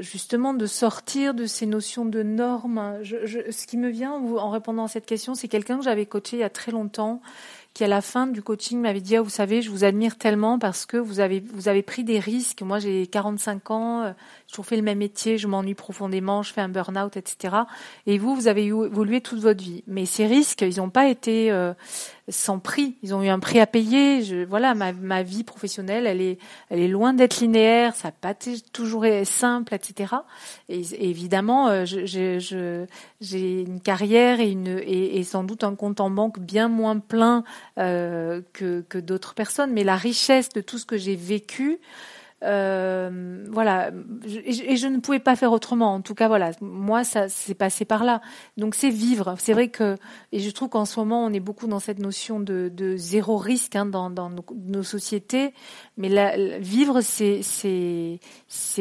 justement 0.00 0.54
de 0.54 0.66
sortir 0.66 1.34
de 1.34 1.46
ces 1.46 1.66
notions 1.66 2.04
de 2.04 2.22
normes. 2.22 3.00
ce 3.04 3.66
qui 3.66 3.76
me 3.76 3.88
vient 3.88 4.12
en 4.12 4.50
répondant 4.50 4.84
à 4.84 4.88
cette 4.88 5.06
question, 5.06 5.34
c'est 5.34 5.48
quelqu'un 5.48 5.78
que 5.78 5.84
j'avais 5.84 6.06
coaché 6.06 6.36
il 6.36 6.40
y 6.40 6.44
a 6.44 6.50
très 6.50 6.72
longtemps, 6.72 7.20
qui 7.74 7.82
à 7.84 7.88
la 7.88 8.00
fin 8.00 8.26
du 8.26 8.40
coaching 8.40 8.80
m'avait 8.80 9.00
dit, 9.00 9.16
ah, 9.16 9.22
vous 9.22 9.28
savez, 9.28 9.60
je 9.60 9.70
vous 9.70 9.84
admire 9.84 10.16
tellement 10.16 10.58
parce 10.60 10.86
que 10.86 10.96
vous 10.96 11.20
avez, 11.20 11.40
vous 11.40 11.68
avez 11.68 11.82
pris 11.82 12.04
des 12.04 12.20
risques. 12.20 12.62
Moi, 12.62 12.78
j'ai 12.78 13.06
45 13.08 13.70
ans, 13.72 14.02
euh, 14.02 14.12
j'ai 14.46 14.52
toujours 14.52 14.66
fait 14.66 14.76
le 14.76 14.82
même 14.82 14.98
métier, 14.98 15.38
je 15.38 15.48
m'ennuie 15.48 15.74
profondément, 15.74 16.42
je 16.42 16.52
fais 16.52 16.60
un 16.60 16.68
burn-out, 16.68 17.16
etc. 17.16 17.56
Et 18.06 18.18
vous, 18.18 18.34
vous 18.34 18.46
avez 18.46 18.66
évolué 18.66 19.20
toute 19.20 19.40
votre 19.40 19.62
vie. 19.62 19.82
Mais 19.86 20.06
ces 20.06 20.26
risques, 20.26 20.62
ils 20.62 20.78
n'ont 20.78 20.90
pas 20.90 21.08
été 21.08 21.50
euh, 21.50 21.72
sans 22.28 22.58
prix. 22.58 22.96
Ils 23.02 23.14
ont 23.14 23.22
eu 23.22 23.28
un 23.28 23.38
prix 23.38 23.60
à 23.60 23.66
payer. 23.66 24.22
Je, 24.22 24.44
voilà, 24.44 24.74
ma, 24.74 24.92
ma 24.92 25.22
vie 25.22 25.44
professionnelle, 25.44 26.06
elle 26.06 26.20
est, 26.20 26.38
elle 26.70 26.80
est 26.80 26.88
loin 26.88 27.14
d'être 27.14 27.40
linéaire. 27.40 27.94
Ça 27.94 28.08
n'a 28.08 28.12
pas 28.12 28.34
toujours 28.72 29.04
été 29.06 29.24
simple, 29.24 29.74
etc. 29.74 30.14
Et, 30.68 30.82
évidemment, 31.00 31.68
euh, 31.68 31.84
j'ai 31.84 33.60
une 33.62 33.80
carrière 33.80 34.40
et, 34.40 34.50
une, 34.50 34.80
et, 34.86 35.22
sans 35.24 35.44
doute 35.44 35.64
un 35.64 35.74
compte 35.74 36.00
en 36.00 36.10
banque 36.10 36.38
bien 36.38 36.68
moins 36.68 36.98
plein 36.98 37.44
euh, 37.78 38.40
que, 38.52 38.84
que 38.88 38.98
d'autres 38.98 39.34
personnes. 39.34 39.72
Mais 39.72 39.84
la 39.84 39.96
richesse 39.96 40.48
de 40.50 40.60
tout 40.60 40.78
ce 40.78 40.86
que 40.86 40.96
j'ai 40.96 41.16
vécu, 41.16 41.78
euh, 42.44 43.44
voilà, 43.50 43.90
et 44.26 44.76
je 44.76 44.86
ne 44.86 44.98
pouvais 45.00 45.18
pas 45.18 45.34
faire 45.34 45.52
autrement. 45.52 45.94
En 45.94 46.00
tout 46.02 46.14
cas, 46.14 46.28
voilà, 46.28 46.50
moi, 46.60 47.02
ça 47.02 47.28
s'est 47.28 47.54
passé 47.54 47.84
par 47.84 48.04
là. 48.04 48.20
Donc, 48.56 48.74
c'est 48.74 48.90
vivre. 48.90 49.34
C'est 49.38 49.54
vrai 49.54 49.68
que, 49.68 49.96
et 50.32 50.40
je 50.40 50.50
trouve 50.50 50.68
qu'en 50.68 50.84
ce 50.84 51.00
moment, 51.00 51.24
on 51.24 51.32
est 51.32 51.40
beaucoup 51.40 51.66
dans 51.66 51.80
cette 51.80 51.98
notion 51.98 52.40
de, 52.40 52.70
zéro 52.96 53.36
risque 53.38 53.76
hein, 53.76 53.86
dans, 53.86 54.10
nos, 54.30 54.82
sociétés. 54.82 55.54
Mais 55.96 56.58
vivre, 56.58 57.00
c'est 57.00 57.40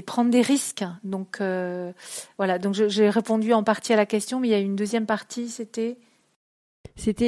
prendre 0.05 0.29
des 0.29 0.41
risques. 0.41 0.83
Donc, 1.03 1.39
euh, 1.39 1.93
voilà. 2.37 2.59
Donc, 2.59 2.73
j'ai 2.73 3.09
répondu 3.09 3.53
en 3.53 3.63
partie 3.63 3.93
à 3.93 3.95
la 3.95 4.05
question, 4.05 4.39
mais 4.39 4.49
il 4.49 4.51
y 4.51 4.55
a 4.55 4.59
une 4.59 4.75
deuxième 4.75 5.05
partie. 5.05 5.47
C'était 5.47 5.97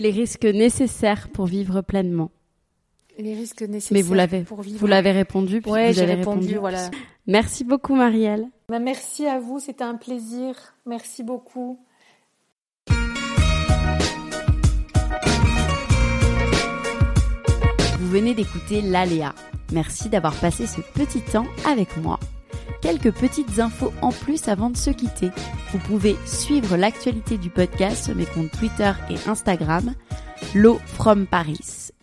les 0.02 0.12
risques 0.12 0.46
nécessaires 0.46 1.30
pour 1.30 1.46
vivre 1.46 1.82
pleinement 1.82 2.32
les 3.18 3.34
risques 3.34 3.62
nécessaires 3.62 3.96
Mais 3.96 4.02
vous 4.02 4.14
l'avez, 4.14 4.42
pour 4.42 4.62
vivre. 4.62 4.80
Vous 4.80 4.88
l'avez 4.88 5.12
répondu. 5.12 5.62
Oui, 5.66 5.94
j'ai 5.94 6.06
répondu, 6.06 6.56
voilà. 6.56 6.90
Merci 7.28 7.64
beaucoup, 7.64 7.96
Marielle. 7.96 8.48
Bah, 8.70 8.80
merci 8.80 9.26
à 9.26 9.40
vous, 9.40 9.60
c'était 9.60 9.84
un 9.84 9.96
plaisir. 9.96 10.56
Merci 10.86 11.24
beaucoup. 11.24 11.80
Vous 18.00 18.12
venez 18.12 18.34
d'écouter 18.34 18.82
l'Aléa. 18.82 19.34
Merci 19.72 20.10
d'avoir 20.10 20.36
passé 20.36 20.68
ce 20.68 20.82
petit 20.94 21.22
temps 21.22 21.48
avec 21.68 21.98
moi. 21.98 22.20
Quelques 22.82 23.12
petites 23.12 23.60
infos 23.60 23.92
en 24.04 24.12
plus 24.12 24.48
avant 24.48 24.70
de 24.70 24.78
se 24.78 24.92
quitter. 24.92 25.30
Vous 25.72 25.80
pouvez 25.80 26.16
suivre 26.26 26.78
l'actualité 26.78 27.38
du 27.38 27.50
podcast 27.50 28.06
sur 28.06 28.16
mes 28.16 28.26
comptes 28.26 28.52
Twitter 28.52 28.92
et 29.10 29.16
Instagram, 29.28 29.96
L'eau 30.54 30.80
from 30.86 31.26
Paris 31.26 31.85